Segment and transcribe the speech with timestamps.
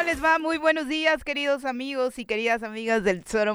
[0.00, 0.38] ¿Cómo les va?
[0.38, 3.54] Muy buenos días, queridos amigos y queridas amigas del Tesoro.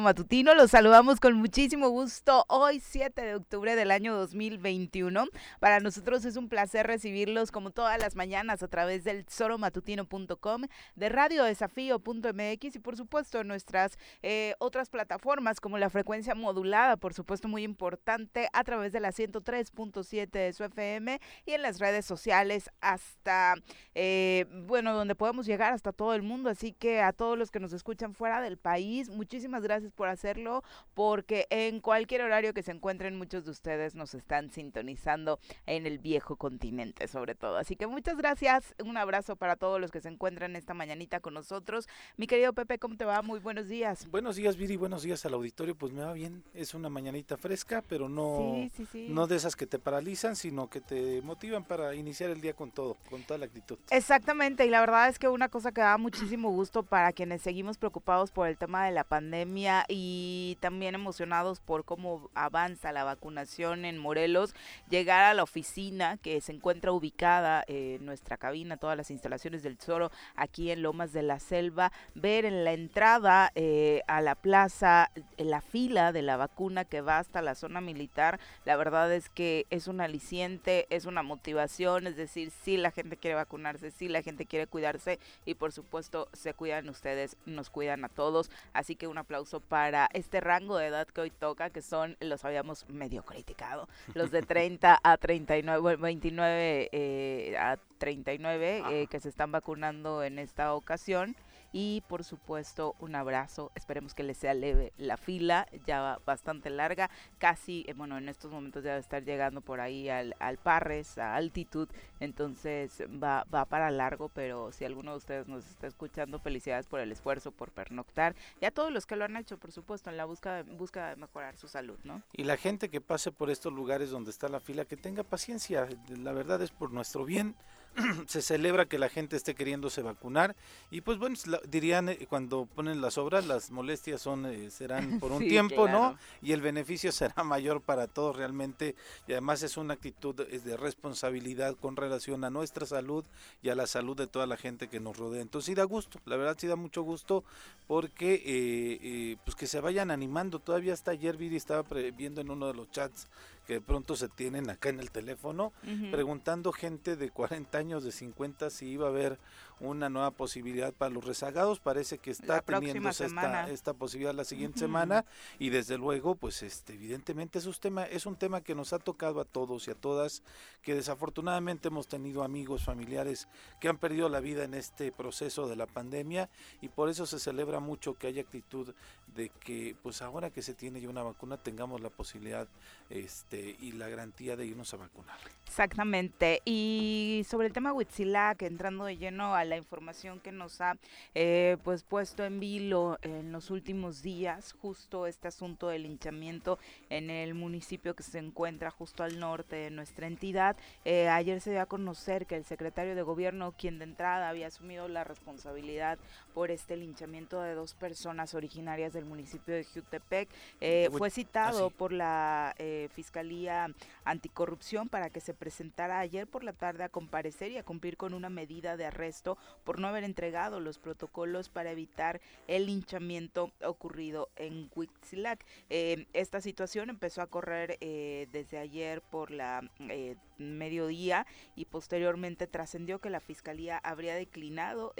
[0.56, 5.26] Los saludamos con muchísimo gusto hoy, 7 de octubre del año 2021.
[5.60, 10.62] Para nosotros es un placer recibirlos como todas las mañanas a través del tesoromatutino.com,
[10.94, 17.48] de radiodesafío.mx y por supuesto nuestras eh, otras plataformas como la frecuencia modulada, por supuesto
[17.48, 22.70] muy importante, a través de la 103.7 de su FM y en las redes sociales
[22.82, 23.56] hasta,
[23.96, 27.60] eh, bueno, donde podemos llegar hasta todo el mundo, así que a todos los que
[27.60, 30.64] nos escuchan fuera del país, muchísimas gracias por hacerlo,
[30.94, 36.00] porque en cualquier horario que se encuentren, muchos de ustedes nos están sintonizando en el
[36.00, 37.58] viejo continente, sobre todo.
[37.58, 41.34] Así que muchas gracias, un abrazo para todos los que se encuentran esta mañanita con
[41.34, 41.88] nosotros.
[42.18, 43.22] Mi querido Pepe, ¿cómo te va?
[43.22, 44.08] Muy buenos días.
[44.10, 45.76] Buenos días, Viri, buenos días al auditorio.
[45.76, 48.68] Pues me va bien, es una mañanita fresca, pero no,
[49.08, 52.72] no de esas que te paralizan, sino que te motivan para iniciar el día con
[52.72, 53.78] todo, con toda la actitud.
[53.90, 57.78] Exactamente, y la verdad es que una cosa que da muchísimo gusto para quienes seguimos
[57.78, 63.86] preocupados por el tema de la pandemia y también emocionados por cómo avanza la vacunación
[63.86, 64.56] en Morelos,
[64.90, 69.78] llegar a la oficina que se encuentra ubicada en nuestra cabina, todas las instalaciones del
[69.78, 75.12] Tesoro aquí en Lomas de la Selva, ver en la entrada eh, a la plaza
[75.38, 79.68] la fila de la vacuna que va hasta la zona militar, la verdad es que
[79.70, 84.22] es un aliciente, es una motivación, es decir, si la gente quiere vacunarse, si la
[84.22, 88.50] gente quiere cuidarse y por supuesto supuesto se cuidan ustedes, nos cuidan a todos.
[88.74, 92.46] Así que un aplauso para este rango de edad que hoy toca, que son, los
[92.46, 99.30] habíamos medio criticado, los de 30 a 39, 29 eh, a 39 eh, que se
[99.30, 101.36] están vacunando en esta ocasión
[101.76, 103.70] y por supuesto un abrazo.
[103.76, 108.50] Esperemos que les sea leve la fila, ya bastante larga, casi, eh, bueno, en estos
[108.50, 111.90] momentos ya debe estar llegando por ahí al, al Parres, a altitud,
[112.22, 117.02] entonces va, va para largo, pero si alguno de ustedes nos está escuchando, felicidades por
[117.02, 118.38] el esfuerzo, por pernoctar.
[118.62, 121.16] Y a todos los que lo han hecho, por supuesto, en la búsqueda, búsqueda de
[121.18, 122.22] mejorar su salud, ¿no?
[122.32, 125.90] Y la gente que pase por estos lugares donde está la fila, que tenga paciencia,
[126.08, 127.54] la verdad es por nuestro bien
[128.28, 130.56] se celebra que la gente esté queriéndose vacunar
[130.92, 131.36] y pues bueno,
[131.68, 136.18] dirían eh, cuando ponen las obras, las molestias son eh, serán por un tiempo, ¿no?
[136.42, 138.96] Y el beneficio será mayor para todos realmente
[139.28, 143.24] y además es una actitud de responsabilidad con relación a nuestra salud
[143.62, 145.42] y a la salud de toda la gente que nos rodea.
[145.42, 147.44] Entonces sí da gusto, la verdad sí da mucho gusto
[147.88, 150.60] porque eh, pues que se vayan animando.
[150.60, 151.84] Todavía hasta ayer Viri estaba
[152.16, 153.28] viendo en uno de los chats
[153.66, 155.74] que de pronto se tienen acá en el teléfono,
[156.12, 159.40] preguntando gente de 40 años, de 50, si iba a haber
[159.80, 161.80] una nueva posibilidad para los rezagados.
[161.80, 165.26] Parece que está teniendo esta, esta posibilidad la siguiente semana
[165.60, 169.00] y desde luego, pues este, evidentemente es un, tema, es un tema que nos ha
[169.00, 170.44] tocado a todos y a todas,
[170.82, 173.48] que desafortunadamente hemos tenido amigos, familiares
[173.80, 176.50] que han perdido la vida en este proceso de la pandemia
[176.82, 178.94] y por eso se celebra mucho que haya actitud
[179.36, 182.68] de que pues ahora que se tiene ya una vacuna tengamos la posibilidad
[183.10, 185.38] este y la garantía de irnos a vacunar.
[185.66, 186.62] Exactamente.
[186.64, 190.98] Y sobre el tema Huitzilac, entrando de lleno a la información que nos ha
[191.34, 197.30] eh, pues puesto en vilo en los últimos días, justo este asunto del linchamiento en
[197.30, 200.76] el municipio que se encuentra justo al norte de nuestra entidad.
[201.04, 204.68] Eh, ayer se dio a conocer que el secretario de gobierno, quien de entrada había
[204.68, 206.18] asumido la responsabilidad
[206.54, 210.50] por este linchamiento de dos personas originarias del municipio de Jutepec,
[210.82, 212.76] eh, fue citado por la
[213.14, 213.90] Fiscalía
[214.24, 218.34] Anticorrupción para que se presentara ayer por la tarde a comparecer y a cumplir con
[218.34, 224.50] una medida de arresto por no haber entregado los protocolos para evitar el linchamiento ocurrido
[224.56, 225.66] en Huitzilac.
[225.90, 231.46] Eh, esta situación empezó a correr eh, desde ayer por la eh, mediodía
[231.76, 235.14] y posteriormente trascendió que la fiscalía habría declinado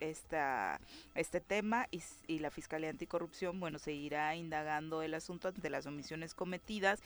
[0.00, 0.80] esta,
[1.14, 7.02] este tema y, la fiscalía anticorrupción, bueno, seguirá indagando el asunto ante las omisiones cometidas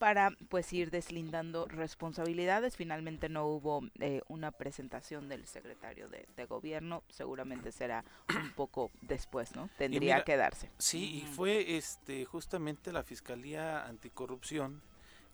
[0.00, 2.74] para pues ir deslindando responsabilidades.
[2.74, 8.02] Finalmente no hubo eh, una presentación del secretario de, gobierno, seguramente será
[8.34, 9.68] un poco después, ¿no?
[9.76, 10.70] Tendría que darse.
[10.78, 14.80] Sí, y fue este justamente la Fiscalía Anticorrupción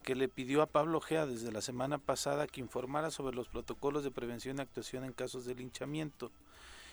[0.03, 4.03] que le pidió a Pablo Gea desde la semana pasada que informara sobre los protocolos
[4.03, 6.33] de prevención y actuación en casos de linchamiento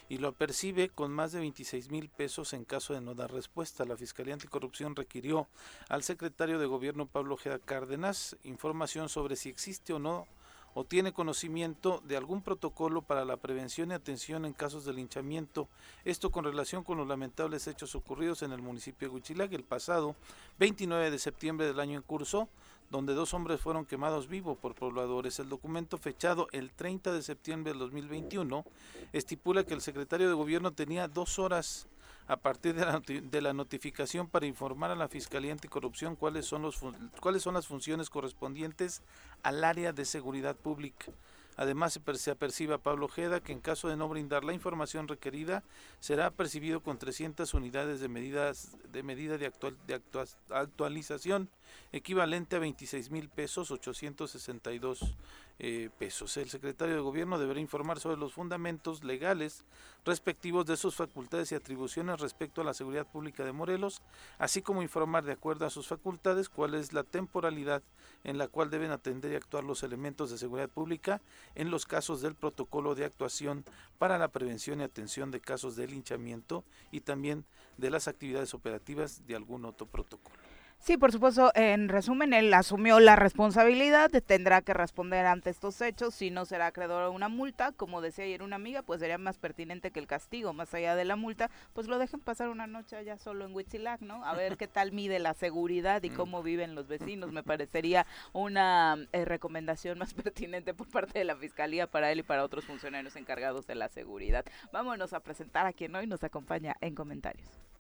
[0.09, 3.85] y lo percibe con más de 26 mil pesos en caso de no dar respuesta.
[3.85, 5.47] La Fiscalía Anticorrupción requirió
[5.89, 10.27] al secretario de Gobierno Pablo Ojeda Cárdenas información sobre si existe o no
[10.73, 15.69] o tiene conocimiento de algún protocolo para la prevención y atención en casos de linchamiento,
[16.03, 20.15] esto con relación con los lamentables hechos ocurridos en el municipio de Huichilac el pasado
[20.59, 22.49] 29 de septiembre del año en curso,
[22.89, 25.39] donde dos hombres fueron quemados vivos por pobladores.
[25.39, 28.65] El documento fechado el 30 de septiembre del 2021
[29.13, 31.87] estipula que el secretario de gobierno tenía dos horas
[32.27, 36.79] a partir de la, notificación para informar a la Fiscalía Anticorrupción cuáles son, los,
[37.19, 39.01] cuáles son las funciones correspondientes
[39.43, 41.11] al área de seguridad pública.
[41.55, 45.63] Además, se apercibe a Pablo Ojeda que en caso de no brindar la información requerida,
[45.99, 50.01] será percibido con 300 unidades de, medidas, de medida de, actual, de
[50.49, 51.49] actualización,
[51.91, 55.15] equivalente a 26 mil pesos 862
[55.59, 56.35] eh, pesos.
[56.37, 59.63] El secretario de Gobierno deberá informar sobre los fundamentos legales
[60.03, 64.01] respectivos de sus facultades y atribuciones respecto a la seguridad pública de Morelos,
[64.39, 67.83] así como informar de acuerdo a sus facultades cuál es la temporalidad
[68.23, 71.21] en la cual deben atender y actuar los elementos de seguridad pública
[71.53, 73.63] en los casos del protocolo de actuación
[73.99, 77.45] para la prevención y atención de casos de linchamiento y también
[77.77, 80.52] de las actividades operativas de algún otro protocolo.
[80.83, 86.13] Sí, por supuesto, en resumen, él asumió la responsabilidad, tendrá que responder ante estos hechos,
[86.13, 89.37] si no será acreedor a una multa, como decía ayer una amiga, pues sería más
[89.37, 92.97] pertinente que el castigo, más allá de la multa, pues lo dejen pasar una noche
[92.97, 94.25] allá solo en Huitzilac, ¿no?
[94.25, 96.15] A ver qué tal mide la seguridad y mm.
[96.15, 101.37] cómo viven los vecinos, me parecería una eh, recomendación más pertinente por parte de la
[101.37, 104.43] Fiscalía para él y para otros funcionarios encargados de la seguridad.
[104.73, 107.72] Vámonos a presentar a quien hoy nos acompaña en comentarios.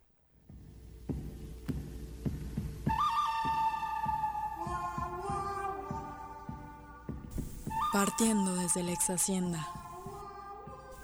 [7.93, 9.67] Partiendo desde la ex hacienda,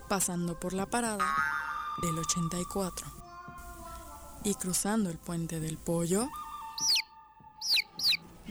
[0.07, 1.23] pasando por la parada
[2.01, 3.05] del 84
[4.43, 6.27] y cruzando el puente del pollo,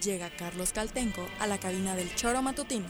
[0.00, 2.86] llega Carlos Caltenco a la cabina del choro matutino.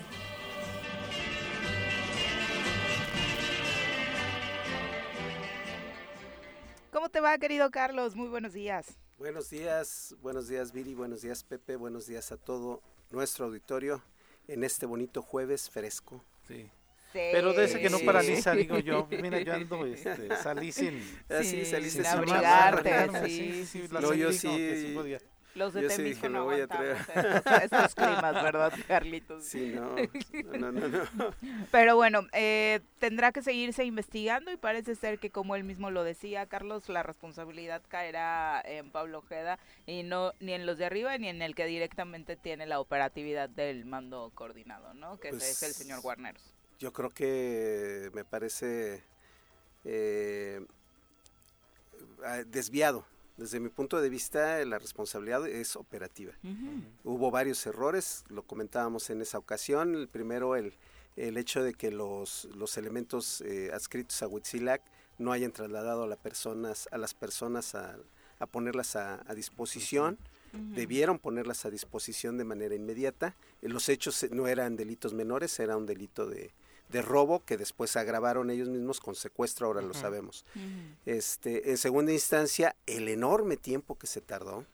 [6.93, 8.17] ¿Cómo te va, querido Carlos?
[8.17, 8.99] Muy buenos días.
[9.17, 14.03] Buenos días, buenos días Viri, buenos días Pepe, buenos días a todo nuestro auditorio
[14.49, 16.25] en este bonito jueves fresco.
[16.47, 16.69] Sí.
[17.13, 19.07] Pero de ese que no paraliza, digo yo.
[19.23, 20.99] Mira, yo ando, este, salí sin...
[21.29, 24.95] Así, salí sin, abrigarte, sí, sí, sí, yo sí,
[25.55, 26.97] los de Temisco no voy a traer.
[26.97, 29.45] Estos, estos, climas, ¿verdad, Carlitos?
[29.45, 29.97] Sí, no,
[30.59, 31.35] no, no, no.
[31.71, 36.05] Pero bueno, eh, tendrá que seguirse investigando y parece ser que como él mismo lo
[36.05, 41.17] decía, Carlos, la responsabilidad caerá en Pablo Ojeda y no ni en los de arriba
[41.19, 45.19] ni en el que directamente tiene la operatividad del mando coordinado, ¿no?
[45.19, 46.55] Que es el pues, señor Guarneros.
[46.79, 49.03] Yo creo que me parece
[49.85, 50.61] eh,
[52.47, 53.05] desviado
[53.39, 56.33] desde mi punto de vista, la responsabilidad es operativa.
[57.05, 59.95] Hubo varios errores, lo comentábamos en esa ocasión.
[59.95, 60.75] El primero, el,
[61.17, 64.83] el hecho de que los, los elementos eh, adscritos a Huitzilac
[65.19, 67.97] no hayan trasladado a, las personas, a las personas a,
[68.51, 70.19] ponerlas a, disposición.
[70.53, 73.37] Debieron ponerlas a disposición de manera inmediata.
[73.63, 76.51] Los hechos no eran delitos menores, era un delito de,
[76.89, 80.45] de robo que después agravaron ellos mismos con secuestro, ahora lo sabemos.
[81.07, 84.65] este, en segunda instancia, el enorme tiempo que se tardó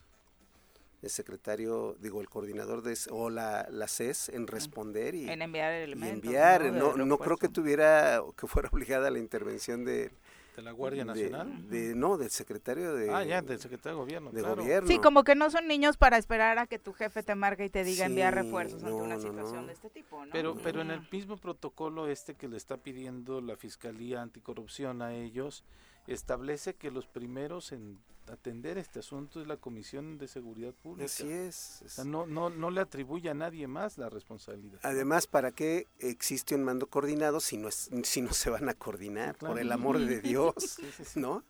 [1.05, 5.75] el secretario, digo, el coordinador de o la, la CES en responder y en enviar
[5.75, 10.11] el enviar, no, no creo que tuviera que fuera obligada la intervención de
[10.55, 11.69] ¿De la Guardia Nacional?
[11.69, 13.11] De, no, del secretario de...
[13.11, 14.31] Ah, ya, del secretario de Gobierno.
[14.31, 14.89] De Gobierno.
[14.89, 17.71] Sí, como que no son niños para esperar a que tu jefe te marque y
[17.71, 20.33] te diga enviar refuerzos ante una situación de este tipo, ¿no?
[20.33, 25.13] Pero, pero en el mismo protocolo este que le está pidiendo la Fiscalía Anticorrupción a
[25.13, 25.65] ellos,
[26.07, 27.99] establece que los primeros en
[28.33, 31.07] atender este asunto es la Comisión de Seguridad Pública.
[31.07, 31.83] Así es.
[31.85, 34.81] O sea, no, no, no le atribuye a nadie más la responsabilidad.
[34.83, 38.75] Además, ¿para qué existe un mando coordinado si no, es, si no se van a
[38.75, 39.37] coordinar?
[39.37, 40.79] Por el amor de Dios,
[41.15, 41.45] ¿no?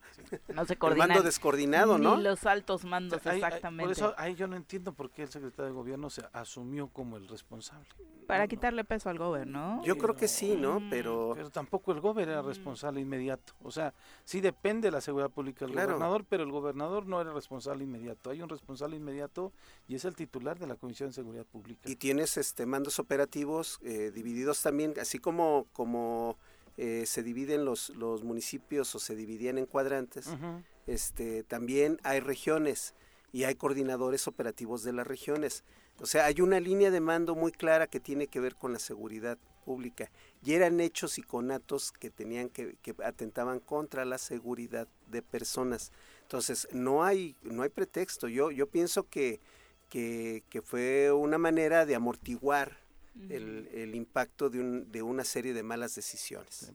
[0.53, 1.09] No se coordinan.
[1.09, 2.17] El mando descoordinado, ¿no?
[2.17, 3.83] Ni los altos mandos, exactamente.
[3.83, 7.17] por eso ahí yo no entiendo por qué el secretario de Gobierno se asumió como
[7.17, 7.87] el responsable.
[8.27, 9.81] Para quitarle peso al gobierno.
[9.85, 10.79] Yo creo que sí, ¿no?
[10.79, 10.89] Mm.
[10.89, 11.31] Pero...
[11.35, 13.53] Pero tampoco el gobierno era responsable inmediato.
[13.61, 13.93] O sea,
[14.23, 18.29] sí depende de la seguridad pública del gobernador, pero el gobernador no era responsable inmediato.
[18.29, 19.51] Hay un responsable inmediato
[19.87, 21.89] y es el titular de la Comisión de Seguridad Pública.
[21.89, 26.37] Y tienes este mandos operativos eh, divididos también, así como, como
[26.77, 30.29] eh, se dividen los, los municipios o se dividían en cuadrantes,
[30.85, 32.93] este, también hay regiones
[33.31, 35.63] y hay coordinadores operativos de las regiones.
[35.99, 38.79] O sea, hay una línea de mando muy clara que tiene que ver con la
[38.79, 40.11] seguridad pública
[40.45, 45.91] y eran hechos y conatos que tenían que, que atentaban contra la seguridad de personas.
[46.21, 48.27] Entonces, no hay no hay pretexto.
[48.27, 49.39] Yo yo pienso que
[49.89, 52.77] que, fue una manera de amortiguar
[53.29, 56.71] el, el, impacto de, un, de una serie de malas decisiones.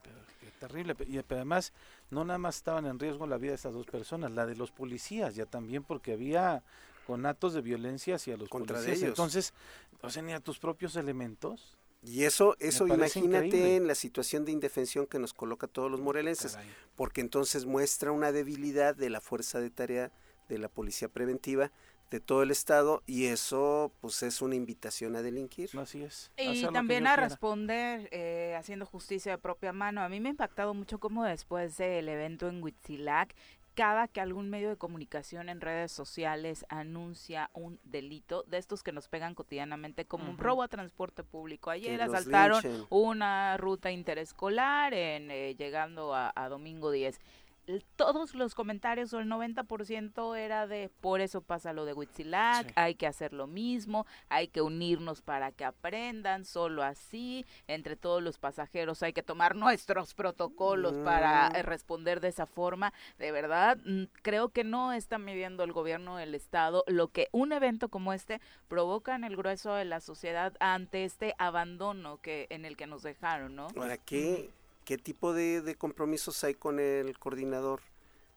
[0.58, 0.96] terrible.
[1.06, 1.74] Y además,
[2.10, 4.70] no nada más estaban en riesgo la vida de estas dos personas, la de los
[4.70, 6.62] policías ya también, porque había
[7.06, 8.98] con actos de violencia hacia los Contra policías.
[8.98, 9.08] ellos.
[9.10, 9.52] Entonces,
[10.00, 11.76] o sea, ni a tus propios elementos.
[12.02, 13.76] Y eso, eso imagínate increíble.
[13.76, 16.68] en la situación de indefensión que nos coloca a todos los morelenses, Caray.
[16.96, 20.10] porque entonces muestra una debilidad de la fuerza de tarea
[20.48, 21.70] de la policía preventiva
[22.10, 25.70] de todo el estado y eso pues es una invitación a delinquir.
[25.78, 26.32] Así es.
[26.36, 27.28] Y también a quiera.
[27.28, 30.00] responder eh, haciendo justicia de propia mano.
[30.02, 33.34] A mí me ha impactado mucho como después del evento en Huitzilac,
[33.74, 38.92] cada que algún medio de comunicación en redes sociales anuncia un delito de estos que
[38.92, 41.70] nos pegan cotidianamente como un robo a transporte público.
[41.70, 47.20] Ayer asaltaron una ruta interescolar en eh, llegando a, a Domingo 10.
[47.96, 52.72] Todos los comentarios, o el 90% era de por eso pasa lo de Huitzilac, Sí.
[52.76, 58.22] hay que hacer lo mismo, hay que unirnos para que aprendan, solo así, entre todos
[58.22, 61.56] los pasajeros hay que tomar nuestros protocolos para Mm.
[61.56, 62.92] eh, responder de esa forma.
[63.18, 67.52] De verdad, mm, creo que no está midiendo el gobierno del estado lo que un
[67.52, 72.64] evento como este provoca en el grueso de la sociedad ante este abandono que en
[72.64, 73.68] el que nos dejaron, ¿no?
[73.76, 74.50] Ahora, ¿qué,
[74.90, 77.80] qué tipo de, de compromisos hay con el coordinador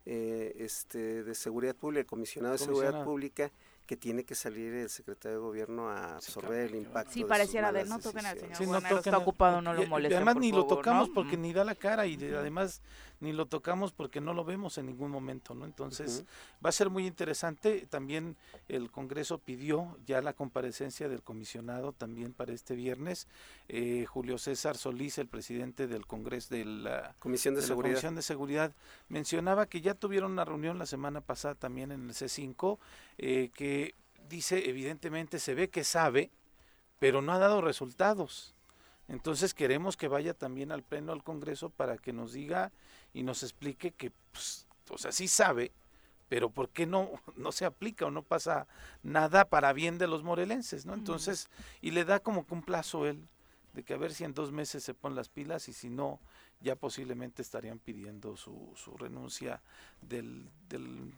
[0.05, 3.51] eh, este, de seguridad pública, el comisionado de seguridad pública,
[3.88, 7.12] que tiene que salir el secretario de gobierno a Sí, absorber el impacto?
[7.12, 8.57] Sí, sus pareciera de no toquen al decisiones"?
[8.57, 11.07] señor Sí, no toquen está ocupado, no lo molesten, además por ni lo favor, tocamos
[11.07, 11.13] ¿no?
[11.15, 11.41] porque Mm.
[11.41, 12.83] ni da la cara y de- además
[13.23, 15.63] ni lo tocamos porque no lo vemos en ningún momento, ¿no?
[15.63, 16.25] Entonces
[16.63, 17.87] va a ser muy interesante.
[17.89, 18.35] También
[18.67, 23.29] el Congreso pidió ya la comparecencia del comisionado también para este viernes.
[23.69, 27.93] Eh, Julio César Solís, el presidente del Congreso de la, Comisión de, de la Seguridad.
[27.93, 28.75] Comisión de Seguridad,
[29.07, 32.77] mencionaba que ya tuvieron una reunión la semana pasada también en el C5,
[33.19, 33.95] eh, que
[34.27, 36.29] dice evidentemente se ve que sabe,
[36.99, 38.53] pero no ha dado resultados.
[39.07, 42.71] Entonces queremos que vaya también al Pleno al Congreso para que nos diga
[43.13, 45.72] y nos explique que, pues, o sea, sí sabe,
[46.29, 48.67] pero ¿por qué no, no se aplica o no pasa
[49.03, 50.93] nada para bien de los morelenses, ¿no?
[50.93, 51.50] Entonces,
[51.82, 53.27] y le da como que un plazo él,
[53.74, 56.20] de que a ver si en dos meses se ponen las pilas y si no,
[56.60, 59.62] ya posiblemente estarían pidiendo su, su renuncia
[60.01, 61.12] del, del,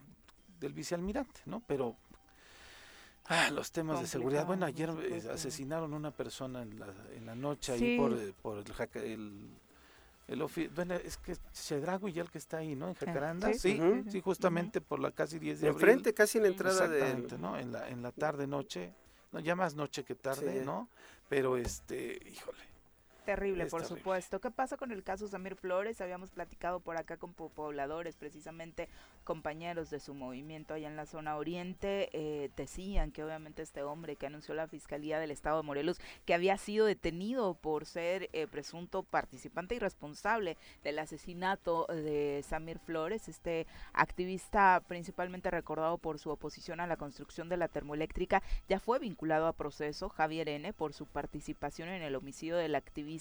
[0.60, 1.62] del vicealmirante, ¿no?
[1.68, 1.98] Pero
[3.26, 7.36] ah, los temas de seguridad, bueno, ayer eh, asesinaron una persona en la, en la
[7.36, 7.84] noche Sí.
[7.92, 9.50] ahí por, eh, por el, el,
[10.28, 12.88] el ofi- bueno, es que Chedrago y el que está ahí, ¿no?
[12.88, 13.80] En Jacaranda, sí,
[14.10, 15.82] sí, justamente por la casi 10 de abril.
[15.84, 16.98] Enfrente, casi en la entrada de...
[16.98, 17.58] Exactamente, ¿no?
[17.58, 18.94] En la, en la tarde, noche,
[19.32, 20.66] no, ya más noche que tarde, Sí.
[20.66, 20.90] ¿no?
[21.30, 22.64] Pero este, híjole,
[23.26, 24.00] Terrible, Es por terrible.
[24.02, 24.40] supuesto.
[24.40, 26.00] ¿Qué pasa con el caso Samir Flores?
[26.02, 28.88] Habíamos platicado por acá con po- pobladores, precisamente
[29.24, 32.10] compañeros de su movimiento allá en la zona oriente.
[32.14, 36.34] eh, decían que obviamente este hombre que anunció la Fiscalía del Estado de Morelos, que
[36.34, 43.28] había sido detenido por ser eh, presunto participante y responsable del asesinato de Samir Flores,
[43.28, 49.00] este activista principalmente recordado por su oposición a la construcción de la termoeléctrica, ya fue
[49.00, 53.15] vinculado a proceso Javier N por su participación en el homicidio del activista.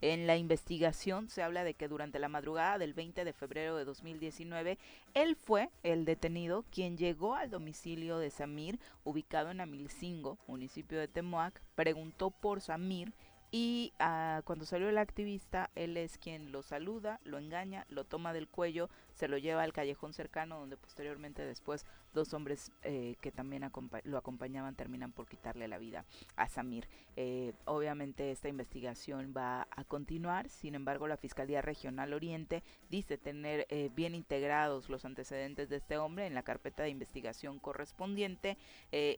[0.00, 3.84] En la investigación se habla de que durante la madrugada del 20 de febrero de
[3.84, 4.78] 2019,
[5.14, 11.08] él fue el detenido quien llegó al domicilio de Samir, ubicado en Amilcingo, municipio de
[11.08, 13.12] Temoac, preguntó por Samir
[13.52, 18.32] y ah, cuando salió el activista, él es quien lo saluda, lo engaña, lo toma
[18.32, 18.88] del cuello,
[19.20, 21.84] se lo lleva al callejón cercano donde posteriormente después
[22.14, 23.70] dos hombres eh, que también
[24.04, 26.88] lo acompañaban terminan por quitarle la vida a Samir.
[27.16, 33.66] Eh, obviamente esta investigación va a continuar, sin embargo la Fiscalía Regional Oriente dice tener
[33.68, 38.56] eh, bien integrados los antecedentes de este hombre en la carpeta de investigación correspondiente,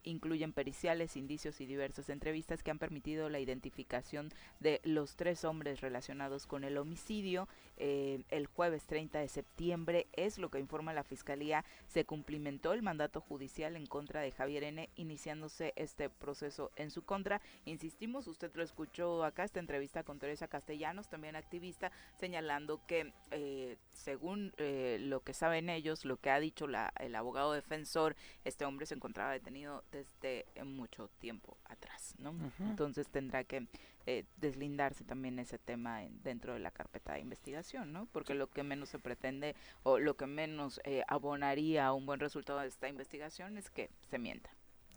[0.03, 5.81] incluyen periciales, indicios y diversas entrevistas que han permitido la identificación de los tres hombres
[5.81, 7.49] relacionados con el homicidio.
[7.76, 12.83] Eh, el jueves 30 de septiembre es lo que informa la Fiscalía, se cumplimentó el
[12.83, 17.41] mandato judicial en contra de Javier N, iniciándose este proceso en su contra.
[17.64, 23.76] Insistimos, usted lo escuchó acá, esta entrevista con Teresa Castellanos, también activista, señalando que eh,
[23.93, 28.14] según eh, lo que saben ellos, lo que ha dicho la, el abogado defensor,
[28.45, 32.33] este hombre se encontraba detenido desde mucho tiempo atrás, ¿no?
[32.71, 33.67] Entonces tendrá que
[34.05, 37.62] eh, deslindarse también ese tema en- dentro de la carpeta de investigación,
[37.92, 38.07] ¿no?
[38.12, 42.21] Porque lo que menos se pretende o lo que menos eh, abonaría a un buen
[42.21, 44.50] resultado de esta investigación es que se mienta.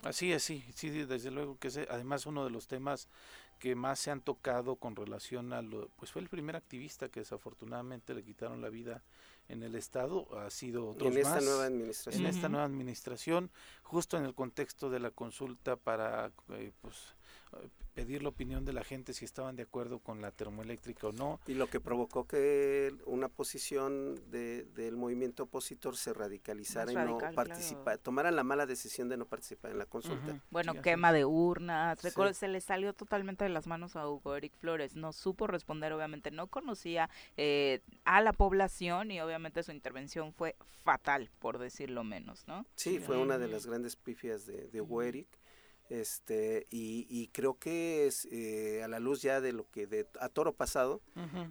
[0.04, 3.08] Así es, sí, sí, desde luego que es además uno de los temas
[3.60, 7.22] que más se han tocado con relación a lo, pues fue el primer activista que
[7.22, 9.02] desafortunadamente le quitaron la vida
[9.48, 12.26] en el estado, ha sido otros en esta más nueva administración.
[12.26, 13.52] en esta nueva administración,
[13.84, 17.16] justo en el contexto de la consulta para, eh, pues,
[17.96, 21.40] pedir la opinión de la gente si estaban de acuerdo con la termoeléctrica o no.
[21.48, 27.18] Y lo que provocó que una posición de, del movimiento opositor se radicalizara y no
[27.34, 30.42] participara, tomara la mala decisión de no participar en la consulta.
[30.52, 32.00] Bueno, quema de urnas,
[32.34, 36.32] se le salió totalmente de las manos a Hugo Eric Flores, no supo responder, obviamente
[36.32, 42.46] no conocía eh, a la población y obviamente su intervención fue fatal, por decirlo menos,
[42.46, 42.66] ¿no?
[42.76, 45.28] Sí, fue una de las grandes pifias de, de Hugo Eric
[45.90, 50.30] este y, creo que es eh, a la luz ya de lo que de a
[50.30, 51.02] toro pasado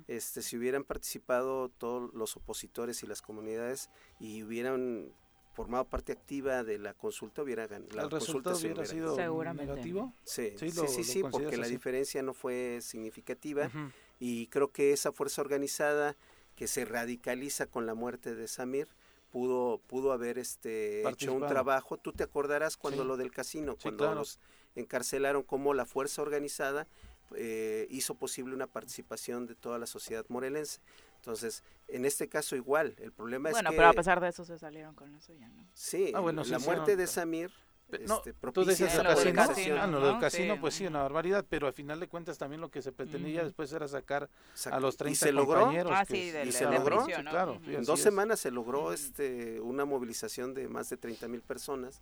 [0.09, 5.13] este si hubieran participado todos los opositores y las comunidades y hubieran
[5.55, 9.17] formado parte activa de la consulta hubiera ganado el resultado hubiera, sido
[9.55, 10.13] negativo.
[10.25, 13.71] Sí sí sí, sí, porque la diferencia no fue significativa
[14.19, 16.17] y creo que esa fuerza organizada
[16.57, 18.89] que se radicaliza con la muerte de Samir
[19.35, 21.97] pudo pudo haber este hecho un trabajo.
[21.97, 24.39] Tú te acordarás cuando lo del casino, cuando los
[24.77, 26.87] encarcelaron, como la fuerza organizada
[27.35, 30.81] eh, hizo posible una participación de toda la sociedad morelense.
[31.17, 33.63] Entonces, en este caso igual, el problema es que...
[33.63, 35.67] Bueno, pero a pesar de eso se salieron con eso ya, ¿no?
[35.75, 37.51] Sí, ah, bueno, la muerte de Samir
[38.07, 41.03] no, este, tú decías el casino, casino, ah, no, lo del casino, pues sí, una
[41.03, 44.29] barbaridad, pero al final de cuentas también lo que se pretendía después era sacar
[44.71, 45.71] a los 30 ¿Y se logró?
[45.91, 47.61] Ah, sí, y se logró, claro.
[47.67, 52.01] en dos semanas se logró este una movilización de más de 30 mil personas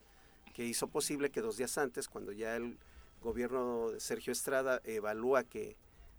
[0.54, 2.78] que hizo posible que dos días antes, cuando ya el
[3.22, 5.76] gobierno de Sergio Estrada evalúa que,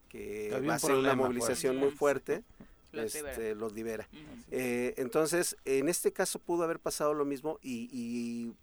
[0.09, 2.43] que va a ser una movilización muy fuerte,
[2.91, 4.07] los este, los libera.
[4.51, 8.53] Eh, entonces, en este caso pudo haber pasado lo mismo y, y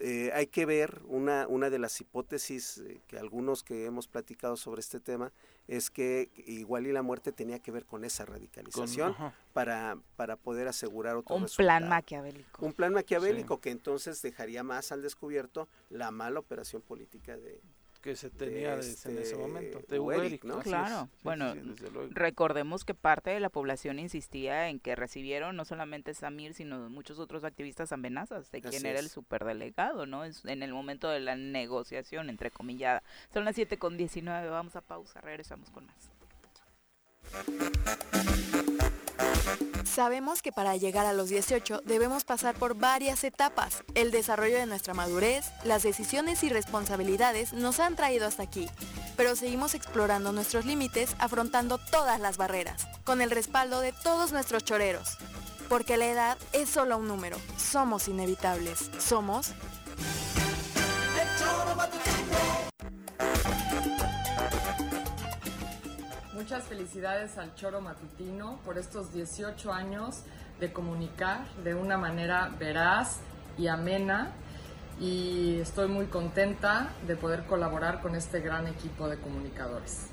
[0.00, 4.56] eh, hay que ver una, una de las hipótesis eh, que algunos que hemos platicado
[4.56, 5.30] sobre este tema
[5.68, 9.14] es que igual y la muerte tenía que ver con esa radicalización
[9.52, 12.64] para, para poder asegurar otro un plan maquiavélico.
[12.64, 17.60] Un plan maquiavélico que entonces dejaría más al descubierto la mala operación política de,
[18.00, 19.80] que se tenía en ese este, momento.
[19.88, 20.60] De ¿no?
[20.60, 21.54] Claro, bueno,
[22.10, 27.18] recordemos que parte de la población insistía en que recibieron no solamente Samir, sino muchos
[27.18, 30.24] otros activistas amenazas de quién era el superdelegado, ¿no?
[30.24, 33.02] En el momento de la negociación, entre comillas.
[33.32, 36.10] Son las 7 con 19, vamos a pausa, regresamos con más.
[39.90, 43.82] Sabemos que para llegar a los 18 debemos pasar por varias etapas.
[43.94, 48.70] El desarrollo de nuestra madurez, las decisiones y responsabilidades nos han traído hasta aquí,
[49.16, 54.62] pero seguimos explorando nuestros límites afrontando todas las barreras, con el respaldo de todos nuestros
[54.64, 55.18] choreros.
[55.68, 59.48] Porque la edad es solo un número, somos inevitables, somos...
[66.40, 70.22] Muchas felicidades al Choro Matutino por estos 18 años
[70.58, 73.18] de comunicar de una manera veraz
[73.58, 74.32] y amena
[74.98, 80.06] y estoy muy contenta de poder colaborar con este gran equipo de comunicadores.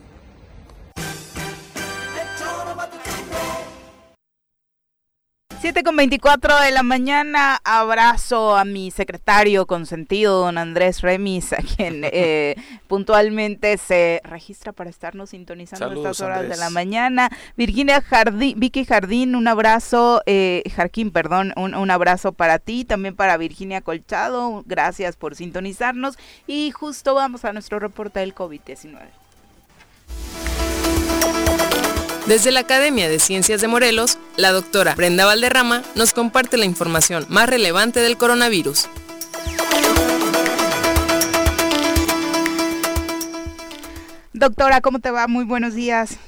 [5.68, 11.58] 7 con 24 de la mañana, abrazo a mi secretario consentido, don Andrés Remis, a
[11.58, 12.56] quien eh,
[12.88, 17.30] puntualmente se registra para estarnos sintonizando estas horas de la mañana.
[17.58, 23.18] Virginia Jardín, Vicky Jardín, un abrazo, eh, Jarquín, perdón, un, un abrazo para ti, también
[23.18, 29.27] para Virginia Colchado, gracias por sintonizarnos y justo vamos a nuestro reporte del COVID-19.
[32.28, 37.26] Desde la Academia de Ciencias de Morelos, la doctora Brenda Valderrama nos comparte la información
[37.30, 38.90] más relevante del coronavirus.
[44.34, 45.30] Doctora, ¿cómo te va?
[45.30, 46.20] Muy buenos días.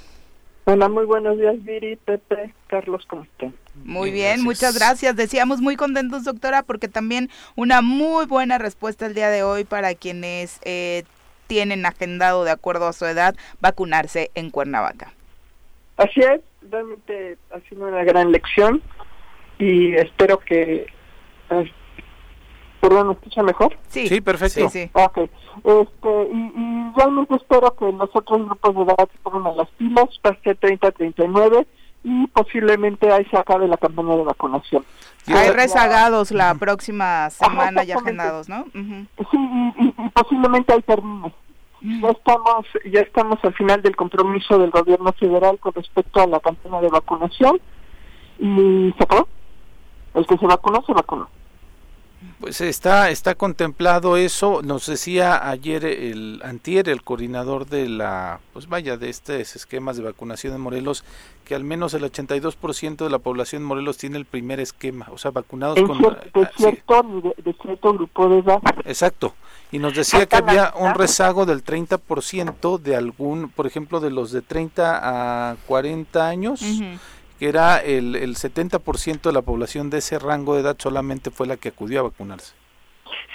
[0.64, 3.54] Hola, muy buenos días, Viri, Pepe, Carlos, ¿cómo están?
[3.84, 5.18] Muy bien, muchas gracias.
[5.18, 9.94] Decíamos muy contentos, doctora, porque también una muy buena respuesta el día de hoy para
[9.96, 11.04] quienes eh,
[11.48, 15.12] tienen agendado, de acuerdo a su edad, vacunarse en Cuernavaca.
[16.00, 16.40] Así es,
[16.72, 18.82] realmente ha sido una gran lección
[19.58, 20.88] y espero que...
[21.50, 21.72] Eh,
[22.80, 23.78] ¿Perdón, me escucha mejor?
[23.90, 24.70] Sí, sí perfecto.
[24.70, 24.90] Sí.
[24.90, 30.06] Este, y, realmente espero que los otros grupos de edad se pongan a las pilas,
[30.24, 31.68] ser 30-39
[32.06, 34.86] y posiblemente ahí se acabe la campaña de vacunación.
[35.28, 38.64] Hay rezagados la próxima semana ya agendados, ¿no?
[38.74, 39.38] Sí,
[39.78, 41.34] y, posiblemente ahí termine.
[41.82, 46.40] Ya estamos, ya estamos al final del compromiso del gobierno federal con respecto a la
[46.40, 47.60] campaña de vacunación
[48.38, 49.28] y se acabó.
[50.14, 51.30] El que se vacunó, se vacunó.
[52.40, 58.68] Pues está, está contemplado eso, nos decía ayer el antier el coordinador de la, pues
[58.68, 61.06] vaya, de estos esquemas de vacunación en Morelos,
[61.46, 65.18] que al menos el 82% de la población de Morelos tiene el primer esquema, o
[65.18, 65.98] sea, vacunados con...
[66.02, 68.62] de, ah, cierto, de, cierto grupo de edad.
[68.86, 69.34] Exacto,
[69.72, 74.32] y nos decía que había un rezago del 30% de algún, por ejemplo, de los
[74.32, 76.62] de 30 a 40 años
[77.40, 81.48] que era el, el 70% de la población de ese rango de edad solamente fue
[81.48, 82.54] la que acudió a vacunarse.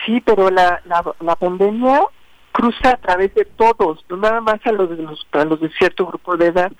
[0.04, 2.02] Sí, pero la, la, pandemia
[2.52, 5.70] cruza a través de todos, no nada más a los, de los, a los de
[5.70, 6.70] cierto grupo de edad.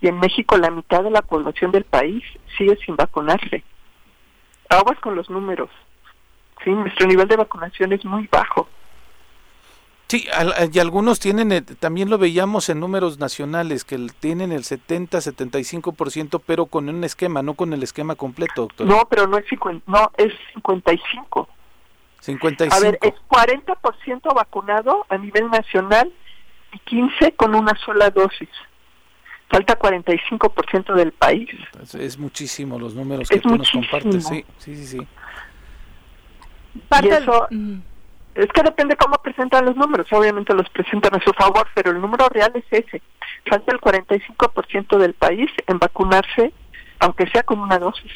[0.00, 2.24] Y en México la mitad de la población del país
[2.58, 3.62] sigue sin vacunarse.
[4.68, 5.70] Aguas con los números.
[6.64, 8.68] Sí, nuestro nivel de vacunación es muy bajo.
[10.14, 10.28] Sí,
[10.72, 16.40] y algunos tienen, eh, también lo veíamos en números nacionales, que tienen el 70, 75%,
[16.46, 18.86] pero con un esquema, no con el esquema completo, doctor.
[18.86, 19.44] No, pero no es,
[19.86, 21.48] no, es 55.
[22.20, 22.76] 55.
[22.76, 26.12] A ver, es 40% vacunado a nivel nacional
[26.72, 28.48] y 15 con una sola dosis.
[29.50, 31.50] Falta 45% del país.
[31.92, 34.86] Es, muchísimo los números que tú nos compartes, sí, sí, sí.
[34.86, 35.06] sí.
[36.88, 37.48] Parte eso,
[38.34, 40.06] es que depende cómo presentan los números.
[40.12, 43.00] Obviamente los presentan a su favor, pero el número real es ese.
[43.48, 46.52] Falta el 45% del país en vacunarse,
[46.98, 48.12] aunque sea con una dosis.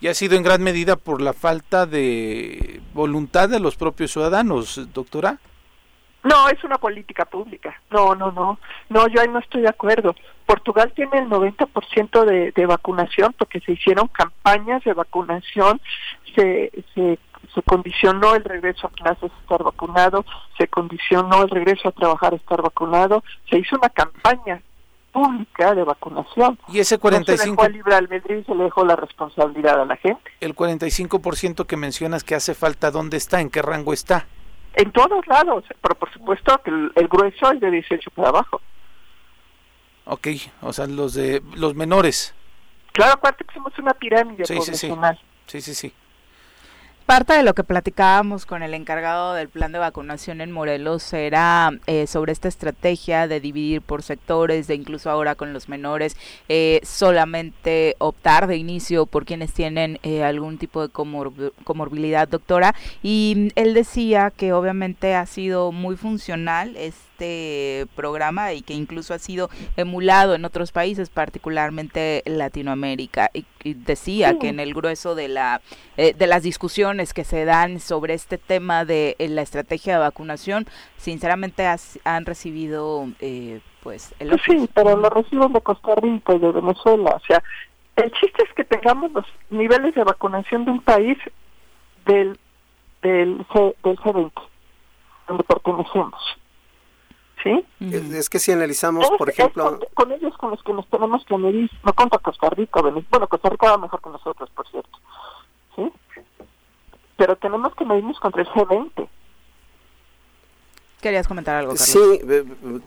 [0.00, 4.88] Y ha sido en gran medida por la falta de voluntad de los propios ciudadanos,
[4.92, 5.38] doctora.
[6.22, 7.80] No, es una política pública.
[7.90, 8.58] No, no, no.
[8.88, 10.14] No, yo ahí no estoy de acuerdo.
[10.46, 15.80] Portugal tiene el 90% de, de vacunación porque se hicieron campañas de vacunación,
[16.34, 17.18] se, se
[17.54, 20.24] se condicionó el regreso a clases estar vacunado,
[20.56, 24.62] se condicionó el regreso a trabajar estar vacunado, se hizo una campaña
[25.12, 26.58] pública de vacunación.
[26.68, 29.96] Y ese 45 se dejó libre albedrío y se le dejó la responsabilidad a la
[29.96, 30.22] gente.
[30.40, 33.40] El 45% que mencionas que hace falta, ¿dónde está?
[33.40, 34.26] ¿En qué rango está?
[34.74, 38.60] En todos lados, pero por supuesto que el, grueso es de 18 para abajo.
[40.04, 40.28] Ok,
[40.62, 42.34] o sea, los de los menores.
[42.92, 45.18] Claro, aparte que somos una pirámide sí, poblacional.
[45.46, 45.92] Sí, sí, sí.
[47.08, 51.70] Parte de lo que platicábamos con el encargado del plan de vacunación en Morelos era
[51.86, 56.18] eh, sobre esta estrategia de dividir por sectores, de incluso ahora con los menores,
[56.50, 60.92] eh, solamente optar de inicio por quienes tienen eh, algún tipo de
[61.64, 62.74] comorbilidad, doctora.
[63.02, 67.07] Y él decía que obviamente ha sido muy funcional este
[67.94, 73.30] programa y que incluso ha sido emulado en otros países, particularmente Latinoamérica.
[73.32, 75.60] Y, decía que en el grueso de, la,
[75.96, 79.98] eh, de las discusiones que se dan sobre este tema de eh, la estrategia de
[80.00, 81.66] vacunación, sinceramente
[82.04, 86.52] han recibido eh, pues el pues Sí, pero lo reciben de Costa Rica y de
[86.52, 87.10] Venezuela.
[87.16, 87.42] O sea,
[87.96, 91.18] el chiste es que tengamos los niveles de vacunación de un país
[92.06, 92.38] del,
[93.02, 94.32] del, G, del G20,
[95.26, 96.38] donde pertenecemos.
[97.42, 97.64] ¿Sí?
[97.80, 99.78] Es, que si analizamos, por ejemplo...
[99.94, 103.48] Con, ellos con los que nos tenemos que medir, no contra Costa Rica, bueno, Costa
[103.48, 104.98] Rica va mejor que nosotros, por cierto,
[105.76, 105.92] ¿sí?
[107.16, 109.08] Pero tenemos que medirnos contra el G20.
[111.00, 111.88] ¿Querías comentar algo, Carlos?
[111.88, 112.20] Sí,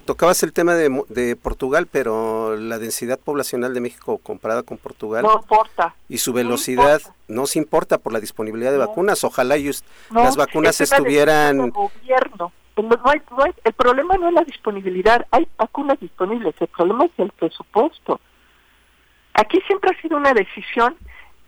[0.03, 5.23] tocabas el tema de, de, Portugal, pero la densidad poblacional de México comparada con Portugal...
[5.23, 5.95] No importa.
[6.09, 9.23] Y su velocidad no, se importa por la disponibilidad de vacunas.
[9.23, 9.71] Ojalá y
[10.09, 11.69] las vacunas estuvieran...
[11.69, 16.67] Gobierno no hay, no hay, el problema no es la disponibilidad, hay vacunas disponibles, el
[16.67, 18.19] problema es el presupuesto.
[19.33, 20.95] Aquí siempre ha sido una decisión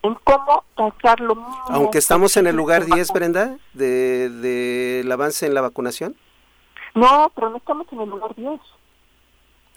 [0.01, 1.63] en cómo lo mismo.
[1.69, 6.15] Aunque estamos en el lugar 10, Brenda, del de, avance en la vacunación.
[6.93, 8.59] No, pero no estamos en el lugar 10.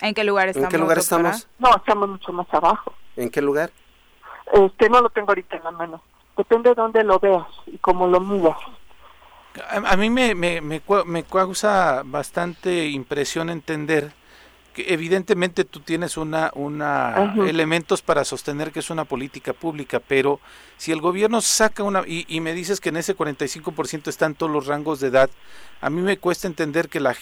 [0.01, 0.67] ¿En qué lugar estamos?
[0.67, 1.49] ¿En qué lugar estamos?
[1.59, 2.93] No, estamos mucho más abajo.
[3.17, 3.71] ¿En qué lugar?
[4.53, 6.03] Este, no lo tengo ahorita en la mano.
[6.37, 8.59] Depende de dónde lo veas y cómo lo midas.
[9.69, 14.13] A, mí me, me, me, me, causa bastante impresión entender
[14.77, 20.39] que evidentemente tú tienes una, una elementos para sostener que es una política pública, pero
[20.77, 24.53] si el gobierno saca una, y, y me dices que en ese 45% están todos
[24.53, 25.31] los rangos de edad,
[25.81, 27.15] a mí me cuesta entender que la,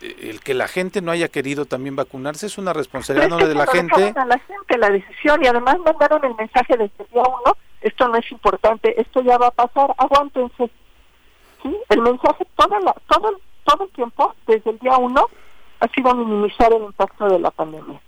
[0.00, 3.66] el que la gente no haya querido también vacunarse es una responsabilidad no de la
[3.66, 4.14] gente.
[4.16, 8.08] A la gente la decisión y además mandaron el mensaje desde el día uno, esto
[8.08, 10.70] no es importante, esto ya va a pasar, aguántense
[11.88, 15.26] el mensaje todo, todo, todo el tiempo, desde el día uno,
[15.80, 18.00] ha sido minimizar el impacto de la pandemia.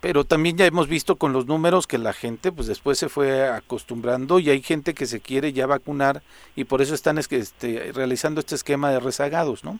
[0.00, 3.48] Pero también ya hemos visto con los números que la gente pues después se fue
[3.48, 6.22] acostumbrando y hay gente que se quiere ya vacunar
[6.56, 9.78] y por eso están este, realizando este esquema de rezagados, ¿no?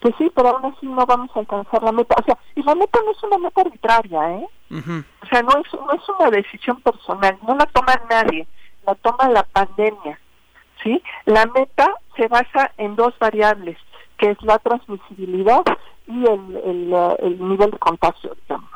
[0.00, 2.14] Pues sí, pero aún así no vamos a alcanzar la meta.
[2.20, 4.46] O sea, y la meta no es una meta arbitraria, ¿eh?
[4.70, 8.46] O sea, no es, no es una decisión personal, no la toma nadie,
[8.86, 10.18] la toma la pandemia.
[10.84, 11.02] ¿sí?
[11.24, 13.78] La meta se basa en dos variables,
[14.18, 15.62] que es la transmisibilidad
[16.06, 18.70] y el, el, el nivel de contagio, digamos.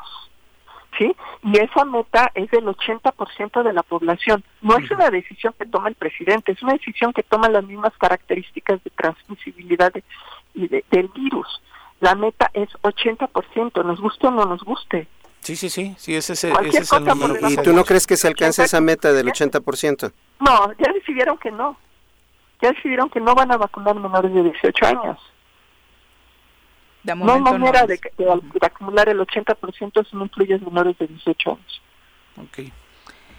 [0.97, 1.15] ¿Sí?
[1.43, 4.43] Y esa meta es del 80% de la población.
[4.61, 7.93] No es una decisión que toma el presidente, es una decisión que toma las mismas
[7.97, 9.93] características de transmisibilidad
[10.53, 11.61] y del virus.
[12.01, 15.07] La meta es 80%, nos guste o no nos guste.
[15.41, 17.49] Sí, sí, sí, sí, ese, ese es el número.
[17.49, 20.11] ¿Y tú no crees que se alcance esa meta del 80%?
[20.39, 21.77] No, ya decidieron que no.
[22.61, 25.19] Ya decidieron que no van a vacunar menores de 18 años.
[27.03, 27.99] no hay manera de,
[28.61, 31.81] acumular el 80% si no incluyes menores de 18 años.
[32.49, 32.71] Okay.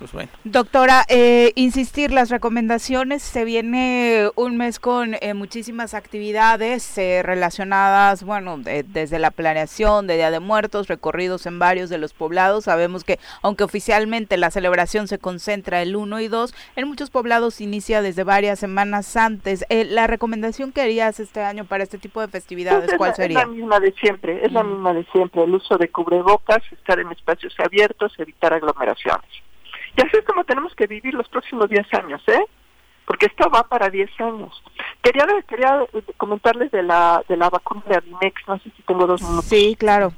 [0.01, 0.31] Pues bueno.
[0.45, 8.25] Doctora, eh, insistir, las recomendaciones, se viene un mes con eh, muchísimas actividades eh, relacionadas,
[8.25, 12.65] bueno, desde la planeación de Día de Muertos, recorridos en varios de los poblados.
[12.65, 17.61] Sabemos que, aunque oficialmente la celebración se concentra el 1 y 2, en muchos poblados
[17.61, 19.67] inicia desde varias semanas antes.
[19.69, 23.41] la recomendación que harías este año para este tipo de festividades, pues ¿cuál sería?
[23.41, 26.99] Es la misma de siempre, es la misma de siempre, el uso de cubrebocas, estar
[26.99, 29.50] en espacios abiertos, evitar aglomeraciones.
[29.97, 32.45] Y así es como tenemos que vivir los próximos 10 años, ¿eh?
[33.07, 34.63] Porque esto va para 10 años.
[35.03, 35.85] Quería, quería
[36.17, 39.47] comentarles de la, de la vacuna de Avimex, no sé si tengo dos minutos.
[39.47, 40.13] Sí, claro.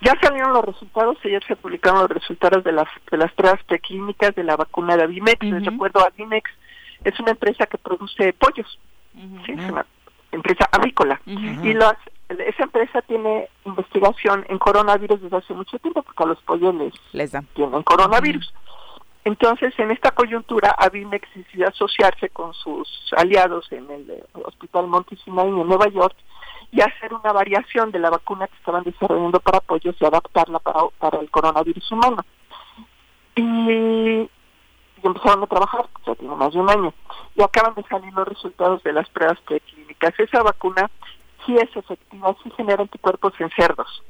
[0.00, 4.34] Ya salieron los resultados, ayer se publicaron los resultados de las, de las pruebas preclínicas
[4.34, 5.44] de la vacuna de Avimex.
[5.44, 6.50] Les recuerdo, Avimex
[7.04, 8.78] es una empresa que produce pollos,
[9.46, 9.52] ¿sí?
[9.52, 9.86] es una
[10.32, 11.20] empresa avícola.
[11.24, 11.96] Y las,
[12.28, 16.92] esa empresa tiene investigación en coronavirus desde hace mucho tiempo porque a los pollos les,
[17.12, 17.46] les dan.
[17.54, 18.52] tienen coronavirus.
[19.26, 25.16] Entonces, en esta coyuntura, Avimex decidió asociarse con sus aliados en el eh, Hospital Monte
[25.16, 26.14] Sinai en Nueva York
[26.70, 30.78] y hacer una variación de la vacuna que estaban desarrollando para pollos y adaptarla para,
[31.00, 32.24] para el coronavirus humano.
[33.34, 34.30] Y,
[35.02, 36.94] empezaron a trabajar, ya tiene más de un año,
[37.34, 40.14] y acaban de salir los resultados de las pruebas preclínicas.
[40.20, 40.88] Esa vacuna
[41.44, 44.04] sí es efectiva, sí genera anticuerpos en cerdos,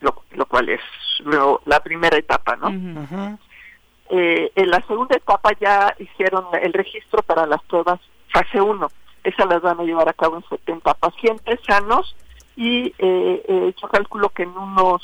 [0.00, 0.80] lo, lo cual es
[1.66, 3.38] la primera etapa, ¿no?
[4.10, 8.00] Eh, en la segunda etapa ya hicieron el registro para las pruebas
[8.32, 8.88] fase 1.
[9.22, 12.16] Esas las van a llevar a cabo en 70 pacientes sanos
[12.56, 15.02] y eh, eh, yo calculo que en unos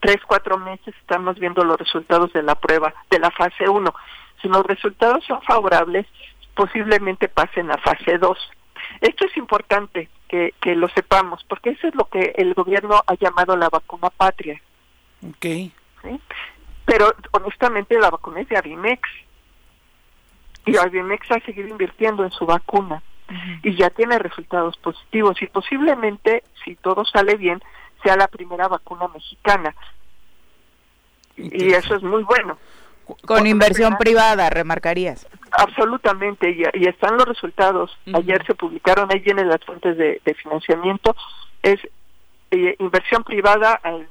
[0.00, 3.94] 3, 4 meses estamos viendo los resultados de la prueba de la fase 1.
[4.42, 6.06] Si los resultados son favorables,
[6.54, 8.38] posiblemente pasen a fase 2.
[9.02, 13.14] Esto es importante que, que lo sepamos, porque eso es lo que el gobierno ha
[13.14, 14.60] llamado la vacuna patria.
[15.36, 15.72] Okay.
[16.02, 16.20] ¿Sí?
[16.86, 19.02] Pero honestamente la vacuna es de Avimex.
[20.64, 23.02] Y Avimex ha seguido invirtiendo en su vacuna.
[23.62, 25.40] Y ya tiene resultados positivos.
[25.42, 27.60] Y posiblemente, si todo sale bien,
[28.02, 29.74] sea la primera vacuna mexicana.
[31.36, 32.56] Y eso es muy bueno.
[33.24, 35.28] Con inversión privada, remarcarías.
[35.52, 37.96] Absolutamente, y, están los resultados.
[38.12, 41.14] Ayer se publicaron, ahí vienen las fuentes de, financiamiento.
[41.62, 41.78] Es
[42.50, 44.08] eh, inversión privada al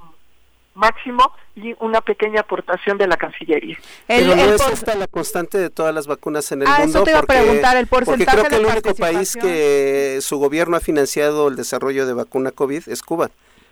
[0.75, 3.77] máximo y una pequeña aportación de la Cancillería.
[4.07, 6.99] El, Pero no es esta la constante de todas las vacunas en el ah, mundo.
[6.99, 10.37] Eso te iba a preguntar, el porcentaje porque creo que el único país que su
[10.37, 13.31] gobierno ha financiado el desarrollo de vacuna COVID es Cuba.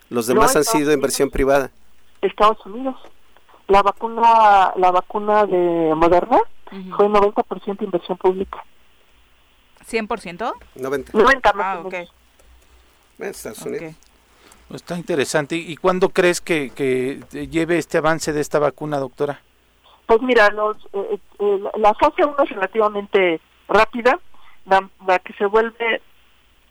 [0.09, 1.71] Los demás han sido inversión privada.
[2.21, 2.95] Estados Unidos.
[3.67, 6.39] La vacuna la vacuna de Moderna
[6.95, 8.63] fue 90% inversión pública.
[9.89, 10.53] ¿100%?
[10.75, 11.11] 90.
[11.13, 11.93] 90 ah, ok.
[13.19, 13.95] Estados Unidos.
[14.73, 15.55] Está interesante.
[15.55, 19.39] ¿Y cuándo crees que, que lleve este avance de esta vacuna, doctora?
[20.05, 24.19] Pues mira, los, eh, eh, la fase 1 es relativamente rápida.
[24.65, 26.01] La, que se vuelve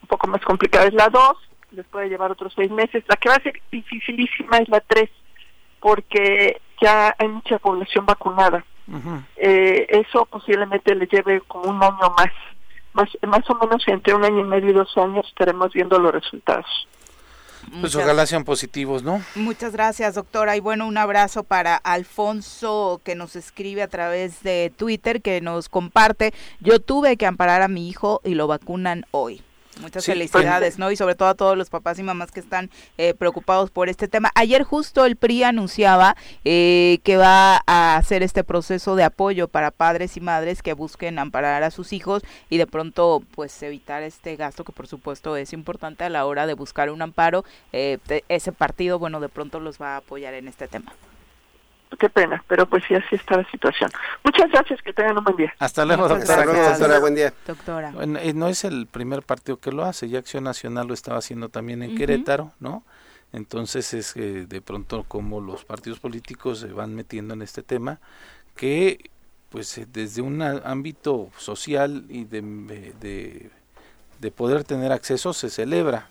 [0.01, 1.37] un poco más complicada es la 2,
[1.73, 3.05] les puede llevar otros seis meses.
[3.07, 5.11] La que va a ser dificilísima es la 3,
[5.81, 8.65] porque ya hay mucha población vacunada.
[9.37, 12.33] eh, eso posiblemente le lleve como un año más.
[12.95, 13.09] más.
[13.23, 16.89] Más o menos entre un año y medio y dos años estaremos viendo los resultados.
[17.81, 19.23] Pues ojalá sean positivos, ¿no?
[19.35, 20.57] Muchas gracias, doctora.
[20.57, 25.69] Y bueno, un abrazo para Alfonso que nos escribe a través de Twitter, que nos
[25.69, 26.35] comparte.
[26.61, 29.43] Yo tuve que amparar a mi hijo y lo vacunan hoy.
[29.81, 30.91] Muchas felicidades, ¿no?
[30.91, 34.07] Y sobre todo a todos los papás y mamás que están eh, preocupados por este
[34.07, 34.31] tema.
[34.35, 39.71] Ayer justo el PRI anunciaba eh, que va a hacer este proceso de apoyo para
[39.71, 44.37] padres y madres que busquen amparar a sus hijos y de pronto pues evitar este
[44.37, 47.45] gasto que por supuesto es importante a la hora de buscar un amparo.
[47.73, 50.93] Eh, ese partido, bueno, de pronto los va a apoyar en este tema
[51.97, 53.91] qué pena, pero pues sí, así está la situación.
[54.25, 55.55] Muchas gracias, que tengan un buen día.
[55.59, 56.45] Hasta luego, doctora.
[56.45, 57.33] doctora, buen día.
[57.47, 57.93] Doctora.
[58.23, 61.49] Eh, no es el primer partido que lo hace, ya Acción Nacional lo estaba haciendo
[61.49, 62.85] también en Querétaro, ¿no?
[63.33, 67.99] Entonces es de pronto como los partidos políticos se van metiendo en este tema,
[68.55, 69.11] que
[69.53, 73.51] pues eh, desde un ámbito social y de,
[74.21, 76.09] de, poder tener acceso se celebra,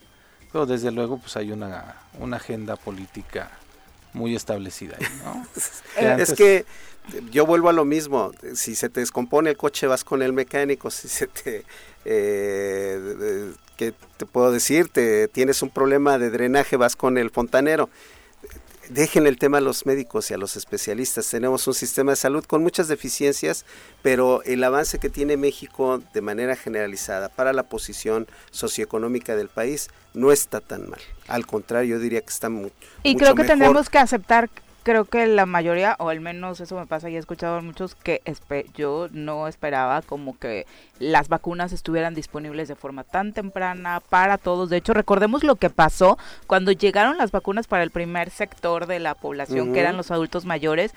[0.52, 3.50] pero desde luego pues hay una, una agenda política
[4.14, 4.98] muy establecida.
[5.24, 5.46] ¿no?
[6.18, 6.66] es que
[7.32, 10.90] yo vuelvo a lo mismo, si se te descompone el coche vas con el mecánico,
[10.92, 11.66] si se te...
[12.06, 14.90] Eh, ¿Qué te puedo decir?
[14.90, 17.90] Te, tienes un problema de drenaje, vas con el fontanero
[18.94, 21.30] dejen el tema a los médicos y a los especialistas.
[21.30, 23.66] Tenemos un sistema de salud con muchas deficiencias,
[24.02, 29.90] pero el avance que tiene México de manera generalizada para la posición socioeconómica del país
[30.14, 31.00] no está tan mal.
[31.28, 32.72] Al contrario, yo diría que está muy
[33.04, 34.50] Y creo que tenemos que aceptar
[34.84, 37.96] creo que la mayoría, o al menos eso me pasa y he escuchado a muchos
[37.96, 38.22] que
[38.76, 40.66] yo no esperaba como que
[41.00, 44.70] las vacunas estuvieran disponibles de forma tan temprana para todos.
[44.70, 46.18] De hecho, recordemos lo que pasó
[46.48, 50.46] cuando llegaron las vacunas para el primer sector de la población, que eran los adultos
[50.46, 50.94] mayores.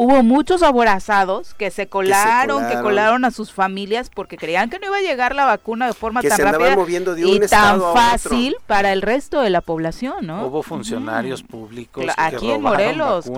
[0.00, 4.86] Hubo muchos aborazados que se colaron, que colaron, a sus familias porque creían que no
[4.86, 6.76] iba a llegar la vacuna de forma tan rápida
[7.16, 10.46] y tan fácil para el resto de la población, ¿no?
[10.46, 13.28] Hubo funcionarios públicos aquí en Morelos,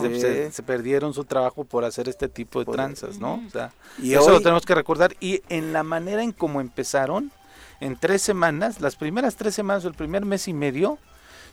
[0.00, 3.42] que se, perdieron su trabajo por hacer este tipo de tranzas, ¿no?
[3.46, 5.16] O sea, y eso lo tenemos que recordar.
[5.18, 7.32] Y en en la manera en cómo empezaron,
[7.80, 10.98] en tres semanas, las primeras tres semanas o el primer mes y medio,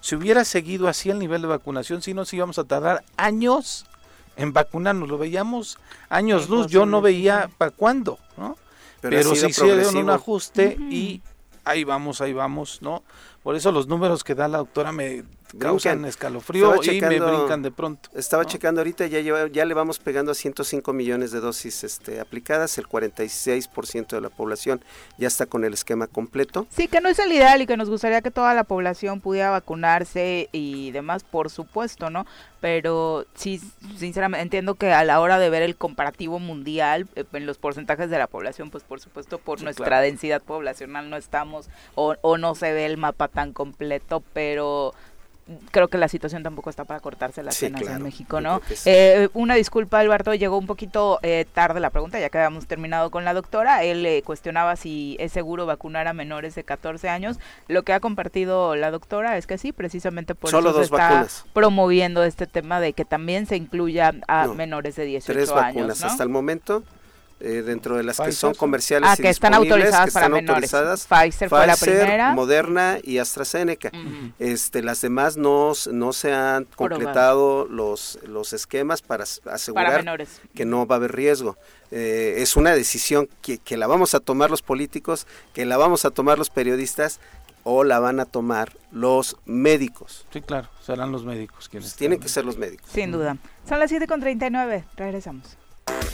[0.02, 3.86] si hubiera seguido así el nivel de vacunación, si nos íbamos a tardar años
[4.36, 5.78] en vacunarnos, lo veíamos
[6.10, 8.58] años luz, yo no veía para cuándo, ¿no?
[9.02, 11.22] Pero, se hicieron un ajuste y
[11.63, 13.04] ahí vamos, ahí vamos, ¿no?
[13.43, 15.23] Por eso los números que da la doctora me
[15.58, 18.10] causan escalofrío y me brincan de pronto.
[18.15, 22.77] Estaba checando ahorita, ya, ya le vamos pegando a 105 millones de dosis este, aplicadas,
[22.77, 24.84] el 46% de la población
[25.17, 26.67] ya está con el esquema completo.
[26.69, 29.49] Sí, que no es el ideal y que nos gustaría que toda la población pudiera
[29.49, 32.25] vacunarse y demás, por supuesto, ¿no?
[32.60, 33.60] Pero sí,
[33.97, 38.10] sinceramente entiendo que a la hora de ver el comparativo mundial eh, en los porcentajes
[38.12, 42.54] de la población, pues por supuesto por nuestra densidad poblacional no estamos o, o no
[42.54, 44.94] se ve el mapa tan completo, pero
[45.72, 48.62] creo que la situación tampoco está para cortarse las penas en México, ¿no?
[48.86, 53.10] Eh, una disculpa, Alberto, llegó un poquito eh, tarde la pregunta, ya que habíamos terminado
[53.10, 53.84] con la doctora.
[53.84, 57.38] Él le cuestionaba si es seguro vacunar a menores de 14 años.
[57.67, 62.24] Lo que ha compartido la doctora es que sí, precisamente por eso se está promoviendo
[62.24, 65.76] este tema de que también se incluya a menores de 18 tres años.
[65.76, 66.84] Vacunas hasta el momento
[67.41, 70.71] eh, dentro de las que son comerciales ah, que están autorizadas para menores.
[70.71, 72.34] Pfizer, fue la primera.
[72.34, 73.91] Moderna y AstraZeneca.
[74.39, 80.86] este, las demás no, no se han completado los, los esquemas para asegurar que no
[80.86, 81.58] va a haber riesgo.
[81.89, 86.06] Eh, es una decisión que, que la vamos a tomar los políticos, que la vamos
[86.06, 87.19] a tomar los periodistas,
[87.63, 90.25] o la van a tomar los médicos.
[90.32, 91.95] Sí, claro, serán los médicos quienes.
[91.95, 92.89] Tienen que ser los médicos.
[92.91, 93.38] Sin duda.
[93.67, 95.58] Son las 7.39, regresamos.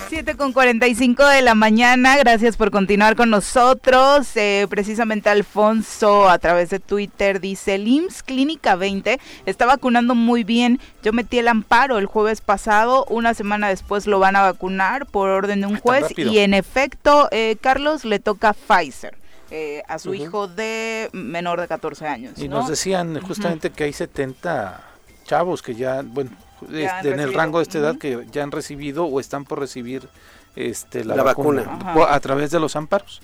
[0.10, 4.36] 7 con 45 de la mañana, gracias por continuar con nosotros.
[4.36, 10.80] Eh, precisamente Alfonso a través de Twitter dice, LIMS Clínica 20 está vacunando muy bien.
[11.04, 15.30] Yo metí el amparo el jueves pasado, una semana después lo van a vacunar por
[15.30, 19.16] orden de un juez y en efecto, eh, Carlos le toca Pfizer.
[19.50, 22.34] Eh, a su hijo de menor de 14 años.
[22.38, 24.84] Y nos decían justamente que hay 70
[25.24, 26.32] chavos que ya, bueno,
[26.72, 30.08] este, en el rango de esta edad que ya han recibido o están por recibir
[30.56, 33.22] este, la, vacuna, a través de los amparos,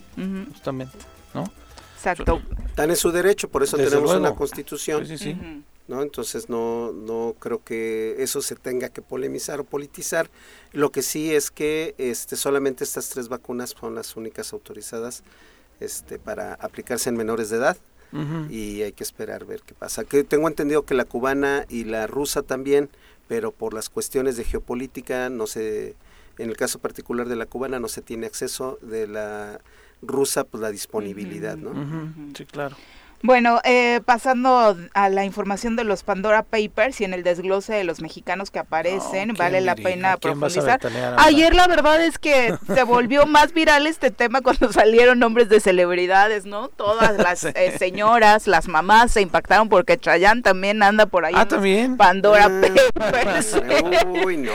[0.54, 0.98] justamente,
[1.34, 1.46] ¿no?
[1.96, 2.42] Exacto.
[2.68, 5.06] Están en su derecho, por eso tenemos una constitución.
[5.88, 6.02] ¿no?
[6.02, 10.30] Entonces no, no creo que eso se tenga que polemizar o politizar.
[10.72, 15.24] Lo que sí es que este, solamente estas tres vacunas son las únicas autorizadas
[15.80, 17.78] este, para aplicarse en menores de edad.
[18.48, 20.04] Y hay que esperar ver qué pasa.
[20.04, 22.92] Que tengo entendido que la cubana y la rusa también
[23.28, 25.96] pero por las cuestiones de geopolítica no se,
[26.38, 29.60] en el caso particular de la cubana no se tiene acceso, de la
[30.02, 31.72] rusa pues la disponibilidad, ¿no?
[32.36, 32.76] Sí, claro.
[33.24, 37.86] Bueno, eh, pasando a la información de los Pandora Papers y en el desglose de
[37.86, 40.82] los mexicanos que aparecen, vale la pena profundizar.
[41.20, 45.62] Ayer la verdad es que se volvió más viral este tema cuando salieron nombres de
[45.62, 46.68] celebridades, ¿no?
[46.68, 51.34] Todas las eh, señoras, las mamás se impactaron porque Chayanne también anda por ahí.
[51.38, 51.96] Ah, también.
[51.96, 52.62] Pandora ah,
[52.94, 53.56] Papers.
[54.26, 54.52] Uy, no.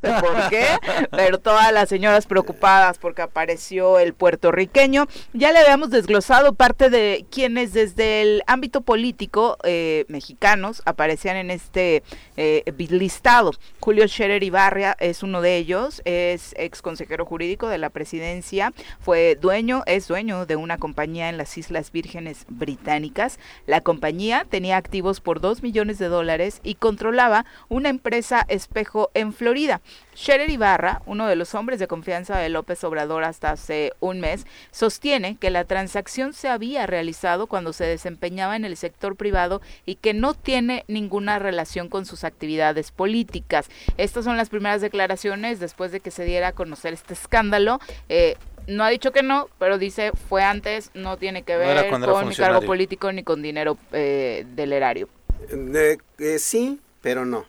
[0.00, 0.66] Por qué,
[1.10, 5.06] pero todas las señoras preocupadas porque apareció el puertorriqueño.
[5.32, 11.50] Ya le habíamos desglosado parte de quienes desde el ámbito político eh, mexicanos aparecían en
[11.50, 12.02] este
[12.36, 13.52] eh, listado.
[13.80, 19.36] Julio Scherer Ibarria es uno de ellos, es ex consejero jurídico de la presidencia, fue
[19.40, 23.38] dueño, es dueño de una compañía en las Islas Vírgenes Británicas.
[23.66, 29.32] La compañía tenía activos por dos millones de dólares y controlaba una empresa espejo en
[29.32, 29.77] Florida.
[30.14, 34.46] Scherer Ibarra, uno de los hombres de confianza de López Obrador hasta hace un mes,
[34.70, 39.96] sostiene que la transacción se había realizado cuando se desempeñaba en el sector privado y
[39.96, 43.68] que no tiene ninguna relación con sus actividades políticas.
[43.96, 47.80] Estas son las primeras declaraciones después de que se diera a conocer este escándalo.
[48.08, 52.28] Eh, no ha dicho que no, pero dice fue antes, no tiene que ver con
[52.28, 55.08] mi cargo político ni con dinero eh, del erario.
[55.50, 57.46] Eh, sí, pero no.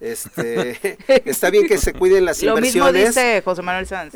[0.00, 0.98] Este,
[1.28, 2.74] está bien que se cuiden las inversiones.
[2.74, 4.14] Lo mismo dice José Manuel Sanz.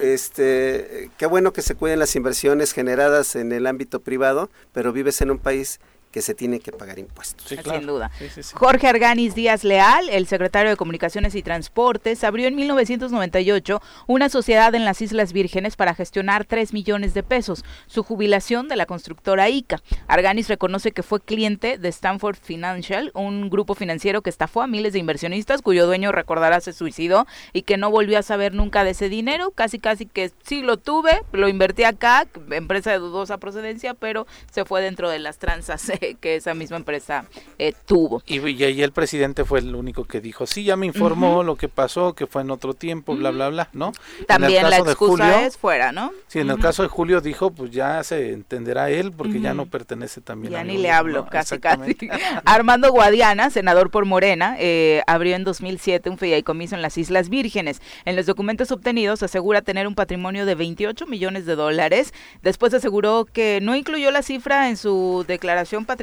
[0.00, 5.20] este, qué bueno que se cuiden las inversiones generadas en el ámbito privado, pero vives
[5.20, 5.80] en un país
[6.14, 7.48] que se tiene que pagar impuestos.
[7.48, 8.08] Sin duda.
[8.52, 14.72] Jorge Arganis Díaz Leal, el secretario de Comunicaciones y Transportes, abrió en 1998 una sociedad
[14.76, 19.48] en las Islas Vírgenes para gestionar 3 millones de pesos, su jubilación de la constructora
[19.48, 19.82] ICA.
[20.06, 24.92] Arganis reconoce que fue cliente de Stanford Financial, un grupo financiero que estafó a miles
[24.92, 28.90] de inversionistas, cuyo dueño recordará se suicidó y que no volvió a saber nunca de
[28.90, 33.94] ese dinero, casi casi que sí lo tuve, lo invertí acá, empresa de dudosa procedencia,
[33.94, 35.90] pero se fue dentro de las tranzas
[36.20, 37.26] que, esa misma empresa
[37.58, 38.22] eh, tuvo.
[38.26, 41.68] Y, ahí el presidente fue el único que dijo, sí, ya me informó lo que
[41.68, 43.92] pasó, que fue en otro tiempo, bla, bla, bla, ¿no?
[44.26, 46.12] También la excusa es fuera, ¿no?
[46.26, 49.66] Sí, en el caso de Julio dijo, pues ya se entenderá él, porque ya no
[49.66, 51.96] pertenece también ya ni le hablo, casi, casi.
[52.44, 57.80] Armando Guadiana, senador por Morena, eh, abrió en 2007 un fideicomiso en las Islas Vírgenes.
[58.04, 62.12] En los documentos obtenidos asegura tener un patrimonio de 28 millones de dólares.
[62.42, 65.93] Después aseguró que no incluyó la cifra en su declaración patrimonial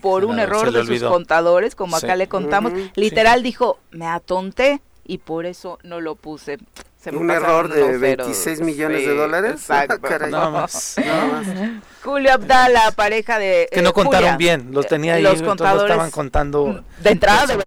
[0.00, 2.72] por un error de sus contadores, como acá le contamos.
[2.94, 6.58] Literal dijo, me atonté y por eso no lo puse.
[7.12, 9.52] un error de 26 millones de dólares.
[9.52, 9.98] Exacto.
[10.30, 10.96] nada más,
[12.02, 13.68] Julio Abdala, pareja de.
[13.70, 16.84] Que no eh, contaron bien, los tenía ahí, los contadores estaban contando.
[17.00, 17.64] De entrada, de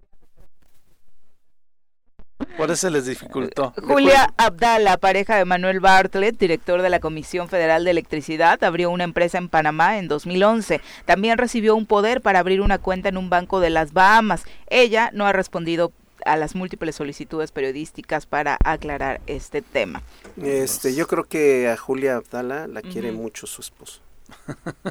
[2.56, 3.72] por eso les dificultó.
[3.82, 9.04] Julia Abdala, pareja de Manuel Bartlett, director de la Comisión Federal de Electricidad, abrió una
[9.04, 10.80] empresa en Panamá en 2011.
[11.04, 14.44] También recibió un poder para abrir una cuenta en un banco de las Bahamas.
[14.68, 15.92] Ella no ha respondido
[16.24, 20.02] a las múltiples solicitudes periodísticas para aclarar este tema.
[20.42, 24.00] Este, yo creo que a Julia Abdala la quiere mucho su esposo.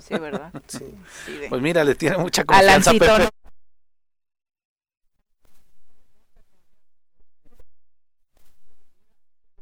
[0.08, 0.52] Sí, ¿verdad?
[0.68, 0.86] Sí.
[1.50, 2.92] Pues mira, le tiene mucha confianza.
[2.92, 3.30] A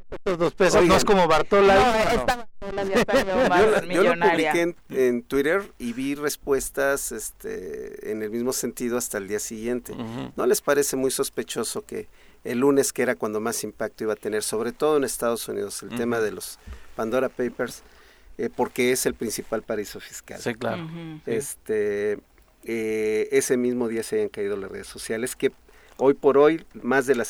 [0.10, 2.26] Estos dos pesos no es como Bartola.
[3.89, 9.28] yo, lo publiqué en, Twitter y vi respuestas este, en el mismo sentido hasta el
[9.28, 9.93] día siguiente.
[10.36, 12.08] ¿No les parece muy sospechoso que
[12.43, 15.84] el lunes, que era cuando más impacto iba a tener, sobre todo en Estados Unidos,
[15.84, 16.60] el tema de los
[16.95, 17.84] Pandora Papers,
[18.38, 20.39] eh, porque es el principal paraíso fiscal?
[20.39, 20.88] Sí, claro.
[21.26, 22.20] este,
[22.64, 25.51] eh, ese mismo día se hayan caído las redes sociales, que
[26.00, 27.24] Hoy por hoy, más de del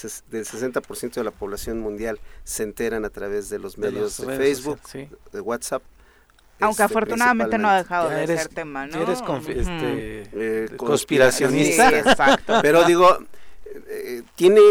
[0.45, 4.79] 60% de la población mundial se enteran a través de los medios de, Facebook,
[5.31, 5.81] de WhatsApp.
[6.59, 9.01] Aunque este, afortunadamente no ha dejado de ser tema, ¿no?
[9.01, 11.97] Eres este, eh, conspiracionista.
[11.97, 12.59] exacto.
[12.61, 13.17] Pero digo,
[13.87, 14.61] eh, tiene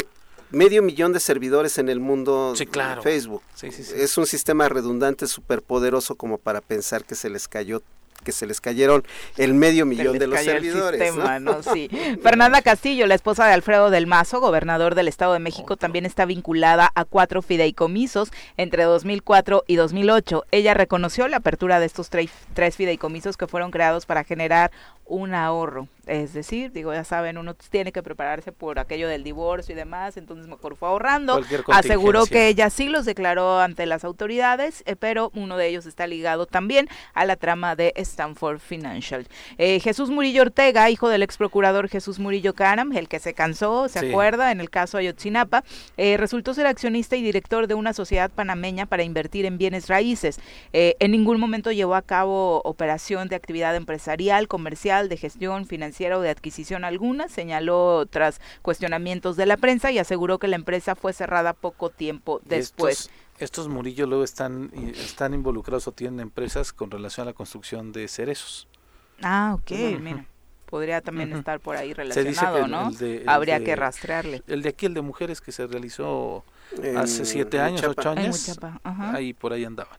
[0.51, 3.03] medio millón de servidores en el mundo sí, claro.
[3.03, 3.43] Facebook.
[3.63, 7.83] es un sistema redundante súper poderoso como para pensar que se les cayó
[8.27, 9.05] que se les cayeron
[9.37, 11.01] el medio millón de los servidores.
[12.23, 16.27] Fernanda Castillo, la esposa de Alfredo del Mazo, gobernador del Estado de México, también está
[16.27, 20.45] vinculada a cuatro fideicomisos entre 2004 y 2008.
[20.51, 24.73] Ella reconoció la apertura de estos tres, tres fideicomisos que fueron creados para generar
[25.07, 25.87] un ahorro.
[26.07, 30.17] Es decir, digo, ya saben, uno tiene que prepararse por aquello del divorcio y demás,
[30.17, 31.41] entonces mejor fue ahorrando.
[31.67, 36.07] Aseguró que ella sí los declaró ante las autoridades, eh, pero uno de ellos está
[36.07, 39.27] ligado también a la trama de Stanford Financial.
[39.59, 43.89] Eh, Jesús Murillo Ortega, hijo del ex procurador Jesús Murillo Caram, el que se cansó,
[43.89, 45.65] se acuerda, en el caso Ayotzinapa,
[45.97, 50.39] eh, resultó ser accionista y director de una sociedad panameña para invertir en bienes raíces.
[50.73, 56.21] en ningún momento llevó a cabo operación de actividad empresarial, comercial, de gestión financiera o
[56.21, 61.13] de adquisición alguna, señaló tras cuestionamientos de la prensa y aseguró que la empresa fue
[61.13, 63.11] cerrada poco tiempo después.
[63.39, 68.09] Estos, Murillo luego están, están involucrados o tienen empresas con relación a la construcción de
[68.09, 68.67] cerezos.
[69.23, 69.71] Ah, ok,
[70.01, 70.27] mira.
[70.67, 72.91] podría también estar por ahí relacionado, ¿no?
[73.27, 74.43] Habría que rastrearle.
[74.47, 76.45] El de aquí, el de mujeres que se realizó
[76.97, 79.99] hace siete años, ocho años, ahí por ahí andaban.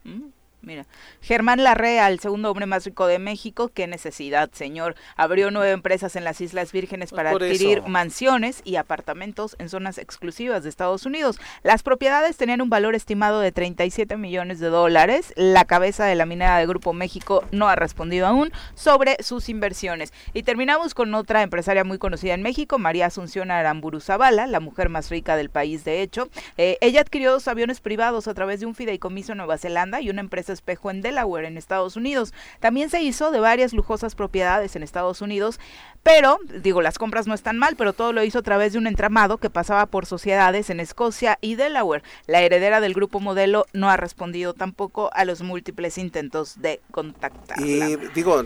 [0.60, 0.86] Mira,
[1.20, 4.96] Germán Larrea, el segundo hombre más rico de México, qué necesidad, señor.
[5.16, 10.64] Abrió nueve empresas en las Islas Vírgenes para adquirir mansiones y apartamentos en zonas exclusivas
[10.64, 11.38] de Estados Unidos.
[11.62, 15.32] Las propiedades tenían un valor estimado de 37 millones de dólares.
[15.36, 20.12] La cabeza de la minera de Grupo México no ha respondido aún sobre sus inversiones.
[20.34, 24.88] Y terminamos con otra empresaria muy conocida en México, María Asunción Aramburu Zavala, la mujer
[24.88, 26.28] más rica del país, de hecho.
[26.56, 30.10] Eh, ella adquirió dos aviones privados a través de un fideicomiso en Nueva Zelanda y
[30.10, 32.32] una empresa espejo en Delaware, en Estados Unidos.
[32.60, 35.60] También se hizo de varias lujosas propiedades en Estados Unidos,
[36.02, 38.86] pero, digo, las compras no están mal, pero todo lo hizo a través de un
[38.86, 42.02] entramado que pasaba por sociedades en Escocia y Delaware.
[42.26, 47.66] La heredera del grupo modelo no ha respondido tampoco a los múltiples intentos de contactarla.
[47.66, 48.44] Y digo,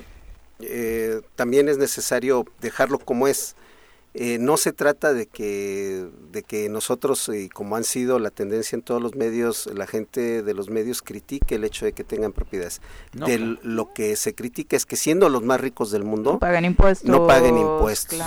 [0.61, 3.57] eh, también es necesario dejarlo como es.
[4.15, 8.77] Eh, no se trata de que, de que nosotros, y como han sido la tendencia
[8.77, 12.33] en todos los medios, la gente de los medios critique el hecho de que tengan
[12.33, 12.83] propiedades.
[13.13, 16.67] de lo que se critica es que siendo los más ricos del mundo, no paguen
[16.67, 17.09] impuestos.
[17.09, 18.21] No paguen impuestos.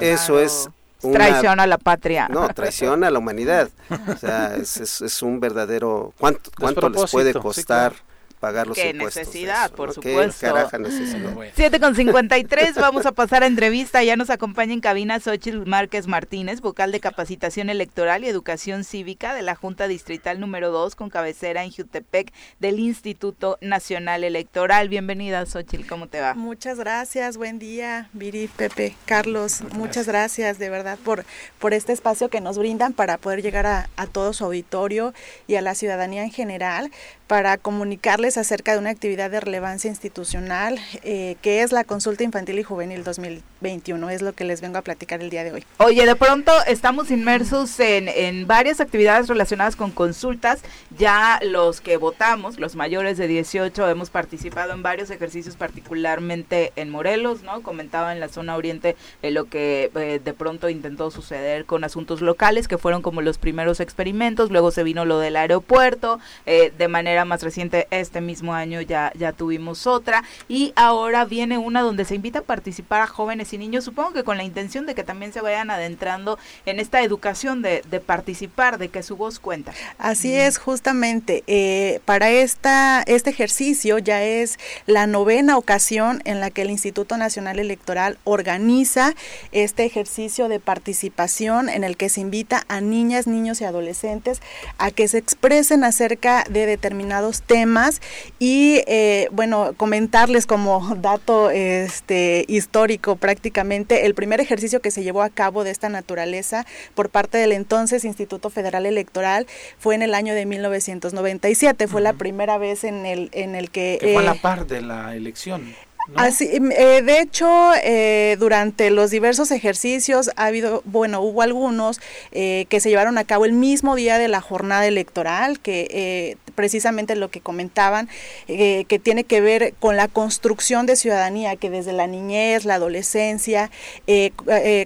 [0.00, 0.68] Eso es
[1.00, 2.28] traición a la patria.
[2.28, 3.70] No, traición a la humanidad.
[4.08, 6.12] O sea, es, es, un verdadero...
[6.18, 7.94] ¿Cuánto, cuánto les puede costar?
[8.40, 10.46] Pagar los Qué necesidad, por supuesto.
[10.46, 11.36] Caraja necesidad.
[11.54, 14.02] 7 con 53, vamos a pasar a entrevista.
[14.02, 19.34] Ya nos acompaña en cabina Xochitl Márquez Martínez, vocal de capacitación electoral y educación cívica
[19.34, 24.88] de la Junta Distrital número 2 con cabecera en Jutepec del Instituto Nacional Electoral.
[24.88, 26.34] Bienvenida, Xochitl, ¿cómo te va?
[26.34, 29.60] Muchas gracias, buen día, Viri, Pepe, Carlos.
[29.74, 31.26] Muchas gracias de verdad por,
[31.58, 35.12] por este espacio que nos brindan para poder llegar a, a todo su auditorio
[35.46, 36.90] y a la ciudadanía en general
[37.30, 42.58] para comunicarles acerca de una actividad de relevancia institucional eh, que es la consulta infantil
[42.58, 44.10] y juvenil 2021.
[44.10, 45.64] Es lo que les vengo a platicar el día de hoy.
[45.76, 50.62] Oye, de pronto estamos inmersos en, en varias actividades relacionadas con consultas.
[50.98, 56.90] Ya los que votamos, los mayores de 18, hemos participado en varios ejercicios, particularmente en
[56.90, 57.62] Morelos, ¿no?
[57.62, 62.66] Comentaba en la zona oriente lo que eh, de pronto intentó suceder con asuntos locales,
[62.66, 64.50] que fueron como los primeros experimentos.
[64.50, 69.12] Luego se vino lo del aeropuerto, eh, de manera más reciente este mismo año ya,
[69.16, 70.24] ya tuvimos otra.
[70.48, 74.24] Y ahora viene una donde se invita a participar a jóvenes y niños, supongo que
[74.24, 78.78] con la intención de que también se vayan adentrando en esta educación de, de participar,
[78.78, 79.72] de que su voz cuenta.
[79.98, 86.50] Así es, justamente, eh, para esta, este ejercicio ya es la novena ocasión en la
[86.50, 89.14] que el Instituto Nacional Electoral organiza
[89.52, 94.40] este ejercicio de participación en el que se invita a niñas, niños y adolescentes
[94.78, 97.09] a que se expresen acerca de determinados
[97.46, 98.00] temas
[98.38, 105.22] y eh, bueno, comentarles como dato este, histórico prácticamente el primer ejercicio que se llevó
[105.22, 109.46] a cabo de esta naturaleza por parte del entonces Instituto Federal Electoral
[109.78, 113.98] fue en el año de 1997, fue la primera vez en el, en el que...
[114.00, 115.74] Que fue a la eh, par de la elección.
[116.16, 122.00] Así, em, eh, de hecho, eh, durante los diversos ejercicios ha habido, bueno, hubo algunos
[122.32, 127.16] eh, que se llevaron a cabo el mismo día de la jornada electoral, que precisamente
[127.16, 128.10] lo que comentaban,
[128.46, 133.70] que tiene que ver con la construcción de ciudadanía, que desde la niñez, la adolescencia,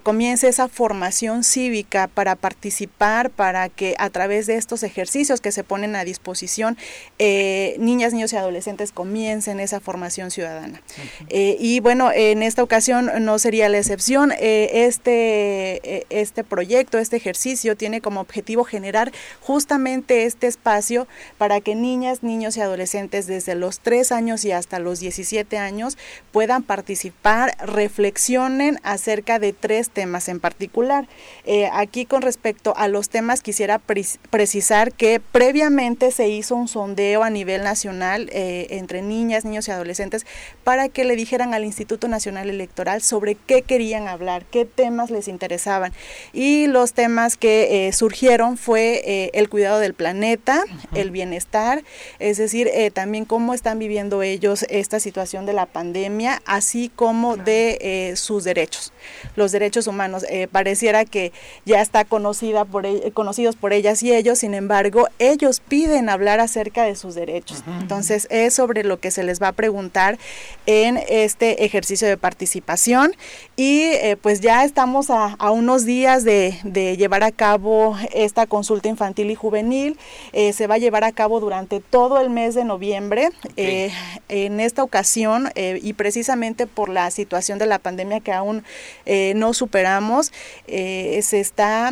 [0.05, 5.65] comience esa formación cívica para participar, para que a través de estos ejercicios que se
[5.65, 6.79] ponen a disposición,
[7.19, 10.81] niñas, niños y adolescentes comiencen esa formación ciudadana.
[11.29, 14.33] Eh, y bueno, en esta ocasión no sería la excepción.
[14.39, 21.07] Eh, este, eh, este proyecto, este ejercicio tiene como objetivo generar justamente este espacio
[21.39, 25.99] para que niñas, niños y adolescentes desde los 3 años y hasta los 17 años
[26.31, 31.09] puedan participar, reflexionen acerca de tres temas en particular.
[31.73, 33.81] aquí con respecto a los temas quisiera
[34.31, 40.27] precisar que previamente se hizo un sondeo a nivel nacional entre niñas, niños y adolescentes
[40.63, 45.29] para que le dijeran al Instituto Nacional Electoral sobre qué querían hablar, qué temas les
[45.29, 45.93] interesaban.
[46.33, 51.54] Y los temas que eh, surgieron fue eh, el cuidado del planeta, el bienestar,
[52.19, 57.37] es decir, eh, también cómo están viviendo ellos esta situación de la pandemia, así como
[57.37, 58.93] de sus derechos,
[59.37, 60.25] los derechos humanos.
[60.51, 61.33] pareciera que
[61.65, 66.41] ya está conocida por e, conocidos por ellas y ellos, sin embargo, ellos piden hablar
[66.41, 67.63] acerca de sus derechos.
[67.81, 70.19] Entonces, es sobre lo que se les va a preguntar
[70.67, 73.15] en este ejercicio de participación
[73.57, 79.31] y eh, pues ya estamos a, unos días de, llevar a cabo esta consulta infantil
[79.31, 79.99] y juvenil.
[80.33, 83.31] Eh, se va a llevar a cabo cabo durante todo el mes de noviembre.
[83.57, 83.91] Eh,
[84.29, 88.65] en esta ocasión, eh, y precisamente por la situación de la pandemia que aún
[89.07, 90.33] eh, no superamos,
[90.67, 91.91] se está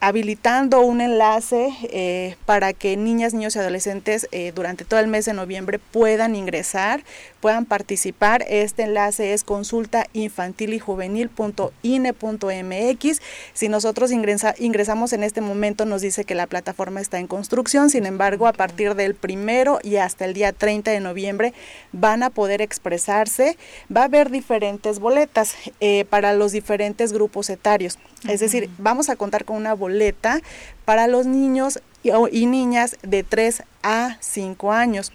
[0.00, 5.78] habilitando un enlace para que niñas, niños y adolescentes durante todo el mes de noviembre
[5.78, 7.02] puedan ingresar,
[7.40, 8.44] puedan participar.
[8.48, 13.20] Este enlace es consulta infantil y juvenil.ine.mx.
[13.52, 18.06] Si nosotros ingresamos en este momento, nos dice que la plataforma está en construcción, sin
[18.06, 21.54] embargo, a partir del primero y hasta el día 30 de noviembre
[21.92, 23.56] van a poder expresarse.
[23.94, 27.98] Va a haber diferentes boletas eh, para los diferentes grupos etarios.
[28.28, 30.40] Es decir, vamos a contar con una boleta
[30.84, 35.12] para los niños y niñas de 3 a 5 años.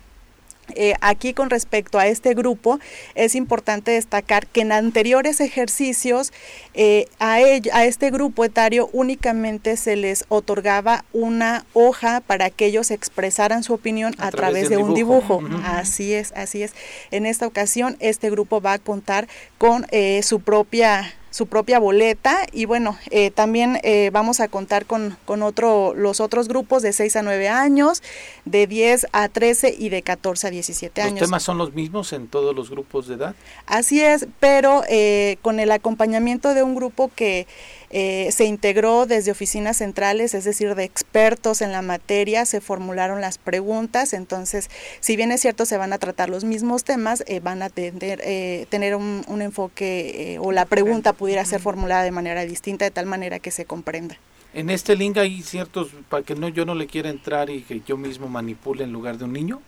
[0.76, 2.80] Eh, aquí con respecto a este grupo
[3.16, 6.32] es importante destacar que en anteriores ejercicios
[6.74, 7.34] eh, a,
[7.74, 13.74] a este grupo etario únicamente se les otorgaba una hoja para que ellos expresaran su
[13.74, 15.42] opinión a, través, de un dibujo.
[15.64, 16.74] Así es, así es.
[17.12, 22.46] En esta ocasión este grupo va a contar con eh, su propia su propia boleta
[22.52, 26.94] y bueno, eh, también eh, vamos a contar con, con otro, los otros grupos de
[26.94, 28.04] 6 a 9 años,
[28.46, 31.22] de 10 a 13 y de 14 a 17 años.
[31.22, 33.36] ¿Los temas son los mismos en todos los grupos de edad?
[33.66, 37.48] Así es, pero eh, con el acompañamiento de un grupo que
[37.96, 43.22] eh, se integró desde oficinas centrales, es decir, de expertos en la materia, se formularon
[43.22, 47.40] las preguntas, entonces, si bien es cierto, se van a tratar los mismos temas, eh,
[47.40, 52.12] van a tener, eh, tener un, un enfoque o la pregunta pudiera ser formulada de
[52.12, 54.18] manera distinta, de tal manera que se comprenda.
[54.56, 57.82] En este link hay ciertos, para que no yo no le quiera entrar y que
[57.86, 59.62] yo mismo manipule en lugar de un niño.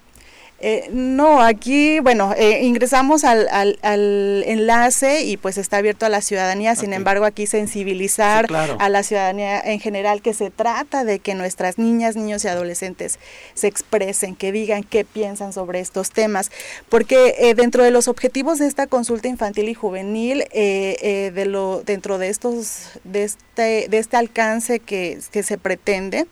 [0.68, 6.22] Eh, no, aquí, bueno, eh, ingresamos al, al, enlace y pues está abierto a la
[6.22, 11.36] ciudadanía, sin embargo aquí sensibilizar a la ciudadanía en general que se trata de que
[11.36, 13.20] nuestras niñas, niños y adolescentes
[13.54, 16.50] se expresen, que digan qué piensan sobre estos temas,
[16.90, 22.18] porque eh, dentro de los objetivos de esta consulta infantil y juvenil, de lo, dentro
[22.18, 26.26] de estos, de este, de este alcance que, que se pretende,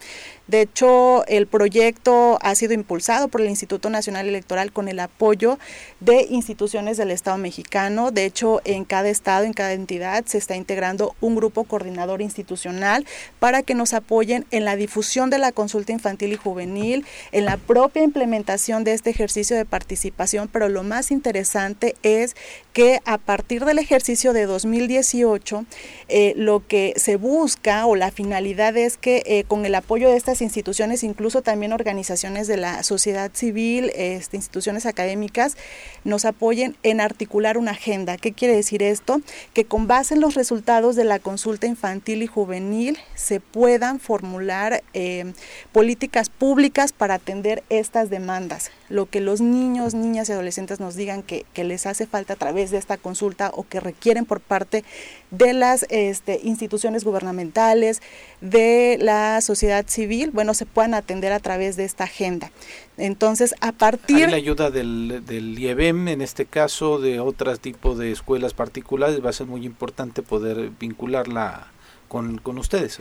[0.48, 5.58] de hecho, el proyecto ha sido impulsado por el Instituto Nacional Electoral con el apoyo
[6.02, 8.12] de instituciones del Estado mexicano.
[8.12, 13.06] De hecho, en cada estado, en cada entidad, se está integrando un grupo coordinador institucional
[13.40, 17.56] para que nos apoyen en la difusión de la consulta infantil y juvenil, en la
[17.56, 22.36] propia implementación de este ejercicio de participación, pero lo más interesante es
[22.74, 25.66] que a partir del ejercicio de 2018,
[26.10, 30.18] eh, lo que se busca o la finalidad es que eh, con el apoyo de
[30.18, 35.56] estas instituciones, incluso también organizaciones de la sociedad civil, este, instituciones académicas,
[36.04, 38.18] nos apoyen en articular una agenda.
[38.18, 39.22] ¿Qué quiere decir esto?
[39.54, 44.84] Que con base en los resultados de la consulta infantil y juvenil se puedan formular
[44.94, 45.34] eh,
[45.72, 51.24] políticas públicas para atender estas demandas lo que los niños, niñas y adolescentes nos digan
[51.24, 54.84] que, les hace falta a través de esta consulta o que requieren por parte
[55.32, 58.02] de las este, instituciones gubernamentales,
[58.42, 62.52] de la sociedad civil, bueno, se puedan atender a través de esta agenda.
[62.98, 64.26] Entonces, a partir...
[64.26, 69.24] Hay la ayuda del, del IEBEM, en este caso, de otros tipos de escuelas particulares,
[69.24, 71.68] va a ser muy importante poder vincularla
[72.10, 73.00] con ustedes.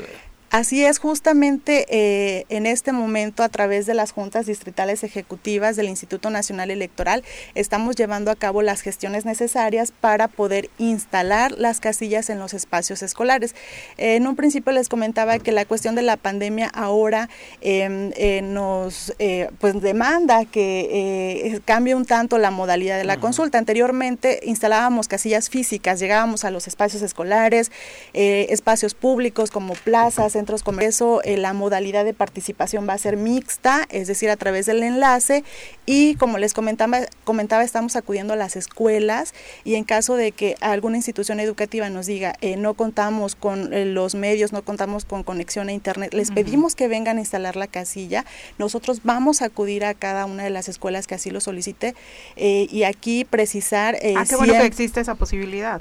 [0.52, 5.88] Así es, justamente eh, en este momento a través de las juntas distritales ejecutivas del
[5.88, 7.24] Instituto Nacional Electoral
[7.54, 13.02] estamos llevando a cabo las gestiones necesarias para poder instalar las casillas en los espacios
[13.02, 13.54] escolares.
[13.96, 17.30] en un principio les comentaba que la cuestión de la pandemia ahora
[17.62, 23.56] em, eh, nos eh, pues demanda que cambie un tanto la modalidad de la consulta.
[23.56, 27.72] Anteriormente instalábamos casillas físicas, llegábamos a los espacios escolares,
[28.12, 30.82] espacios públicos como plazas, centros comerciales,
[31.24, 35.44] eh, la modalidad de participación va a ser mixta, es decir, a través del enlace.
[35.86, 39.32] Y como les comentaba, comentaba estamos acudiendo a las escuelas
[39.64, 43.84] y en caso de que alguna institución educativa nos diga eh, no contamos con eh,
[43.84, 47.66] los medios, no contamos con conexión a internet, les pedimos que vengan a instalar la
[47.68, 48.24] casilla,
[48.58, 51.94] nosotros vamos a acudir a cada una de las escuelas que así lo solicite
[52.36, 53.96] y aquí precisar...
[54.16, 55.80] ah, qué bueno que existe esa posibilidad.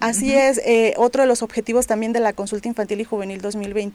[0.00, 0.60] Así es,
[0.96, 3.93] otro de los objetivos también de la consulta infantil y juvenil 2020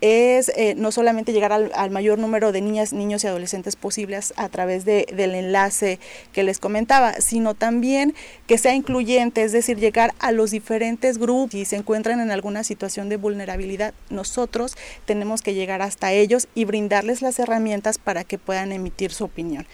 [0.00, 4.48] es eh, no solamente llegar al, mayor número de niñas, niños y adolescentes posibles a
[4.48, 5.98] través de, del enlace
[6.32, 8.14] que les comentaba, sino también
[8.46, 12.64] que sea incluyente, es decir, llegar a los diferentes grupos y se encuentran en alguna
[12.64, 18.38] situación de vulnerabilidad, nosotros tenemos que llegar hasta ellos y brindarles las herramientas para que
[18.38, 19.66] puedan emitir su opinión.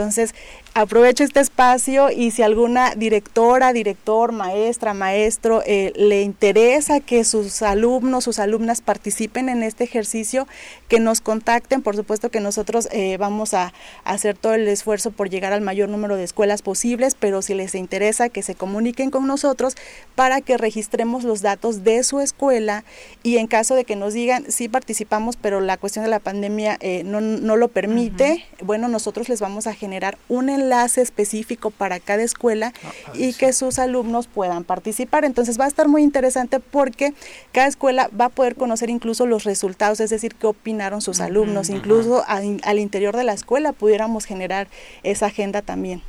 [0.00, 0.34] Entonces,
[0.72, 7.60] aprovecho este espacio y si alguna directora, director, maestra, maestro eh, le interesa que sus
[7.60, 10.48] alumnos, sus alumnas participen en este ejercicio,
[10.88, 11.82] que nos contacten.
[11.82, 13.74] Por supuesto que nosotros eh, vamos a,
[14.04, 17.74] hacer todo el esfuerzo por llegar al mayor número de escuelas posibles, pero si les
[17.74, 19.76] interesa que se comuniquen con nosotros
[20.14, 22.84] para que registremos los datos de su escuela
[23.22, 26.78] y en caso de que nos digan, sí participamos, pero la cuestión de la pandemia
[26.80, 29.89] eh, no, no, lo permite, bueno, nosotros les vamos a generar
[30.28, 35.24] un enlace específico para cada escuela ah, y que sus alumnos puedan participar.
[35.24, 37.14] Entonces va a estar muy interesante porque
[37.52, 41.70] cada escuela va a poder conocer incluso los resultados, es decir, qué opinaron sus alumnos,
[41.70, 44.68] incluso al interior de la escuela pudiéramos generar
[45.02, 46.02] esa agenda también.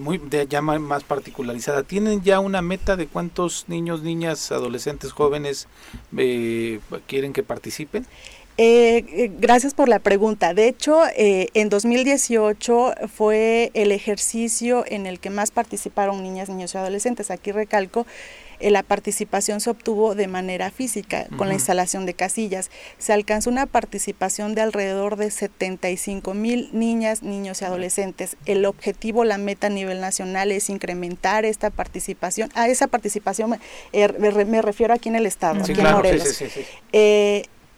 [0.00, 1.82] muy de ya más particularizada.
[1.82, 5.68] ¿Tienen ya una meta de cuántos niños, niñas, adolescentes, jóvenes
[6.16, 8.06] eh, quieren que participen?
[8.56, 10.54] Eh, eh, gracias por la pregunta.
[10.54, 16.74] De hecho, eh, en 2018 fue el ejercicio en el que más participaron niñas, niños
[16.74, 17.32] y adolescentes.
[17.32, 18.06] Aquí recalco,
[18.60, 22.70] la participación se obtuvo de manera física con la instalación de casillas.
[22.98, 28.36] Se alcanzó una participación de alrededor de 75 mil niñas, niños y adolescentes.
[28.46, 32.50] El objetivo, la meta a nivel nacional es incrementar esta participación.
[32.54, 36.42] A esa participación me, refiero aquí en el Estado, aquí en Morelos.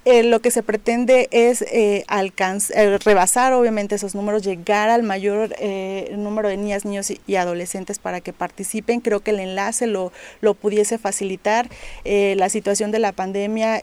[0.07, 5.03] Eh, lo que se pretende es eh, alcanzar, eh, rebasar obviamente esos números, llegar al
[5.03, 5.53] mayor
[6.17, 9.01] número de niñas, niños y, adolescentes para que participen.
[9.01, 11.69] Creo que el enlace lo, lo pudiese facilitar.
[12.05, 13.81] la situación de la pandemia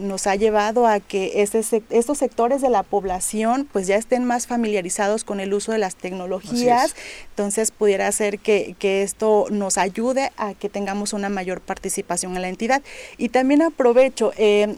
[0.00, 1.60] nos ha llevado a que este,
[1.90, 5.96] estos sectores de la población pues ya estén más familiarizados con el uso de las
[5.96, 6.94] tecnologías.
[7.30, 12.42] Entonces pudiera ser que, que esto nos ayude a que tengamos una mayor participación en
[12.42, 12.82] la entidad.
[13.18, 14.32] Y también aprovecho,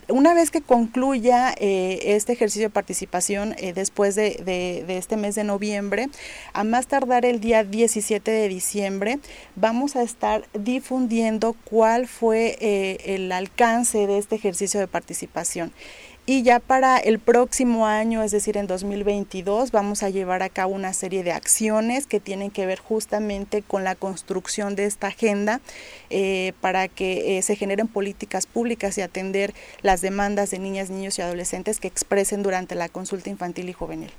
[0.09, 5.35] una vez que con concluya eh, este ejercicio de participación eh, después de, este mes
[5.35, 6.09] de noviembre,
[6.55, 9.19] a más tardar el día 17 de diciembre,
[9.57, 15.71] vamos a estar difundiendo cuál fue eh, el alcance de este ejercicio de participación.
[16.27, 20.75] Y ya para el próximo año, es decir, en 2022, vamos a llevar a cabo
[20.75, 25.61] una serie de acciones que tienen que ver justamente con la construcción de esta agenda
[26.11, 31.19] eh, para que eh, se generen políticas públicas y atender las demandas de niñas, niños
[31.19, 34.11] y adolescentes que expresen durante la consulta infantil y juvenil.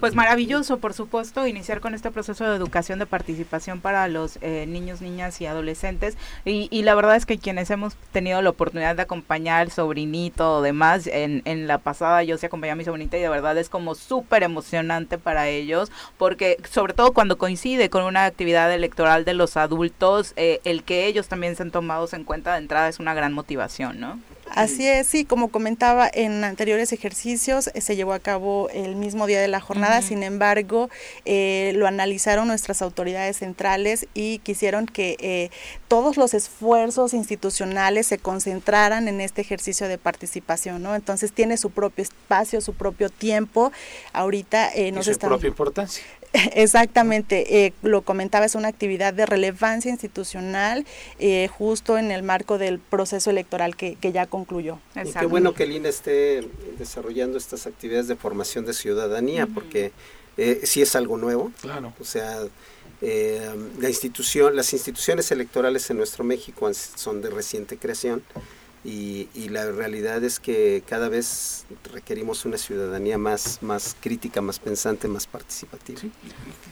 [0.00, 4.66] Pues maravilloso, por supuesto, iniciar con este proceso de educación de participación para los eh,
[4.68, 6.16] niños, niñas y adolescentes.
[6.44, 10.62] Y, la verdad es que quienes hemos tenido la oportunidad de acompañar al sobrinito o
[10.62, 13.68] demás, en, en la pasada yo sí acompañé a mi sobrinita y de verdad es
[13.68, 19.34] como súper emocionante para ellos, porque sobre todo cuando coincide con una actividad electoral de
[19.34, 23.14] los adultos, eh, el que ellos también sean tomados en cuenta de entrada es una
[23.14, 24.18] gran motivación, ¿no?
[24.56, 29.26] Así es, sí, como comentaba en anteriores ejercicios, eh, se llevó a cabo el mismo
[29.26, 30.88] día de la jornada, sin embargo,
[31.26, 35.50] eh, lo analizaron nuestras autoridades centrales y quisieron que eh,
[35.88, 40.94] todos los esfuerzos institucionales se concentraran en este ejercicio de participación, ¿no?
[40.94, 43.72] Entonces tiene su propio espacio, su propio tiempo.
[44.14, 46.02] Ahorita nos y su propia importancia.
[46.54, 50.86] Exactamente, eh, lo comentaba, es una actividad de relevancia institucional
[51.18, 54.45] eh, justo en el marco del proceso electoral que, ya concluyó.
[55.04, 59.92] Y qué bueno que el INE esté desarrollando estas actividades de formación de ciudadanía, porque
[60.36, 61.52] eh, sí es algo nuevo.
[61.60, 61.92] Claro.
[62.00, 62.40] O sea,
[63.00, 68.22] la institución, las instituciones electorales en nuestro México son de reciente creación
[68.86, 74.60] y, y, la realidad es que cada vez requerimos una ciudadanía más, más crítica, más
[74.60, 76.00] pensante, más participativa.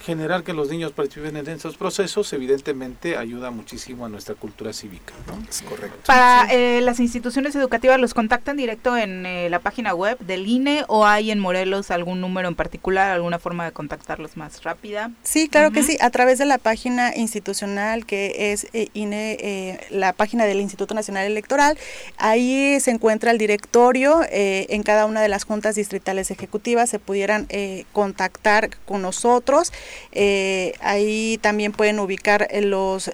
[0.04, 5.12] Generar que los niños participen en esos procesos evidentemente ayuda muchísimo a nuestra cultura cívica.
[5.48, 5.98] Es correcto.
[6.06, 10.84] Para eh, las instituciones educativas, ¿los contactan directo en eh, la página web del INE
[10.86, 15.10] o hay en Morelos algún número en particular, alguna forma de contactarlos más rápida?
[15.24, 20.12] Sí, claro que sí, a través de la página institucional que es eh, INE, la
[20.12, 21.76] página del Instituto Nacional Electoral.
[22.16, 26.98] Ahí se encuentra el directorio, eh, en cada una de las juntas distritales ejecutivas se
[26.98, 29.72] pudieran eh, contactar con nosotros.
[30.12, 33.10] Eh, ahí también pueden ubicar los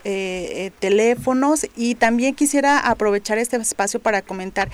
[0.81, 4.69] teléfonos y también quisiera aprovechar este espacio para comentar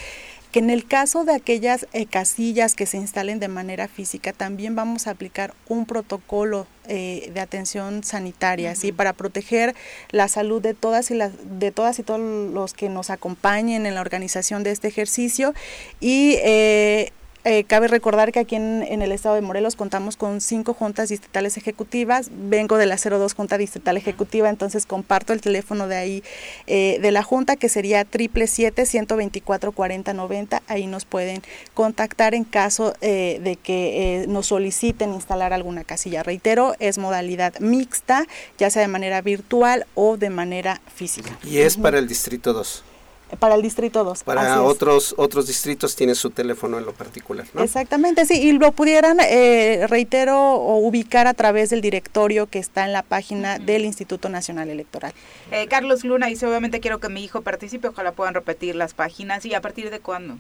[0.53, 4.75] que en el caso de aquellas eh, casillas que se instalen de manera física, también
[4.75, 8.93] vamos a aplicar un protocolo eh, de atención sanitaria, ¿sí?
[8.93, 9.75] Para proteger
[10.11, 13.95] la salud de todas y las, de todas y todos los que nos acompañen en
[13.95, 15.53] la organización de este ejercicio
[16.01, 17.13] y eh,
[17.49, 21.57] eh, cabe recordar que aquí en, el estado de Morelos contamos con cinco juntas distritales
[21.57, 22.29] ejecutivas.
[22.33, 26.25] Vengo de la 02 Junta Distrital Ejecutiva, entonces comparto el teléfono de ahí
[26.67, 30.63] eh, de la Junta, que sería triple siete 124 40 90.
[30.67, 31.41] Ahí nos pueden
[31.73, 36.25] contactar en caso eh, de que nos soliciten instalar alguna casilla.
[36.25, 38.27] Reitero, es modalidad mixta,
[38.59, 41.39] ya sea de manera virtual o de manera física.
[41.45, 42.96] Y es para el Distrito 2
[43.39, 44.23] para el distrito 2.
[44.25, 47.63] Para otros otros distritos tiene su teléfono en lo particular, ¿no?
[47.63, 52.85] Exactamente, sí, y lo pudieran, eh, reitero, o ubicar a través del directorio que está
[52.85, 55.13] en la página del Instituto Nacional Electoral.
[55.51, 59.45] Eh, Carlos Luna dice, obviamente quiero que mi hijo participe, ojalá puedan repetir las páginas,
[59.45, 60.39] ¿y a partir de cuándo?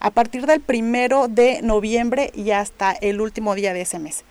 [0.00, 4.24] A partir del primero de noviembre y hasta el último día de ese mes.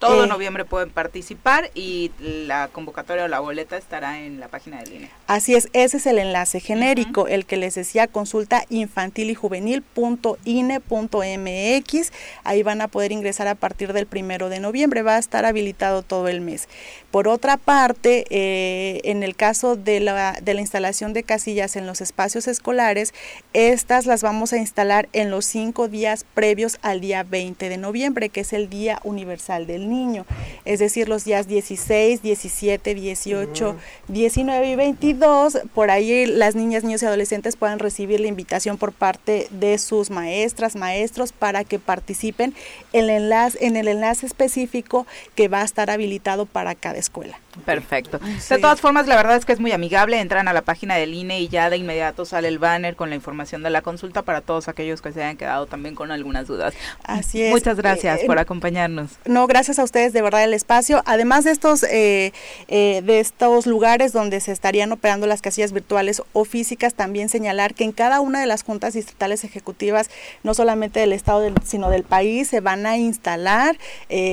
[0.00, 4.78] Todo eh, noviembre pueden participar y la convocatoria o la boleta estará en la página
[4.78, 5.10] del INE.
[5.26, 12.12] Así es, ese es el enlace genérico, el que les decía consulta infantil y juvenil.ine.mx.
[12.44, 16.02] Ahí van a poder ingresar a partir del primero de noviembre, va a estar habilitado
[16.02, 16.66] todo el mes.
[17.10, 21.86] Por otra parte, eh, en el caso de la, de la instalación de casillas en
[21.86, 23.12] los espacios escolares,
[23.52, 28.30] estas las vamos a instalar en los cinco días previos al día 20 de noviembre,
[28.30, 30.24] que es el Día Universal del niño,
[30.64, 33.76] es decir, los días 16, 17, 18,
[34.08, 38.92] 19 y 22, por ahí las niñas, niños y adolescentes puedan recibir la invitación por
[38.92, 42.54] parte de sus maestras, maestros para que participen
[42.92, 47.38] en el enlace, en el enlace específico que va a estar habilitado para cada escuela.
[47.64, 48.20] Perfecto.
[48.48, 50.20] De todas formas, la verdad es que es muy amigable.
[50.20, 53.16] Entran a la página del INE y ya de inmediato sale el banner con la
[53.16, 56.74] información de la consulta para todos aquellos que se hayan quedado también con algunas dudas.
[57.02, 57.50] Así es.
[57.50, 59.10] Muchas gracias eh, por acompañarnos.
[59.24, 61.02] No, gracias a ustedes de verdad el espacio.
[61.06, 62.32] Además de estos, eh,
[62.68, 67.74] eh, de estos lugares donde se estarían operando las casillas virtuales o físicas, también señalar
[67.74, 70.08] que en cada una de las juntas distritales ejecutivas,
[70.44, 73.76] no solamente del Estado, sino del país, se van a instalar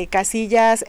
[0.10, 0.86] casillas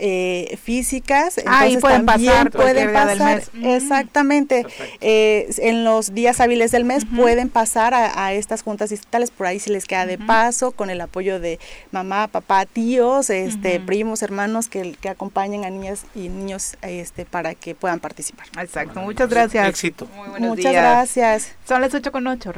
[0.62, 1.38] físicas.
[1.46, 4.66] Ah, Entonces, pueden pasar pueden pasar, exactamente,
[5.00, 9.58] eh, en los días hábiles del mes pueden pasar a, estas juntas distritales, por ahí
[9.58, 11.58] se les queda de paso, con el apoyo de
[11.92, 17.54] mamá, papá, tíos, este, primos, hermanos que, que acompañen a niñas y niños este, para
[17.54, 18.46] que puedan participar.
[18.60, 19.68] Exacto, muchas gracias.
[19.68, 20.08] Éxito.
[20.38, 21.52] Muchas gracias.
[21.66, 22.52] Son las 8 con 8.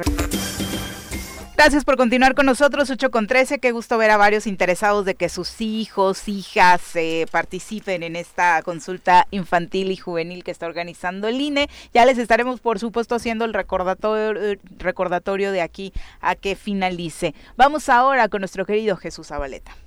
[1.63, 3.59] Gracias por continuar con nosotros, 8 con 13.
[3.59, 8.63] Qué gusto ver a varios interesados de que sus hijos, hijas eh, participen en esta
[8.63, 11.69] consulta infantil y juvenil que está organizando el INE.
[11.93, 17.35] Ya les estaremos, por supuesto, haciendo el recordatorio, recordatorio de aquí a que finalice.
[17.57, 19.77] Vamos ahora con nuestro querido Jesús Zabaleta.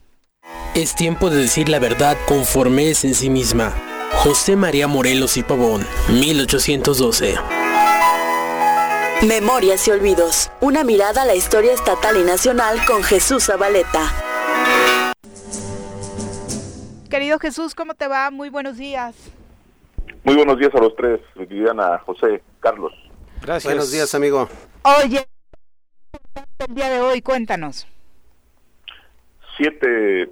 [0.77, 3.75] Es tiempo de decir la verdad conforme es en sí misma.
[4.13, 7.64] José María Morelos y Pavón, 1812.
[9.23, 10.51] Memorias y Olvidos.
[10.61, 14.11] Una mirada a la historia estatal y nacional con Jesús Zabaleta.
[17.09, 18.31] Querido Jesús, ¿cómo te va?
[18.31, 19.15] Muy buenos días.
[20.25, 22.93] Muy buenos días a los tres, Viviana, José, Carlos.
[23.41, 23.73] Gracias.
[23.73, 24.49] Buenos días, amigo.
[24.83, 25.27] Oye,
[26.67, 27.87] el día de hoy, cuéntanos.
[29.57, 30.29] 7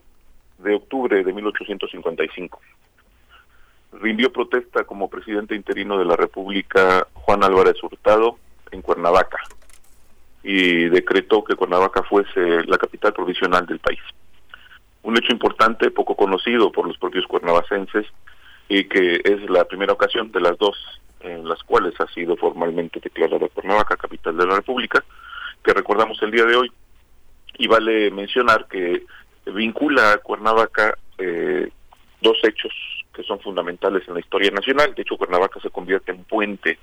[0.59, 2.61] de octubre de 1855.
[3.93, 8.39] Rindió protesta como presidente interino de la República Juan Álvarez Hurtado
[8.73, 9.39] en Cuernavaca
[10.43, 14.01] y decretó que Cuernavaca fuese la capital provisional del país.
[15.03, 18.07] Un hecho importante, poco conocido por los propios cuernavacenses,
[18.69, 20.77] y que es la primera ocasión de las dos
[21.21, 25.05] en las cuales ha sido formalmente declarada Cuernavaca capital de la República,
[25.63, 26.73] que recordamos el día de hoy.
[27.59, 29.05] Y vale mencionar que
[29.47, 31.71] vincula a Cuernavaca eh,
[32.21, 32.73] dos hechos
[33.15, 34.95] que son fundamentales en la historia nacional.
[34.95, 36.79] De hecho, Cuernavaca se convierte en puente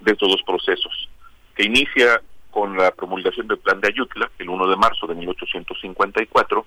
[0.00, 1.08] de estos dos procesos
[1.58, 6.66] que inicia con la promulgación del Plan de Ayutla, el 1 de marzo de 1854,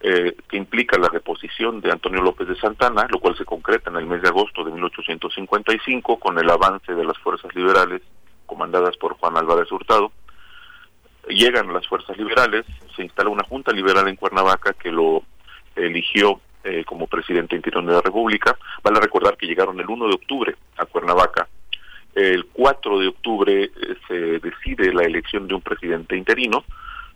[0.00, 3.96] eh, que implica la reposición de Antonio López de Santana, lo cual se concreta en
[3.96, 8.00] el mes de agosto de 1855 con el avance de las fuerzas liberales
[8.46, 10.12] comandadas por Juan Álvarez Hurtado.
[11.28, 12.64] Llegan las fuerzas liberales,
[12.94, 15.24] se instala una junta liberal en Cuernavaca que lo
[15.74, 18.56] eligió eh, como presidente interino de la República.
[18.84, 21.48] Vale recordar que llegaron el 1 de octubre a Cuernavaca
[22.14, 23.70] el 4 de octubre eh,
[24.06, 26.64] se decide la elección de un presidente interino,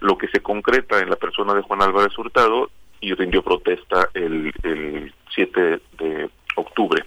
[0.01, 2.71] lo que se concreta en la persona de Juan Álvarez Hurtado
[3.01, 7.05] y rindió protesta el, el 7 de octubre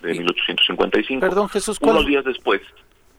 [0.00, 1.20] de 1855.
[1.20, 2.62] Perdón, Jesús, Unos días después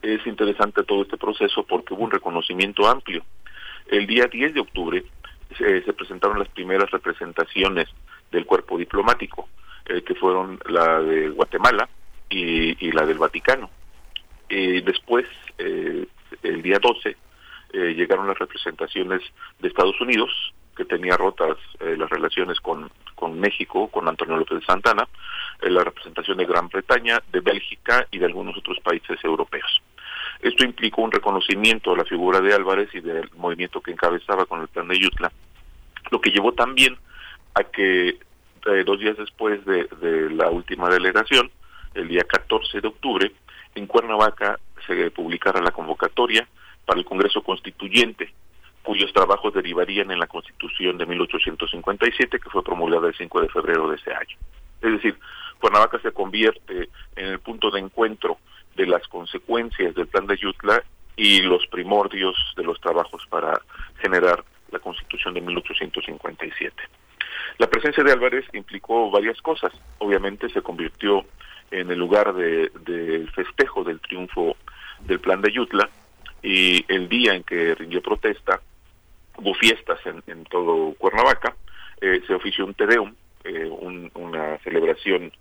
[0.02, 3.24] es interesante todo este proceso porque hubo un reconocimiento amplio.
[3.86, 5.04] El día 10 de octubre
[5.56, 7.86] se, presentaron las primeras representaciones
[8.30, 9.48] del cuerpo diplomático,
[9.86, 11.88] eh, que fueron la de Guatemala
[12.30, 13.70] y la del Vaticano.
[14.48, 15.26] Eh, después,
[15.58, 16.06] eh,
[16.42, 17.16] el día 12,
[17.72, 19.20] eh, llegaron las representaciones
[19.58, 20.30] de Estados Unidos,
[20.76, 25.08] que tenía rotas eh, las relaciones con, con México, con Antonio López de Santana,
[25.60, 29.82] la representación de Gran Bretaña, de Bélgica y de algunos otros países europeos.
[30.40, 34.60] Esto implicó un reconocimiento a la figura de Álvarez y del movimiento que encabezaba con
[34.60, 35.32] el plan de Yutla,
[36.12, 36.96] lo que llevó también
[37.54, 38.18] a que
[38.84, 41.50] dos días después de, de la última delegación,
[41.94, 43.32] el día 14 de octubre,
[43.78, 46.46] en Cuernavaca se publicara la convocatoria
[46.84, 48.32] para el Congreso Constituyente,
[48.82, 53.88] cuyos trabajos derivarían en la Constitución de 1857, que fue promulgada el 5 de febrero
[53.90, 54.36] de ese año.
[54.80, 55.18] Es decir,
[55.60, 58.38] Cuernavaca se convierte en el punto de encuentro
[58.76, 60.82] de las consecuencias del plan de Yutla
[61.16, 63.60] y los primordios de los trabajos para
[64.00, 66.74] generar la Constitución de 1857.
[67.58, 69.72] La presencia de Álvarez implicó varias cosas.
[69.98, 71.24] Obviamente se convirtió
[71.70, 74.56] en el lugar del de, festejo del triunfo
[75.00, 75.88] del plan de Yutla
[76.42, 78.60] y el día en que rindió protesta
[79.36, 81.54] hubo fiestas en, en todo Cuernavaca,
[82.00, 83.14] eh, se ofició un tedeum,
[83.44, 85.32] eh, un, una celebración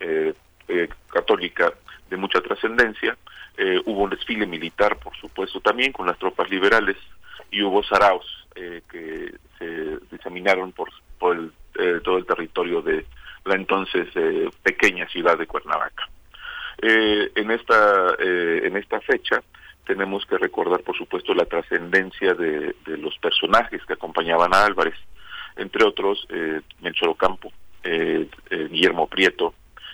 [0.00, 0.34] eh,
[0.68, 1.72] eh, católica
[2.10, 3.16] de mucha trascendencia,
[3.56, 6.96] eh, hubo un desfile militar, por supuesto, también con las tropas liberales
[7.50, 11.52] y hubo saraos eh, que se diseminaron por, por el,
[12.02, 13.04] todo el territorio de
[13.44, 16.08] la entonces eh, pequeña ciudad de Cuernavaca.
[16.82, 19.42] Eh, en esta eh, en esta fecha
[19.86, 24.94] tenemos que recordar, por supuesto, la trascendencia de, los personajes que acompañaban a Álvarez,
[25.56, 27.52] entre otros eh, Melchor Ocampo,
[27.84, 29.52] Guillermo Prieto,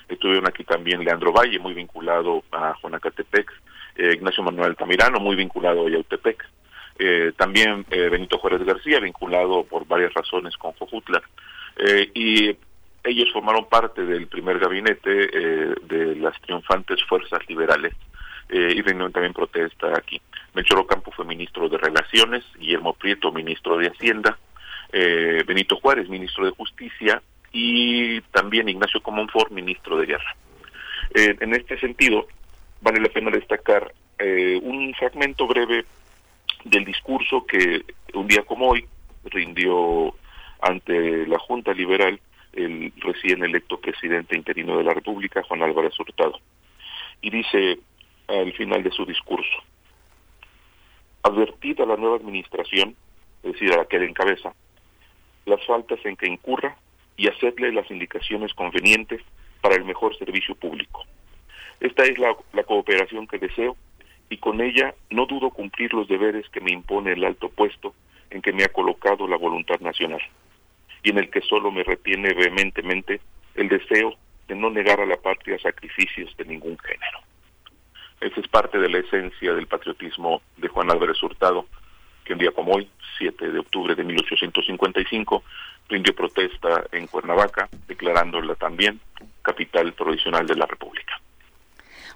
[0.08, 3.50] estuvieron aquí también Leandro Valle, muy vinculado a Juanacatepec,
[3.96, 6.48] Ignacio Manuel Tamirano, muy vinculado a Yautepec,
[7.36, 11.20] también Benito Juárez García, vinculado por varias razones con Jojutla,
[12.14, 12.56] y
[13.04, 17.94] ellos formaron parte del primer gabinete eh, de las triunfantes fuerzas liberales
[18.52, 20.20] eh, y rindieron también protesta aquí.
[20.54, 24.38] Melchor Ocampo fue ministro de Relaciones, Guillermo Prieto ministro de Hacienda,
[24.92, 27.22] eh, Benito Juárez ministro de Justicia
[27.52, 30.36] y también Ignacio Comonfort ministro de Guerra.
[31.14, 32.26] Eh, en este sentido,
[32.80, 33.92] vale la pena destacar
[34.62, 35.86] un fragmento breve
[36.64, 37.82] del discurso que
[38.12, 38.84] un día como hoy
[39.24, 40.14] rindió
[40.60, 42.20] ante la Junta Liberal
[42.52, 46.38] el recién electo presidente interino de la República, Juan Álvarez Hurtado.
[47.20, 47.78] Y dice
[48.28, 49.56] al final de su discurso,
[51.22, 52.94] advertida la nueva administración,
[53.42, 54.54] es decir, a la que él encabeza,
[55.46, 56.76] las faltas en que incurra
[57.16, 59.22] y hacerle las indicaciones convenientes
[59.60, 61.04] para el mejor servicio público.
[61.80, 63.76] Esta es la, la cooperación que deseo
[64.28, 67.94] y con ella no dudo cumplir los deberes que me impone el alto puesto
[68.30, 70.20] en que me ha colocado la voluntad nacional
[71.02, 73.20] y en el que solo me retiene vehementemente
[73.54, 74.16] el deseo
[74.48, 77.20] de no negar a la patria sacrificios de ningún género.
[78.20, 81.66] Esa es parte de la esencia del patriotismo de Juan Álvarez Hurtado,
[82.24, 85.42] que un día como hoy, 7 de octubre de 1855,
[85.88, 89.00] rindió protesta en Cuernavaca, declarándola también
[89.42, 91.20] capital provisional de la República.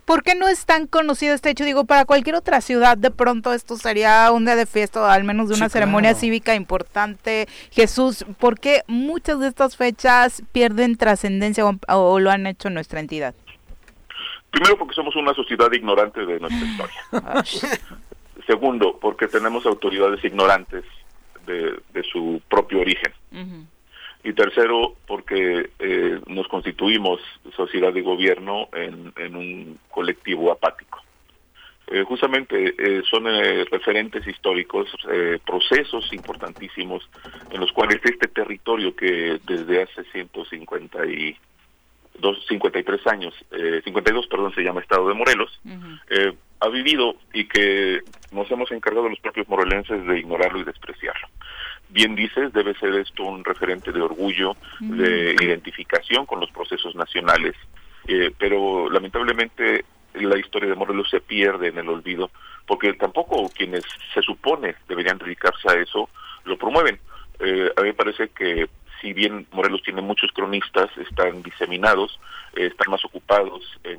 [0.05, 1.65] ¿Por qué no es tan conocido este hecho?
[1.65, 5.25] Digo, para cualquier otra ciudad de pronto esto sería un día de fiesta o al
[5.25, 6.21] menos de una sí, ceremonia claro.
[6.21, 7.47] cívica importante.
[7.71, 12.75] Jesús, ¿por qué muchas de estas fechas pierden trascendencia o, o, lo han hecho en
[12.75, 13.35] nuestra entidad?
[14.51, 17.43] Primero porque somos una sociedad ignorante de nuestra historia.
[18.47, 20.85] Segundo, porque tenemos autoridades ignorantes
[21.47, 23.13] de, de su propio origen.
[23.33, 23.67] Uh -huh
[24.25, 27.21] y tercero porque eh, nos constituimos
[27.55, 31.03] sociedad de gobierno en, en un colectivo apático.
[31.87, 33.27] Eh, justamente eh, son
[33.71, 34.89] referentes históricos,
[35.47, 37.07] procesos importantísimos
[37.51, 41.37] en los cuales este territorio que desde hace 150 y
[42.19, 43.35] dos, 53 años,
[43.85, 46.37] 52 perdón, se llama Estado de Morelos, uh -huh.
[46.61, 48.01] Ha vivido y que
[48.33, 51.29] nos hemos encargado los propios morelenses de ignorarlo y despreciarlo
[51.95, 54.97] bien dices, debe ser esto un referente de orgullo, mm.
[54.97, 57.55] de identificación con los procesos nacionales,
[58.09, 59.85] eh, pero lamentablemente
[60.15, 62.31] la historia de Morelos se pierde en el olvido,
[62.67, 66.09] porque tampoco quienes se supone deberían dedicarse a eso
[66.45, 66.99] lo promueven.
[67.39, 68.69] Eh, a mí me parece que
[69.01, 72.19] si bien Morelos tiene muchos cronistas, están diseminados,
[72.55, 73.99] eh, están más ocupados eh,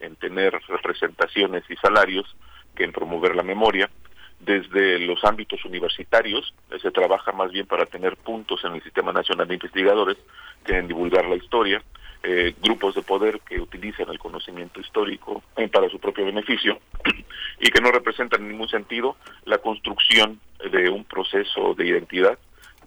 [0.00, 2.36] en tener representaciones y salarios
[2.74, 3.90] que en promover la memoria.
[4.38, 9.48] Desde los ámbitos universitarios, se trabaja más bien para tener puntos en el Sistema Nacional
[9.48, 10.18] de Investigadores
[10.64, 11.82] que en divulgar la historia,
[12.22, 16.78] eh, grupos de poder que utilizan el conocimiento histórico eh, para su propio beneficio
[17.60, 22.38] y que no representan en ningún sentido la construcción de un proceso de identidad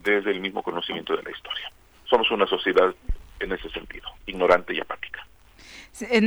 [0.03, 1.71] desde el mismo conocimiento de la historia.
[2.05, 2.93] Somos una sociedad
[3.39, 5.25] en ese sentido, ignorante y apática.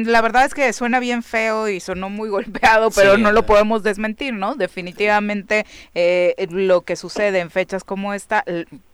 [0.05, 3.45] La verdad es que suena bien feo y sonó muy golpeado, pero sí, no lo
[3.45, 4.55] podemos desmentir, ¿no?
[4.55, 5.65] Definitivamente
[5.95, 8.45] eh, lo que sucede en fechas como esta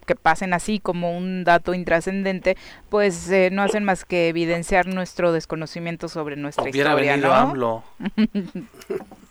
[0.07, 2.57] que pasen así como un dato intrascendente,
[2.89, 7.85] pues eh, no hacen más que evidenciar nuestro desconocimiento sobre nuestra historia, ¿no?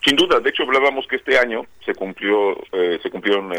[0.04, 3.52] Sin duda, de hecho hablábamos que este año se cumplió, eh, se cumplieron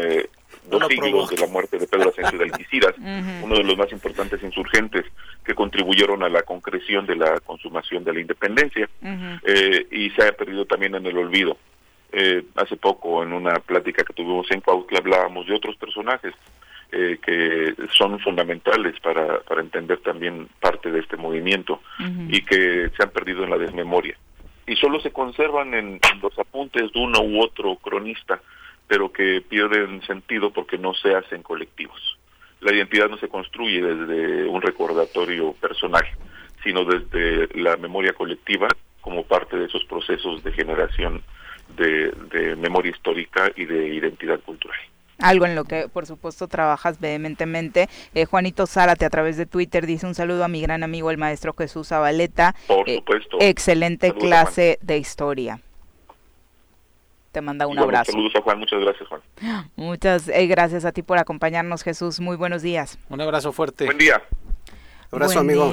[0.70, 2.94] dos siglos de la muerte de Pedro Asensio de Algeciras,
[3.42, 5.04] uno de los más importantes insurgentes
[5.44, 8.88] que contribuyeron a la concreción de la consumación de la independencia
[9.44, 11.56] eh, y se ha perdido también en el olvido.
[12.12, 16.34] Eh, hace poco en una plática que tuvimos en Cuautla hablábamos de otros personajes
[16.90, 21.80] eh, que son fundamentales para, para entender también parte de este movimiento
[22.28, 24.16] y que se han perdido en la desmemoria.
[24.66, 28.40] Y solo se conservan en los apuntes de uno u otro cronista
[28.90, 32.18] pero que pierden sentido porque no se hacen colectivos.
[32.60, 36.02] La identidad no se construye desde un recordatorio personal,
[36.64, 38.66] sino desde la memoria colectiva
[39.00, 41.22] como parte de esos procesos de generación
[41.76, 44.76] de, memoria histórica y de identidad cultural
[45.20, 47.90] algo en lo que por supuesto trabajas vehementemente.
[48.14, 51.18] Eh, Juanito Zárate a través de Twitter dice un saludo a mi gran amigo el
[51.18, 52.54] maestro Jesús Zabaleta.
[52.66, 53.36] Por eh, supuesto.
[53.38, 55.60] excelente clase de historia
[57.32, 58.12] te manda un abrazo.
[58.12, 59.20] Saludos a Juan, muchas gracias Juan.
[59.76, 62.98] Muchas eh, gracias a ti por acompañarnos Jesús, muy buenos días.
[63.08, 63.84] Un abrazo fuerte.
[63.86, 64.22] Buen día.
[65.10, 65.72] Abrazo amigo.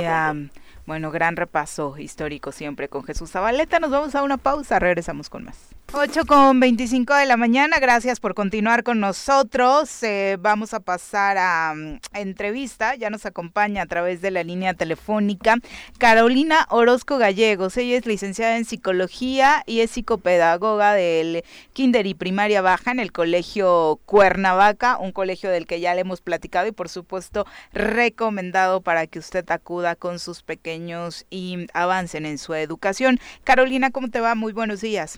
[0.85, 3.79] Bueno, gran repaso histórico siempre con Jesús Zabaleta.
[3.79, 5.75] Nos vamos a una pausa, regresamos con más.
[5.93, 10.03] 8 con 25 de la mañana, gracias por continuar con nosotros.
[10.03, 14.73] Eh, vamos a pasar a, mm, entrevista, ya nos acompaña a través de la línea
[14.73, 15.55] telefónica
[15.97, 17.77] Carolina Orozco Gallegos.
[17.77, 23.13] Ella es licenciada en psicología y es psicopedagoga del Kinder y Primaria Baja en el
[23.13, 29.07] Colegio Cuernavaca, un colegio del que ya le hemos platicado y por supuesto recomendado para
[29.07, 33.19] que usted acuda con sus pequeños y avancen en su educación.
[33.45, 34.35] Carolina, ¿cómo te va?
[34.35, 35.17] Muy buenos días.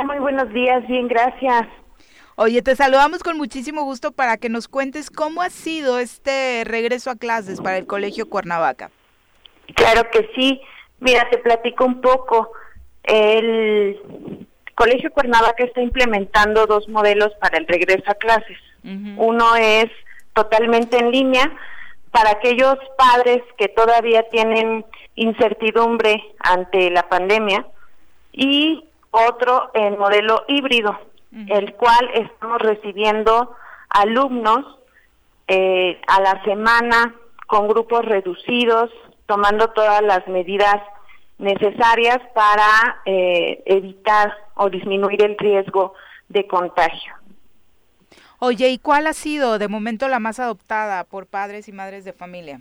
[0.00, 1.68] Muy buenos días, bien, gracias.
[2.36, 7.10] Oye, te saludamos con muchísimo gusto para que nos cuentes cómo ha sido este regreso
[7.10, 8.90] a clases para el Colegio Cuernavaca.
[9.74, 10.60] Claro que sí.
[10.98, 12.52] Mira, te platico un poco.
[13.04, 14.00] El
[14.74, 18.58] Colegio Cuernavaca está implementando dos modelos para el regreso a clases.
[18.82, 19.90] Uno es
[20.32, 21.52] totalmente en línea
[22.10, 24.84] para aquellos padres que todavía tienen
[25.14, 27.66] incertidumbre ante la pandemia
[28.32, 30.98] y otro en modelo híbrido,
[31.48, 33.54] el cual estamos recibiendo
[33.88, 34.78] alumnos
[35.48, 37.14] eh, a la semana
[37.46, 38.90] con grupos reducidos,
[39.26, 40.76] tomando todas las medidas
[41.38, 45.94] necesarias para eh, evitar o disminuir el riesgo
[46.28, 47.14] de contagio.
[48.38, 52.12] Oye, ¿y cuál ha sido de momento la más adoptada por padres y madres de
[52.12, 52.60] familia?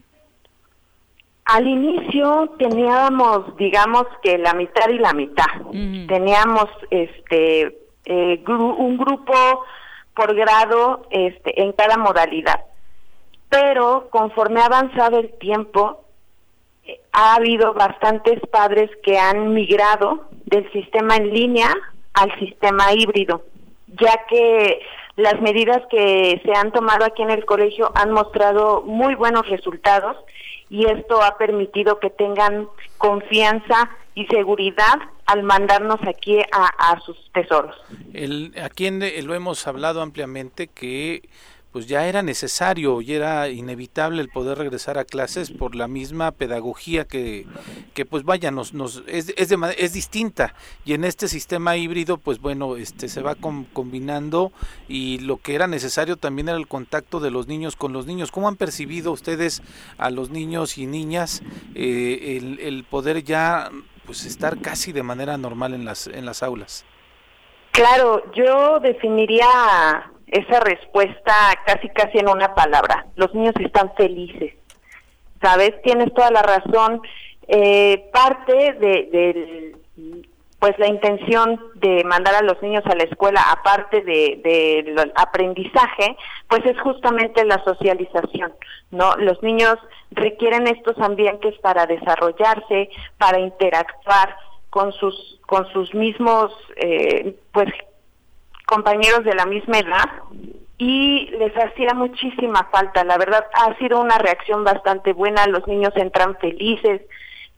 [1.54, 5.52] Al inicio teníamos, digamos que la mitad y la mitad.
[6.08, 9.66] Teníamos este eh, un grupo
[10.16, 12.62] por grado este, en cada modalidad.
[13.50, 16.06] Pero conforme ha avanzado el tiempo,
[16.86, 21.76] eh, ha habido bastantes padres que han migrado del sistema en línea
[22.14, 23.44] al sistema híbrido,
[23.88, 24.82] ya que
[25.18, 30.16] las medidas que se han tomado aquí en el colegio han mostrado muy buenos resultados
[30.72, 32.66] y esto ha permitido que tengan
[32.98, 37.76] confianza y seguridad al mandarnos aquí a, sus tesoros.
[38.14, 41.28] El, aquí en, lo hemos hablado ampliamente que
[41.72, 46.32] pues ya era necesario y era inevitable el poder regresar a clases por la misma
[46.32, 47.46] pedagogía que,
[47.94, 50.54] que pues vaya, nos, nos, es, es, es distinta
[50.86, 54.52] y en este sistema híbrido pues bueno, este se va combinando
[54.88, 58.32] y lo que era necesario también era el contacto de los niños con los niños.
[58.32, 59.62] ¿Cómo han percibido ustedes
[59.98, 61.42] a los niños y niñas
[61.76, 63.70] eh, el, el poder ya
[64.06, 66.86] pues estar casi de manera normal en las, en las aulas?
[67.72, 71.34] Claro, yo definiría esa respuesta
[71.66, 73.06] casi casi en una palabra.
[73.16, 74.54] Los niños están felices.
[75.42, 77.02] Sabes, tienes toda la razón.
[77.48, 79.76] Eh, parte de, de,
[80.62, 86.16] pues la intención de mandar a los niños a la escuela, aparte del de, aprendizaje,
[86.48, 88.54] pues es justamente la socialización,
[88.92, 89.16] ¿no?
[89.18, 89.78] Los niños
[90.12, 94.36] requieren estos ambientes para desarrollarse, para interactuar
[94.70, 97.68] con sus con sus mismos eh, pues
[98.72, 100.10] compañeros de la misma edad
[100.78, 103.04] y les hacía muchísima falta.
[103.04, 105.46] La verdad, ha sido una reacción bastante buena.
[105.48, 107.02] Los niños entran felices,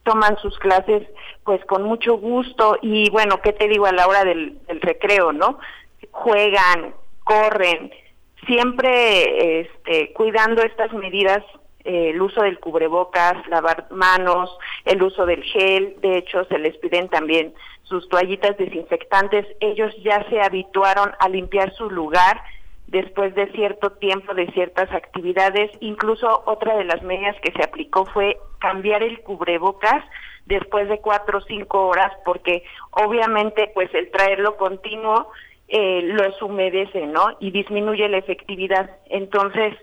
[0.02, 1.08] toman sus clases
[1.44, 5.60] pues con mucho gusto y bueno, ¿qué te digo a la hora del, recreo, no?
[6.12, 7.92] Juegan, corren,
[8.48, 11.44] siempre este, cuidando estas medidas
[11.86, 16.78] eh, el uso del cubrebocas, lavar manos, el uso del gel, de hecho se les
[16.78, 17.54] piden también
[17.84, 22.42] sus toallitas desinfectantes, ellos ya se habituaron a limpiar su lugar
[22.88, 25.72] después de cierto tiempo de ciertas actividades.
[25.80, 30.04] Incluso otra de las medidas que se aplicó fue cambiar el cubrebocas
[30.46, 35.32] después de cuatro o cinco horas, porque obviamente pues el traerlo continuo
[35.68, 37.36] eh, los humedece, ¿no?
[37.40, 38.92] Y disminuye la efectividad.
[39.08, 39.74] Entonces,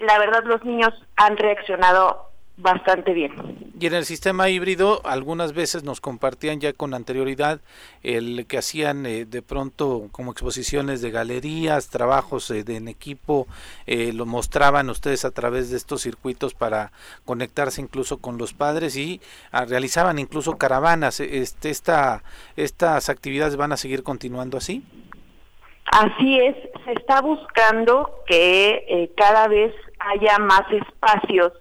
[0.00, 3.32] la verdad los niños han reaccionado bastante bien.
[3.78, 7.60] Y en el sistema híbrido, algunas veces nos compartían ya con anterioridad
[8.02, 13.46] el que hacían eh, de pronto como exposiciones de galerías, trabajos eh, de, en equipo,
[13.86, 16.92] eh, lo mostraban ustedes a través de estos circuitos para
[17.24, 19.20] conectarse incluso con los padres y
[19.50, 21.20] ah, realizaban incluso caravanas.
[21.20, 22.22] Este, esta,
[22.56, 24.84] ¿Estas actividades van a seguir continuando así?
[25.86, 26.54] Así es,
[26.84, 31.52] se está buscando que cada vez haya más espacios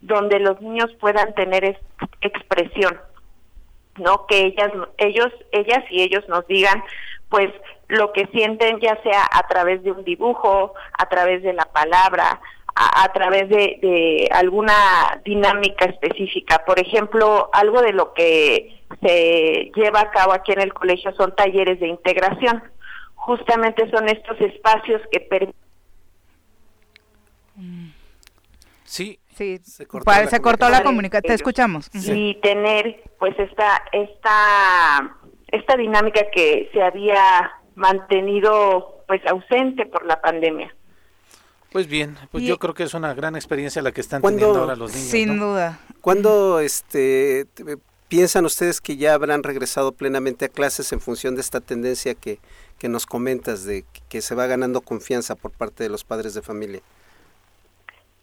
[0.00, 1.78] donde los niños puedan tener
[2.20, 3.00] expresión,
[3.96, 4.26] ¿no?
[4.26, 6.82] Que ellas, ellos, ellas y ellos nos digan,
[7.28, 7.50] pues,
[7.88, 12.40] lo que sienten, ya sea a través de un dibujo, a través de la palabra,
[12.74, 14.74] a, través de, de, alguna
[15.24, 16.62] dinámica específica.
[16.66, 21.34] Por ejemplo, algo de lo que se lleva a cabo aquí en el colegio son
[21.34, 22.62] talleres de integración.
[23.14, 25.65] Justamente son estos espacios que permiten.
[28.84, 31.28] Sí, Sí, se cortó, la, comunicación.
[31.28, 31.90] Te escuchamos.
[31.92, 35.14] Y tener pues esta, esta,
[35.48, 40.74] esta dinámica que se había mantenido pues ausente por la pandemia.
[41.70, 44.74] Pues bien, pues yo creo que es una gran experiencia la que están teniendo ahora
[44.74, 45.10] los niños.
[45.10, 45.80] Sin duda.
[46.00, 47.46] ¿Cuándo este,
[48.08, 52.38] piensan ustedes que ya habrán regresado plenamente a clases en función de esta tendencia que,
[52.78, 56.40] que nos comentas de que se va ganando confianza por parte de los padres de
[56.40, 56.80] familia?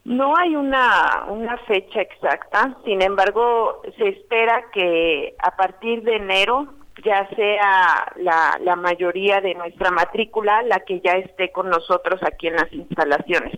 [0.05, 6.67] No hay una, una fecha exacta, sin embargo, se espera que a partir de enero
[7.05, 12.47] ya sea la, la mayoría de nuestra matrícula la que ya esté con nosotros aquí
[12.47, 13.57] en las instalaciones.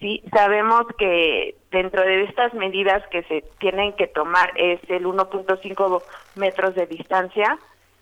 [0.00, 6.02] Sí, sabemos que dentro de estas medidas que se tienen que tomar es el 1.5
[6.34, 7.58] metros de distancia,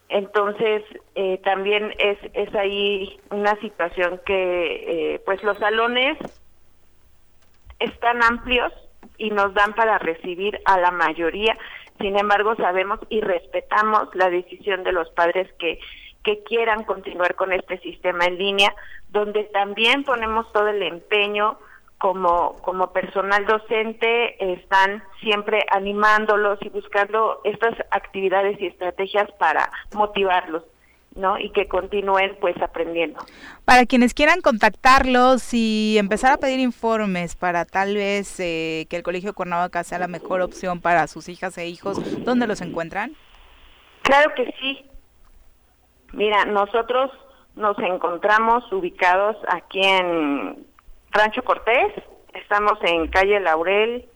[0.09, 0.83] entonces
[1.15, 6.19] eh, también es, es ahí una situación que eh, pues los salones
[7.85, 8.73] están amplios
[9.19, 11.57] y nos dan para recibir a la mayoría.
[12.01, 15.79] Sin embargo, sabemos y respetamos la decisión de los padres que,
[16.25, 18.75] que quieran continuar con este sistema en línea,
[19.11, 21.59] donde también ponemos todo el empeño
[21.99, 30.65] como, como personal docente, están siempre animándolos y buscando estas actividades y estrategias para motivarlos.
[31.15, 31.39] ¿No?
[31.39, 33.21] Y que continúen pues aprendiendo.
[33.65, 39.03] Para quienes quieran contactarlos y empezar a pedir informes para tal vez eh, que el
[39.03, 43.15] Colegio Cuernavaca sea la mejor opción para sus hijas e hijos, ¿dónde los encuentran?
[44.03, 44.85] Claro que sí.
[46.13, 47.11] Mira, nosotros
[47.55, 50.67] nos encontramos ubicados aquí en
[51.11, 51.93] Rancho Cortés,
[52.35, 54.07] estamos en calle Laurel,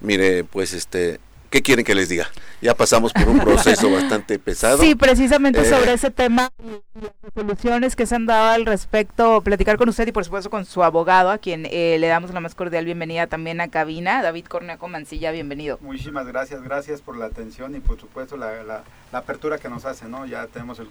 [0.00, 1.20] Mire, pues este
[1.50, 2.28] ¿Qué quieren que les diga?
[2.60, 4.78] Ya pasamos por un proceso bastante pesado.
[4.78, 9.40] Sí, precisamente eh, sobre ese tema y las resoluciones que se han dado al respecto,
[9.42, 12.40] platicar con usted y por supuesto con su abogado, a quien eh, le damos la
[12.40, 15.78] más cordial bienvenida también a cabina, David Cornejo Mancilla, bienvenido.
[15.82, 18.82] Muchísimas gracias, gracias por la atención y por supuesto la, la,
[19.12, 20.26] la apertura que nos hace, ¿no?
[20.26, 20.88] Ya tenemos el,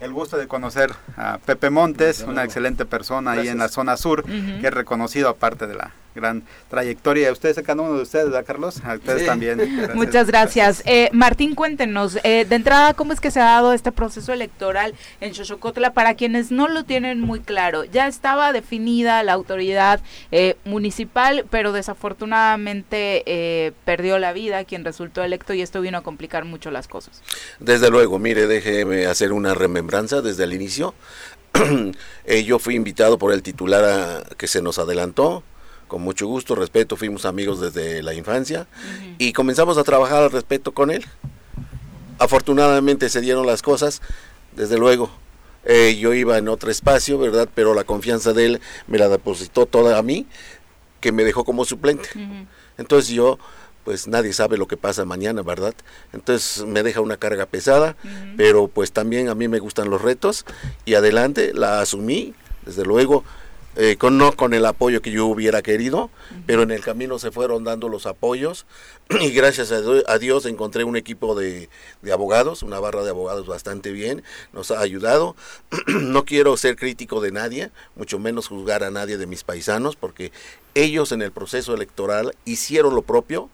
[0.00, 4.24] el gusto de conocer a Pepe Montes, una excelente persona ahí en la zona sur,
[4.24, 7.30] que es reconocido aparte de la gran trayectoria.
[7.30, 8.82] Ustedes, cada uno de ustedes, ¿verdad, Carlos?
[8.82, 9.90] A ustedes también.
[9.94, 10.82] Muchas gracias.
[10.86, 14.94] Eh, Martín, cuéntenos, eh, de entrada, ¿cómo es que se ha dado este proceso electoral
[15.20, 15.92] en Xochocotla?
[15.92, 20.00] Para quienes no lo tienen muy claro, ya estaba definida la autoridad
[20.32, 26.46] eh, municipal, pero desafortunadamente perdió la vida quien resultó electo y esto vino a complicar
[26.46, 27.22] mucho las cosas.
[27.60, 30.94] Desde luego, mire, déjeme hacer una remembranza sembranza desde el inicio.
[32.28, 35.44] Eh, yo fui invitado por el titular a, que se nos adelantó,
[35.86, 38.66] con mucho gusto, respeto, fuimos amigos desde la infancia
[39.18, 41.04] y comenzamos a trabajar al respecto con él.
[42.18, 44.02] Afortunadamente se dieron las cosas,
[44.56, 45.08] desde luego.
[45.64, 47.48] Eh, yo iba en otro espacio, ¿verdad?
[47.54, 50.26] Pero la confianza de él me la depositó toda a mí,
[51.00, 52.08] que me dejó como suplente.
[52.76, 53.38] Entonces yo
[53.86, 55.72] pues nadie sabe lo que pasa mañana, ¿verdad?
[56.12, 57.94] Entonces me deja una carga pesada,
[58.36, 60.44] pero pues también a mí me gustan los retos
[60.84, 62.34] y adelante la asumí,
[62.64, 63.22] desde luego,
[63.76, 66.10] eh, con, no con el apoyo que yo hubiera querido,
[66.46, 68.66] pero en el camino se fueron dando los apoyos
[69.20, 71.68] y gracias a, Dios encontré un equipo de,
[72.02, 75.36] de, abogados, una barra de abogados bastante bien, nos ha ayudado.
[75.86, 80.32] no quiero ser crítico de nadie, mucho menos juzgar a nadie de mis paisanos, porque
[80.74, 83.48] ellos en el proceso electoral hicieron lo propio,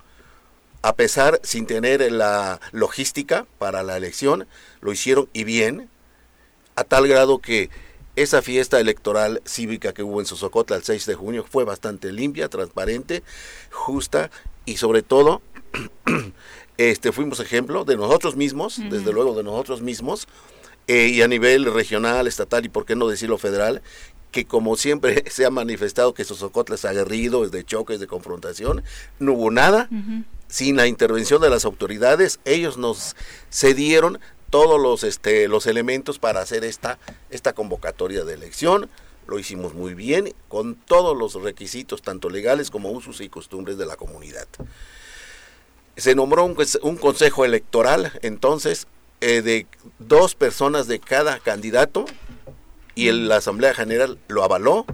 [0.83, 4.47] a pesar sin tener la logística para la elección,
[4.81, 5.89] lo hicieron y bien,
[6.75, 7.71] a tal grado que
[8.17, 12.49] esa fiesta electoral cívica que hubo en Sosocotla el 6 de junio fue bastante limpia,
[12.49, 13.23] transparente,
[13.71, 14.31] justa
[14.67, 15.41] y sobre todo
[16.77, 20.29] este fuimos ejemplo de nosotros mismos, desde luego de nosotros mismos,
[20.89, 23.83] eh, y a nivel regional, estatal y por qué no decirlo federal,
[24.33, 28.83] que como siempre se ha manifestado que Sosocotla es aguerrido, es de choques, de confrontación,
[29.21, 29.89] no hubo nada,
[30.49, 33.15] sin la intervención de las autoridades, ellos nos
[33.51, 34.19] cedieron
[34.51, 36.99] todos los, este, los elementos para hacer esta,
[37.31, 38.91] esta convocatoria de elección.
[39.27, 43.87] Lo hicimos muy bien, con todos los requisitos, tanto legales como usos y costumbres de
[43.87, 44.47] la comunidad.
[45.97, 48.89] Se nombró un, un consejo electoral, entonces,
[49.23, 49.67] eh, de
[49.99, 52.05] dos personas de cada candidato,
[52.95, 54.87] y la Asamblea General lo avaló,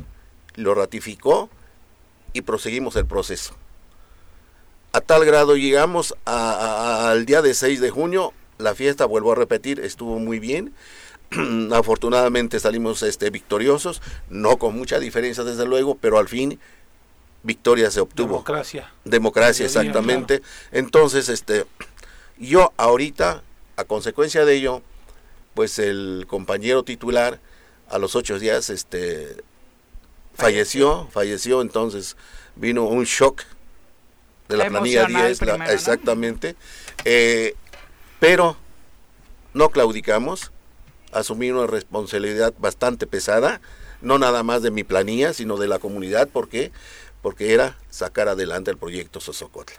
[0.54, 1.50] lo ratificó,
[2.32, 3.54] y proseguimos el proceso
[4.92, 9.80] a tal grado llegamos al día de 6 de junio, la fiesta, vuelvo a repetir,
[9.80, 10.72] estuvo muy bien.
[11.72, 14.00] Afortunadamente salimos este, victoriosos,
[14.30, 16.58] no con mucha diferencia desde luego, pero al fin
[17.42, 18.28] victoria se obtuvo.
[18.28, 18.92] Democracia.
[19.04, 20.42] Democracia, exactamente.
[20.72, 21.66] Entonces, este,
[22.38, 23.42] yo ahorita,
[23.76, 24.82] a consecuencia de ello,
[25.54, 27.38] pues el compañero titular
[27.88, 29.36] a los ocho días, este,
[30.34, 32.16] falleció, falleció, entonces
[32.56, 33.42] vino un shock
[34.48, 36.56] de la, planilla 10, exactamente.
[37.04, 37.54] Eh,
[38.20, 38.56] pero
[39.54, 40.52] no claudicamos,
[41.12, 43.60] asumí una responsabilidad bastante pesada,
[44.00, 46.72] no nada más de mi planilla, sino de la comunidad, ¿por qué?
[47.22, 49.76] Porque era sacar adelante el proyecto Sosocotla.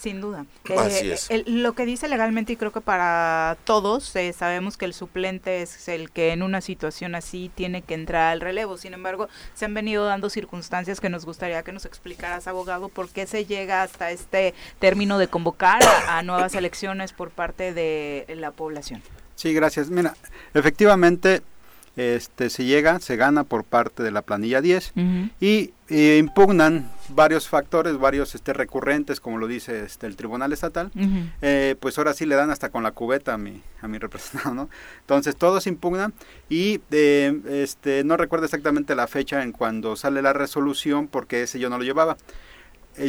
[0.00, 0.46] Sin duda.
[0.78, 1.28] Así eh, es.
[1.46, 5.88] lo que dice legalmente, y creo que para todos, eh, sabemos que el suplente es
[5.88, 8.78] el que en una situación así tiene que entrar al relevo.
[8.78, 13.10] Sin embargo, se han venido dando circunstancias que nos gustaría que nos explicaras, abogado, por
[13.10, 18.52] qué se llega hasta este término de convocar a, nuevas elecciones por parte de la
[18.52, 19.02] población.
[19.34, 19.90] Sí, gracias.
[19.90, 20.14] Mira,
[20.54, 21.42] efectivamente,
[21.96, 24.92] este, se llega, se gana por parte de la planilla 10
[25.40, 30.92] y eh, impugnan varios factores, varios este, recurrentes, como lo dice este, el Tribunal Estatal,
[31.42, 34.54] eh, pues ahora sí le dan hasta con la cubeta a mi, a mi representado,
[34.54, 34.70] ¿no?
[35.00, 36.14] Entonces todos impugnan
[36.48, 41.58] y eh, este, no recuerdo exactamente la fecha en cuando sale la resolución porque ese
[41.58, 42.16] yo no lo llevaba.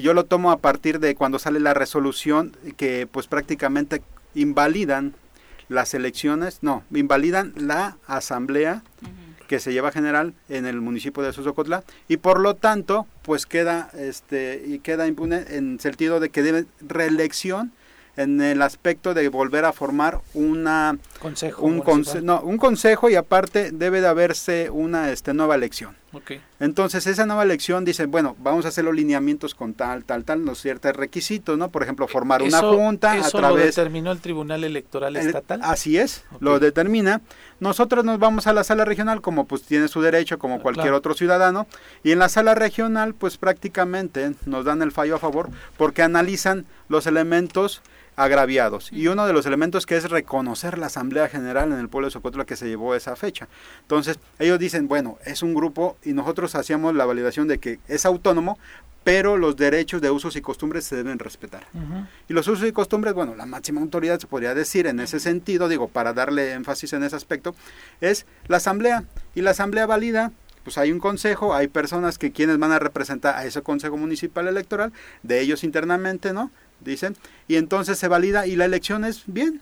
[0.02, 4.02] yo lo tomo a partir de cuando sale la resolución que pues prácticamente
[4.34, 5.14] invalidan
[5.72, 8.84] las elecciones, no, invalidan la asamblea
[9.48, 13.90] que se lleva general en el municipio de Sosocotla y por lo tanto pues queda
[13.98, 17.72] este y queda impune en sentido de que debe reelección
[18.16, 21.84] en el aspecto de volver a formar una consejo un,
[22.24, 25.98] no, un consejo y aparte debe de haberse una este nueva elección
[26.60, 30.44] entonces esa nueva elección dice bueno vamos a hacer los lineamientos con tal tal tal
[30.44, 34.64] los ciertos requisitos no por ejemplo formar una junta a través lo determinó el tribunal
[34.64, 35.62] electoral estatal.
[35.64, 37.22] así es lo determina.
[37.60, 40.94] Nosotros nos vamos a la sala regional como pues tiene su derecho como ah, cualquier
[40.94, 41.68] otro ciudadano
[42.04, 46.66] y en la sala regional pues prácticamente nos dan el fallo a favor porque analizan
[46.90, 47.82] los elementos
[48.24, 48.92] agraviados.
[48.92, 52.12] Y uno de los elementos que es reconocer la Asamblea General en el pueblo de
[52.12, 53.48] Socotla que se llevó esa fecha.
[53.82, 58.06] Entonces, ellos dicen, bueno, es un grupo y nosotros hacíamos la validación de que es
[58.06, 58.60] autónomo,
[59.04, 61.66] pero los derechos de usos y costumbres se deben respetar.
[62.30, 65.68] Y los usos y costumbres, bueno, la máxima autoridad se podría decir en ese sentido,
[65.68, 67.56] digo, para darle énfasis en ese aspecto,
[68.00, 69.04] es la asamblea.
[69.34, 70.32] Y la asamblea valida
[70.64, 74.48] pues hay un consejo, hay personas que quienes van a representar a ese consejo municipal
[74.48, 74.94] electoral,
[75.24, 76.52] de ellos internamente, ¿no?
[76.84, 77.16] dicen,
[77.48, 79.62] y entonces se valida y la elección es bien.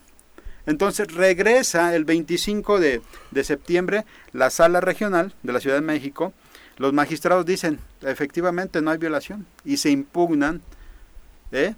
[0.65, 3.01] Entonces regresa el 25 de,
[3.43, 6.33] septiembre la sala regional de la Ciudad de México,
[6.77, 10.61] los magistrados dicen, efectivamente no hay violación, y se impugnan,
[11.51, 11.75] ¿eh?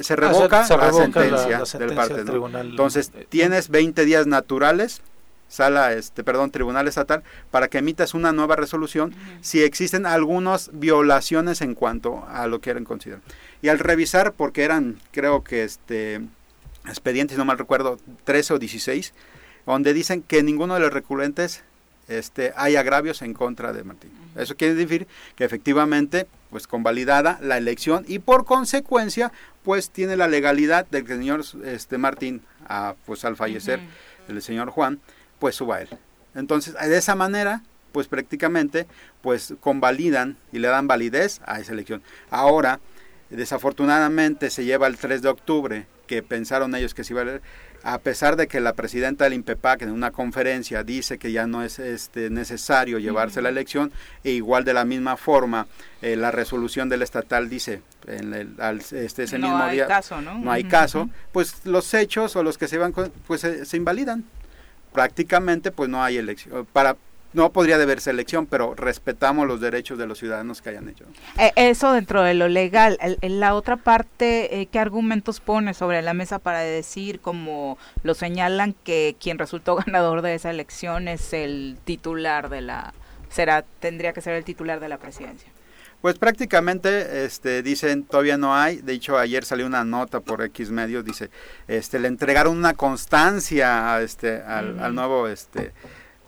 [0.00, 2.24] se, revoca la, sentencia del parte.
[2.60, 5.02] Entonces, tienes 20 días naturales
[5.50, 9.12] sala, este, perdón, tribunal estatal, para que emitas una nueva resolución
[9.42, 13.26] si existen algunas violaciones en cuanto a lo que eran considerados.
[13.60, 16.22] Y al revisar, porque eran, creo que este
[16.86, 19.12] expedientes, no mal recuerdo, 13 o 16,
[19.66, 21.62] donde dicen que ninguno de los recurrentes
[22.08, 24.10] este, hay agravios en contra de Martín.
[24.36, 25.06] Eso quiere decir
[25.36, 29.32] que efectivamente, pues convalidada la elección y por consecuencia,
[29.62, 33.80] pues tiene la legalidad del señor este, Martín, a, pues al fallecer
[34.28, 35.00] el señor Juan,
[35.40, 35.88] pues suba él.
[36.36, 38.86] Entonces, de esa manera, pues prácticamente,
[39.20, 42.02] pues convalidan y le dan validez a esa elección.
[42.30, 42.78] Ahora,
[43.30, 47.40] desafortunadamente se lleva el 3 de octubre, que pensaron ellos que se iba a
[47.82, 51.62] a pesar de que la presidenta del INPEPAC en una conferencia dice que ya no
[51.62, 53.92] es este, necesario llevarse la elección,
[54.22, 55.66] e igual de la misma forma
[56.02, 58.56] eh, la resolución del estatal dice en el,
[58.92, 60.38] este, ese mismo día caso, ¿no?
[60.38, 62.92] no hay caso, pues los hechos o los que se van
[63.26, 64.24] pues se, invalidan.
[64.92, 66.66] Prácticamente pues no hay elección.
[66.72, 66.96] Para
[67.32, 71.04] no podría deberse elección, pero respetamos los derechos de los ciudadanos que hayan hecho.
[71.38, 72.98] Eh, eso dentro de lo legal.
[73.22, 78.74] La otra parte, eh, ¿qué argumentos pone sobre la mesa para decir, como lo señalan,
[78.84, 82.94] que quien resultó ganador de esa elección es el titular de la,
[83.28, 85.50] será, tendría que ser el titular de la presidencia?
[86.00, 90.70] Pues prácticamente este, dicen todavía no hay, de hecho ayer salió una nota por X
[90.70, 91.30] medios, dice,
[91.68, 95.72] este, le entregaron una constancia este, al, al nuevo este,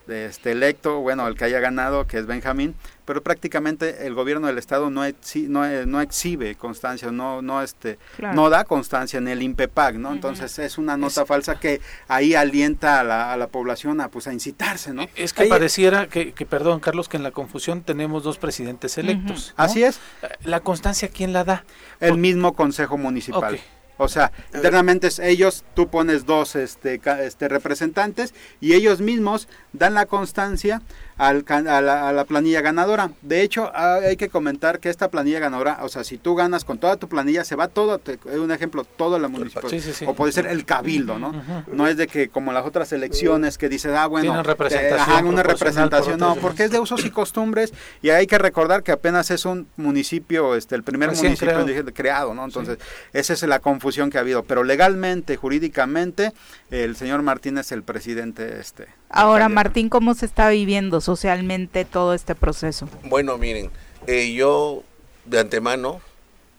[0.08, 2.74] este electo, bueno, el que haya ganado, que es Benjamín,
[3.04, 7.98] pero prácticamente el gobierno del estado no, no, no exhibe constancia, no no este
[8.34, 10.12] no da constancia en el INPEPAC, ¿no?
[10.12, 14.26] Entonces es una nota falsa que ahí alienta a la, a la, población a pues
[14.26, 15.06] a incitarse, ¿no?
[15.14, 19.54] Es que pareciera que, que, perdón, Carlos, que en la confusión tenemos dos presidentes electos.
[19.56, 20.00] Así es.
[20.44, 21.64] La constancia quién la da?
[22.00, 23.60] El mismo consejo municipal.
[24.02, 30.06] O sea, internamente ellos, tú pones dos este, este, representantes y ellos mismos dan la
[30.06, 30.82] constancia
[31.18, 33.10] al, a, la, planilla ganadora.
[33.22, 36.78] De hecho, hay que comentar que esta planilla ganadora, o sea, si tú ganas con
[36.78, 39.82] toda tu planilla, se va todo, un ejemplo, toda la municipalidad.
[40.06, 41.32] O puede ser el cabildo, ¿no?
[41.72, 46.18] No es de que como las otras elecciones que dices, ah, bueno, hagan una representación.
[46.18, 49.66] no, porque es de usos y costumbres y hay que recordar que apenas es un
[49.76, 52.34] municipio, este, el primer municipio creado.
[52.34, 52.44] ¿no?
[52.44, 52.78] Entonces,
[53.12, 54.42] esa es la confusión que ha habido.
[54.44, 56.32] Pero legalmente, jurídicamente,
[56.70, 62.14] el señor Martínez es el presidente este Ahora, Martín, ¿cómo se está viviendo socialmente todo
[62.14, 62.88] este proceso?
[63.04, 63.70] Bueno, miren,
[64.06, 64.82] eh, yo
[65.26, 66.00] de antemano,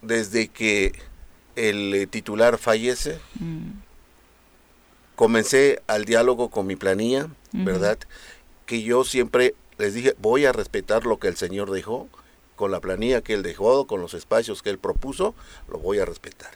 [0.03, 0.93] desde que
[1.55, 3.71] el eh, titular fallece, mm.
[5.15, 7.97] comencé al diálogo con mi planilla, ¿verdad?
[8.67, 12.07] Que yo siempre les dije, voy a respetar lo que el señor dejó,
[12.55, 15.33] con la planilla que él dejó, con los espacios que él propuso,
[15.67, 16.51] lo voy a respetar.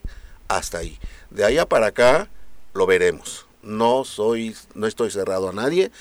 [0.47, 0.99] Hasta ahí.
[1.31, 2.29] De allá para acá,
[2.75, 5.91] lo veremos no soy, no estoy cerrado a nadie.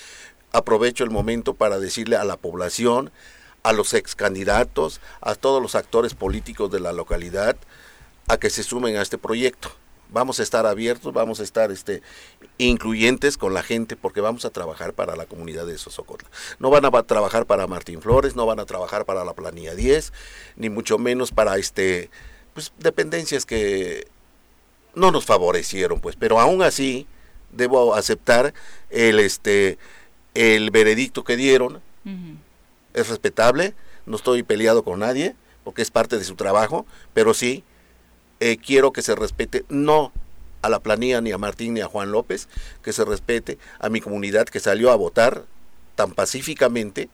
[0.53, 3.11] Aprovecho el momento para decirle a la población,
[3.63, 7.57] a los ex candidatos, a todos los actores políticos de la localidad,
[8.29, 9.71] a que se sumen a este proyecto.
[10.09, 12.01] Vamos a estar abiertos, vamos a estar este,
[12.59, 16.31] incluyentes con la gente porque vamos a trabajar para la comunidad de Sosocotla.
[16.61, 20.13] No van a trabajar para Martín Flores, no van a trabajar para la planilla 10,
[20.55, 22.09] ni mucho menos para este
[22.55, 24.07] pues dependencias que
[24.95, 27.07] no nos favorecieron, pues, pero aún así
[27.57, 28.55] debo aceptar
[28.91, 29.79] el este
[30.35, 31.81] el veredicto que dieron.
[32.95, 33.75] Es respetable
[34.07, 35.35] no estoy peleado con nadie
[35.65, 37.65] porque es parte de su trabajo pero sí
[38.39, 40.13] eh, quiero que se respete no
[40.63, 42.49] a la planilla ni a Martín ni a Juan López
[42.83, 45.45] que se respete a mi comunidad que salió a votar
[45.97, 47.09] tan pacíficamente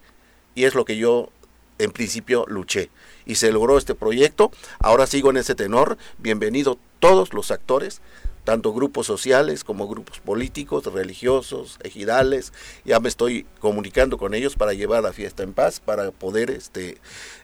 [0.55, 1.31] y es lo que yo
[1.79, 2.91] en principio luché.
[3.27, 4.51] Y se logró este proyecto.
[4.79, 5.97] Ahora sigo en ese tenor.
[6.19, 8.01] Bienvenido todos los actores
[8.45, 12.53] tanto grupos sociales como grupos políticos, religiosos, ejidales.
[12.85, 16.99] Ya me estoy comunicando con ellos para llevar la fiesta en paz, para poder este,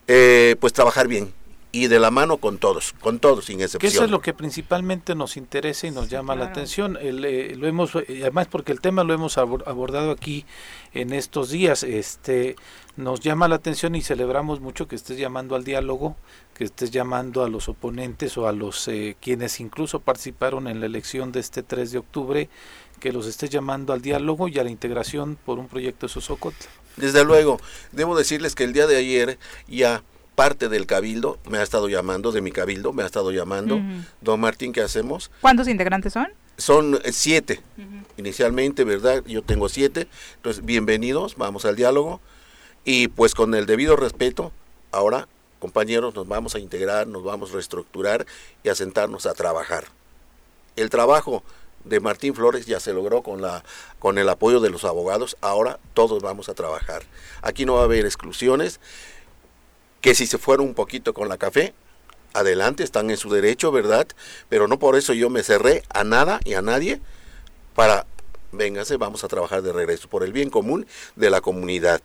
[0.07, 1.33] eh, pues trabajar bien
[1.70, 3.81] y de la mano con todos, con todos sin excepción.
[3.81, 6.97] Que eso es lo que principalmente nos interesa y nos llama la atención.
[7.01, 10.47] El, eh, lo hemos, eh, además porque el tema lo hemos abordado aquí
[10.95, 11.82] en estos días.
[11.82, 12.57] Este,
[12.97, 16.16] nos llama la atención y celebramos mucho que estés llamando al diálogo,
[16.55, 20.86] que estés llamando a los oponentes o a los eh, quienes incluso participaron en la
[20.86, 22.49] elección de este 3 de octubre,
[22.99, 26.69] que los estés llamando al diálogo y a la integración por un proyecto de Sosocotla.
[26.97, 27.61] Desde luego,
[27.93, 29.39] debo decirles que el día de ayer
[29.69, 30.03] ya
[30.39, 33.81] parte del cabildo me ha estado llamando, de mi cabildo me ha estado llamando.
[34.20, 35.32] Don Martín, ¿qué hacemos?
[35.40, 36.28] ¿Cuántos integrantes son?
[36.56, 37.60] Son eh, siete,
[38.16, 39.24] inicialmente, ¿verdad?
[39.27, 40.06] Yo tengo siete.
[40.36, 42.20] Entonces, bienvenidos, vamos al diálogo.
[42.85, 44.52] Y pues con el debido respeto,
[44.93, 45.27] ahora,
[45.59, 48.24] compañeros, nos vamos a integrar, nos vamos a reestructurar
[48.62, 49.86] y a sentarnos a trabajar.
[50.77, 51.43] El trabajo
[51.85, 53.65] de Martín Flores ya se logró con la
[53.98, 55.36] con el apoyo de los abogados.
[55.40, 57.02] Ahora todos vamos a trabajar.
[57.43, 58.78] Aquí no va a haber exclusiones.
[60.01, 61.75] Que si se fueron un poquito con la café,
[62.35, 64.07] adelante, están en su derecho, ¿verdad?
[64.49, 67.01] Pero no por eso yo me cerré a nada y a nadie
[67.75, 68.07] para
[68.53, 72.01] véngase, vamos a trabajar de regreso por el bien común de la comunidad.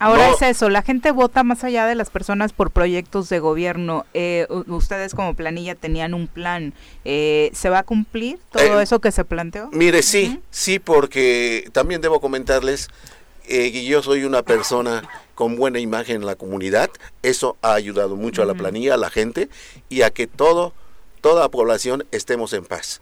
[0.00, 4.06] Ahora es eso, la gente vota más allá de las personas por proyectos de gobierno.
[4.14, 6.72] Eh, ustedes como planilla tenían un plan.
[7.04, 9.68] Eh, ¿Se va a cumplir todo eh, eso que se planteó?
[9.72, 12.90] Mire, sí, sí, porque también debo comentarles
[13.48, 16.90] que yo soy una persona con buena imagen en la comunidad.
[17.22, 19.48] Eso ha ayudado mucho a la planilla, a la gente
[19.88, 20.72] y a que todo,
[21.20, 23.00] toda la población estemos en paz.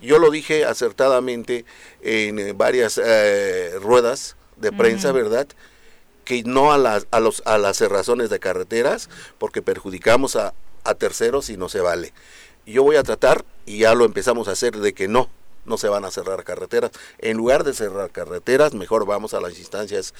[0.00, 1.64] Yo lo dije acertadamente
[2.02, 3.00] en varias
[3.80, 5.46] ruedas de prensa, ¿verdad?
[6.24, 9.08] que no a las, a los, a las cerrazones de carreteras,
[9.38, 12.12] porque perjudicamos a, a terceros y no se vale.
[12.66, 15.28] Yo voy a tratar, y ya lo empezamos a hacer, de que no,
[15.66, 16.90] no se van a cerrar carreteras.
[17.18, 20.14] En lugar de cerrar carreteras, mejor vamos a las instancias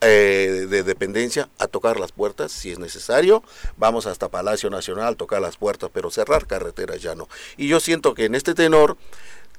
[0.00, 3.42] eh, de dependencia a tocar las puertas si es necesario.
[3.76, 7.28] Vamos hasta Palacio Nacional tocar las puertas, pero cerrar carreteras ya no.
[7.56, 8.98] Y yo siento que en este tenor,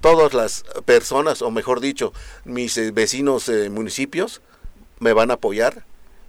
[0.01, 2.13] todas las personas, o mejor dicho,
[2.43, 4.41] mis eh, vecinos eh, municipios,
[4.99, 5.83] me van a apoyar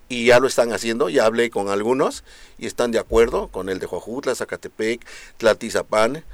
[0.09, 2.25] y ya lo están haciendo, ya hablé con algunos
[2.59, 5.05] y están de acuerdo con el de Joajutla, Zacatepec,
[5.37, 6.25] Tlatizapán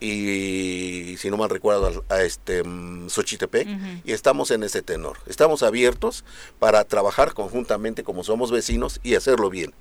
[0.00, 3.68] y si no mal recuerdo a, este mm, Xochitepec
[4.04, 5.18] y estamos en ese tenor.
[5.26, 6.24] Estamos abiertos
[6.58, 9.74] para trabajar conjuntamente como somos vecinos y hacerlo bien.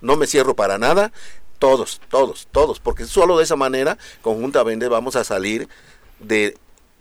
[0.00, 1.12] No me cierro para nada,
[1.58, 5.68] todos, todos, todos, porque solo de esa manera conjuntamente vamos a salir
[6.20, 6.56] de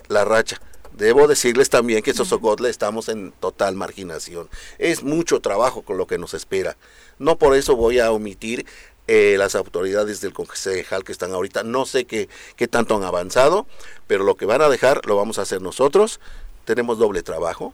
[0.08, 0.60] la racha
[0.98, 4.48] Debo decirles también que Sosocotla estamos en total marginación.
[4.78, 6.78] Es mucho trabajo con lo que nos espera.
[7.18, 8.68] No por eso voy a omitir
[9.08, 11.64] eh, las autoridades del concejal que están ahorita.
[11.64, 13.68] No sé qué, qué tanto han avanzado,
[14.08, 16.20] pero lo que van a dejar lo vamos a hacer nosotros.
[16.66, 17.74] Tenemos doble trabajo,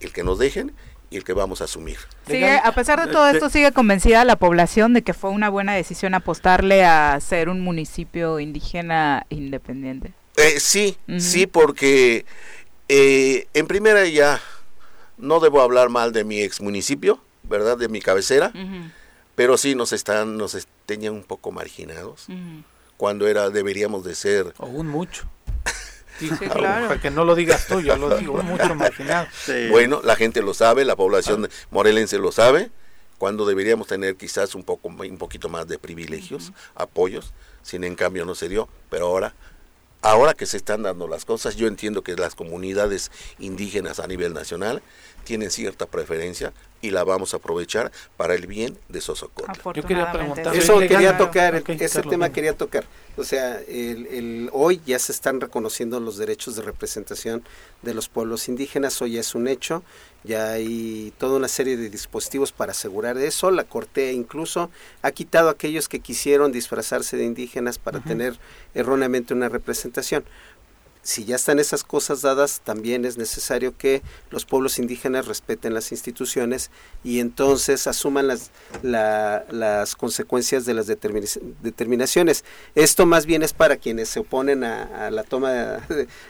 [0.00, 0.72] el que nos dejen
[1.10, 1.98] y el que vamos a asumir.
[2.26, 5.74] Sigue, a pesar de todo esto, sigue convencida la población de que fue una buena
[5.74, 10.12] decisión apostarle a ser un municipio indígena independiente.
[10.36, 12.24] Eh, sí, sí, porque
[12.88, 14.40] eh, en primera ya
[15.18, 17.76] no debo hablar mal de mi ex municipio, ¿verdad?
[17.76, 18.52] De mi cabecera,
[19.40, 20.54] pero sí nos están, nos
[20.84, 22.26] tenían un poco marginados
[22.98, 24.52] cuando era deberíamos de ser.
[24.58, 25.26] un mucho.
[26.52, 29.26] Para que no lo digas tú, yo lo digo, mucho marginado.
[29.70, 32.70] Bueno, la gente lo sabe, la población morelense lo sabe,
[33.16, 38.26] cuando deberíamos tener quizás un poco un poquito más de privilegios, apoyos, sin en cambio
[38.26, 39.34] no se dio, pero ahora
[40.02, 44.34] ahora que se están dando las cosas, yo entiendo que las comunidades indígenas a nivel
[44.34, 44.82] nacional
[45.30, 46.52] tienen cierta preferencia
[46.82, 49.54] y la vamos a aprovechar para el bien de Sosocotla.
[49.74, 50.56] Yo quería preguntar.
[50.56, 52.82] Eso quería tocar, ese tema quería tocar.
[53.16, 57.44] O sea, el, hoy ya se están reconociendo los derechos de representación
[57.82, 59.84] de los pueblos indígenas, hoy ya es un hecho,
[60.24, 64.68] ya hay toda una serie de dispositivos para asegurar eso, la Corte incluso
[65.02, 68.36] ha quitado a aquellos que quisieron disfrazarse de indígenas para tener
[68.74, 70.24] erróneamente una representación
[71.10, 74.00] si ya están esas cosas dadas, también es necesario que
[74.30, 76.70] los pueblos indígenas respeten las instituciones
[77.02, 82.44] y entonces asuman las, las consecuencias de las determinaciones.
[82.76, 85.80] Esto más bien es para quienes se oponen a, la toma,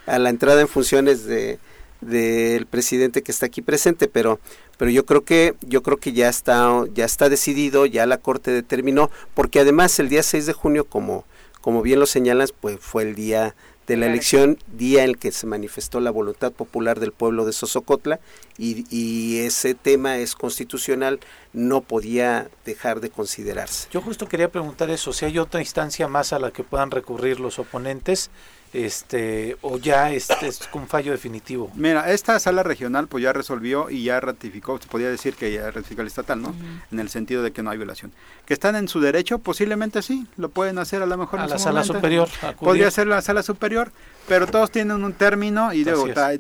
[0.07, 1.59] a la entrada en funciones de
[2.01, 4.40] del presidente que está aquí presente, pero
[4.78, 8.51] pero yo creo que yo creo que ya está ya está decidido, ya la corte
[8.51, 11.27] determinó, porque además el día 6 de junio como
[11.61, 13.55] como bien lo señalas, pues fue el día
[13.90, 17.52] de la elección, día en el que se manifestó la voluntad popular del pueblo de
[17.52, 18.20] Sosocotla
[18.56, 21.18] y, ese tema es constitucional,
[21.52, 23.88] no podía dejar de considerarse.
[23.90, 27.40] Yo justo quería preguntar eso, si hay otra instancia más a la que puedan recurrir
[27.40, 28.30] los oponentes
[28.72, 31.70] este o ya este es un fallo definitivo.
[31.74, 35.70] Mira, esta sala regional pues ya resolvió y ya ratificó, se podría decir que ya
[35.70, 36.55] ratificó el estatal, ¿no?
[36.90, 38.12] En el sentido de que no hay violación.
[38.47, 41.59] Que están en su derecho, posiblemente sí, lo pueden hacer a lo mejor a la
[41.59, 42.28] sala superior.
[42.60, 43.92] Podría ser la sala superior,
[44.28, 45.84] pero todos tienen un término y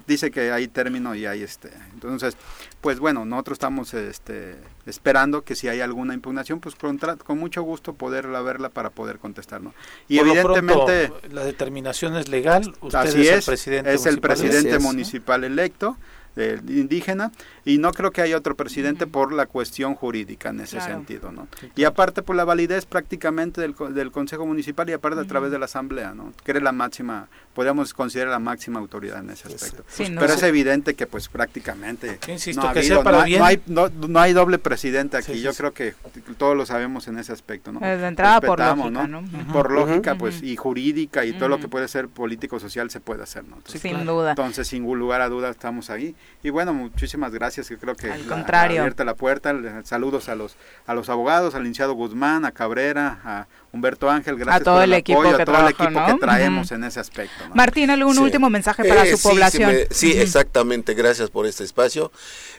[0.06, 1.70] dice que hay término y hay este.
[1.92, 2.36] Entonces,
[2.80, 7.62] pues bueno, nosotros estamos este, esperando que si hay alguna impugnación, pues con, con mucho
[7.62, 9.74] gusto poderla verla para poder contestar, ¿no?
[10.08, 15.44] Y evidentemente la determinación es legal, usted así es, el presidente es el presidente municipal
[15.44, 15.96] electo,
[16.36, 17.32] indígena
[17.64, 21.48] y no creo que haya otro presidente por la cuestión jurídica en ese sentido, ¿no?
[21.76, 25.58] Y aparte por la validez prácticamente del, del Consejo Municipal y aparte a través de
[25.58, 26.32] la Asamblea, ¿no?
[26.44, 29.84] Que es la máxima, podríamos considerar la máxima autoridad en ese aspecto.
[29.96, 34.32] Pero es evidente que pues prácticamente Insisto, no, que sea para no, hay, no, hay,
[34.32, 35.94] doble presidente aquí, yo creo que
[36.38, 37.80] todos lo sabemos en ese aspecto, ¿no?
[37.80, 39.22] De entrada por lógica, ¿no?
[39.52, 43.44] Por lógica, pues, y jurídica y todo lo que puede ser político-social se puede hacer,
[43.44, 43.58] ¿no?
[43.64, 44.30] sin duda.
[44.30, 46.14] Entonces, sin lugar a dudas, estamos ahí.
[46.42, 48.80] Y bueno, muchísimas gracias, yo creo que Al contrario.
[48.80, 50.56] abierta la puerta, saludos a los,
[50.86, 54.84] a los abogados, al licenciado Guzmán, a Cabrera, a Humberto Ángel, gracias a todo por
[54.84, 57.44] el, equipo apoyo, que a todo el equipo que traemos en ese aspecto.
[57.54, 59.74] Martín, ¿algún último mensaje para eh, su población?
[59.90, 62.10] Sí, exactamente, gracias por este espacio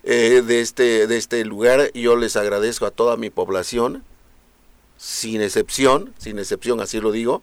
[0.03, 1.91] eh, de, este, de este lugar.
[1.95, 4.03] Yo les agradezco a toda mi población,
[4.97, 7.41] sin excepción, sin excepción, así lo digo,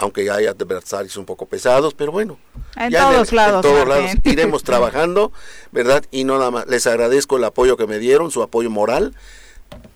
[0.00, 2.38] aunque hay adversarios un poco pesados, pero bueno.
[2.76, 3.64] En todos lados.
[3.64, 5.30] En todos lados iremos trabajando,
[5.72, 6.04] ¿verdad?
[6.10, 9.14] Y no nada más, les agradezco el apoyo que me dieron, su apoyo moral,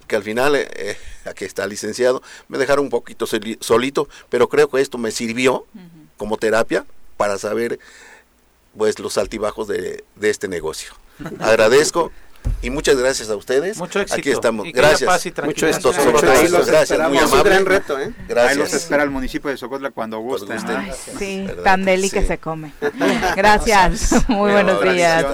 [0.06, 4.82] que al final, eh, aquí está licenciado, me dejaron un poquito solito, pero creo que
[4.82, 5.66] esto me sirvió
[6.18, 6.84] como terapia
[7.16, 7.78] para saber
[8.76, 10.92] pues los altibajos de, de este negocio.
[11.40, 12.12] Agradezco
[12.62, 13.76] y muchas gracias a ustedes.
[13.76, 14.20] Mucho éxito.
[14.20, 14.66] Aquí estamos.
[14.72, 15.26] gracias.
[15.44, 15.92] Mucho éxito.
[16.66, 17.08] gracias.
[17.08, 17.42] Muy amable.
[17.44, 18.12] gran reto, ¿eh?
[18.26, 18.52] Gracias.
[18.52, 20.58] Ahí los espera el municipio de Socotla cuando gusten.
[20.66, 22.72] Ay, sí, tan deli que se come.
[23.36, 24.14] Gracias.
[24.28, 25.26] Muy buenos días.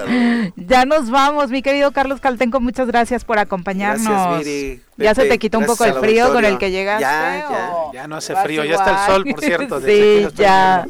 [0.55, 2.59] Ya nos vamos, mi querido Carlos Caltenco.
[2.59, 4.07] Muchas gracias por acompañarnos.
[4.07, 4.81] Gracias, Viri.
[5.01, 7.03] ¿Ya se te quitó un poco el frío con el que llegaste?
[7.03, 7.71] Ya, ya.
[7.93, 9.81] Ya no hace frío, ya está el sol, por cierto.
[9.81, 10.85] sí, ya.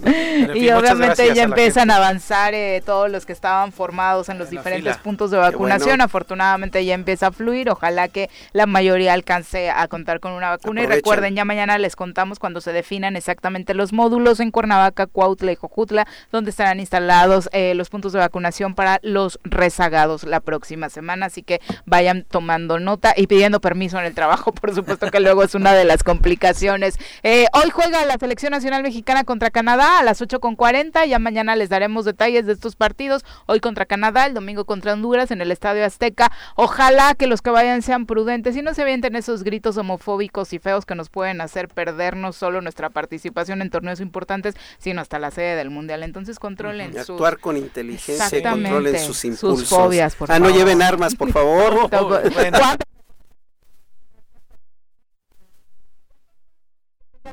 [0.54, 4.98] y obviamente ya empiezan a avanzar eh, todos los que estaban formados en los diferentes
[4.98, 6.02] puntos de vacunación.
[6.02, 7.70] Afortunadamente ya empieza a fluir.
[7.70, 10.84] Ojalá que la mayoría alcance a contar con una vacuna.
[10.84, 15.52] Y recuerden, ya mañana les contamos cuando se definan exactamente los módulos en Cuernavaca, Cuautla
[15.52, 20.90] y Jojutla, donde estarán instalados eh, los puntos de vacunación para los rezagados la próxima
[20.90, 21.28] semana.
[21.28, 25.56] Así que vayan tomando nota y pidiendo permiso el trabajo, por supuesto que luego es
[25.56, 26.98] una de las complicaciones.
[27.24, 31.70] Eh, hoy juega la selección nacional mexicana contra Canadá a las 8.40, ya mañana les
[31.70, 35.86] daremos detalles de estos partidos, hoy contra Canadá, el domingo contra Honduras en el Estadio
[35.86, 36.32] Azteca.
[36.56, 40.60] Ojalá que los que vayan sean prudentes y no se avienten esos gritos homofóbicos y
[40.60, 45.20] feos que nos pueden hacer perder no solo nuestra participación en torneos importantes, sino hasta
[45.20, 46.04] la sede del Mundial.
[46.04, 47.12] Entonces controlen sus...
[47.12, 49.60] Actuar con inteligencia y controlen sus impulsos.
[49.60, 50.50] Sus fobias, por ah, favor.
[50.50, 51.90] no lleven armas, por favor.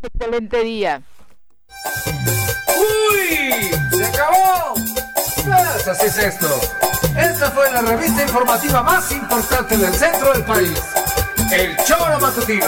[0.03, 1.03] excelente día.
[2.77, 3.70] ¡Uy!
[3.97, 4.75] ¡Se acabó!
[4.75, 6.61] Pues así es esto.
[7.16, 10.81] Esta fue la revista informativa más importante del centro del país.
[11.51, 12.66] El Choro Matutino.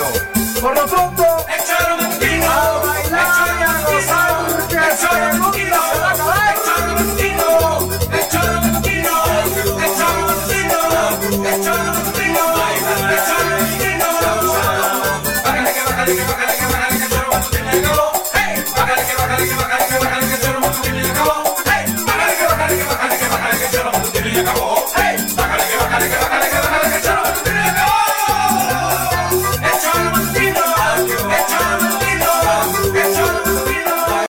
[0.60, 2.92] Por lo pronto, el Choro Matutino.
[3.04, 3.70] El Choro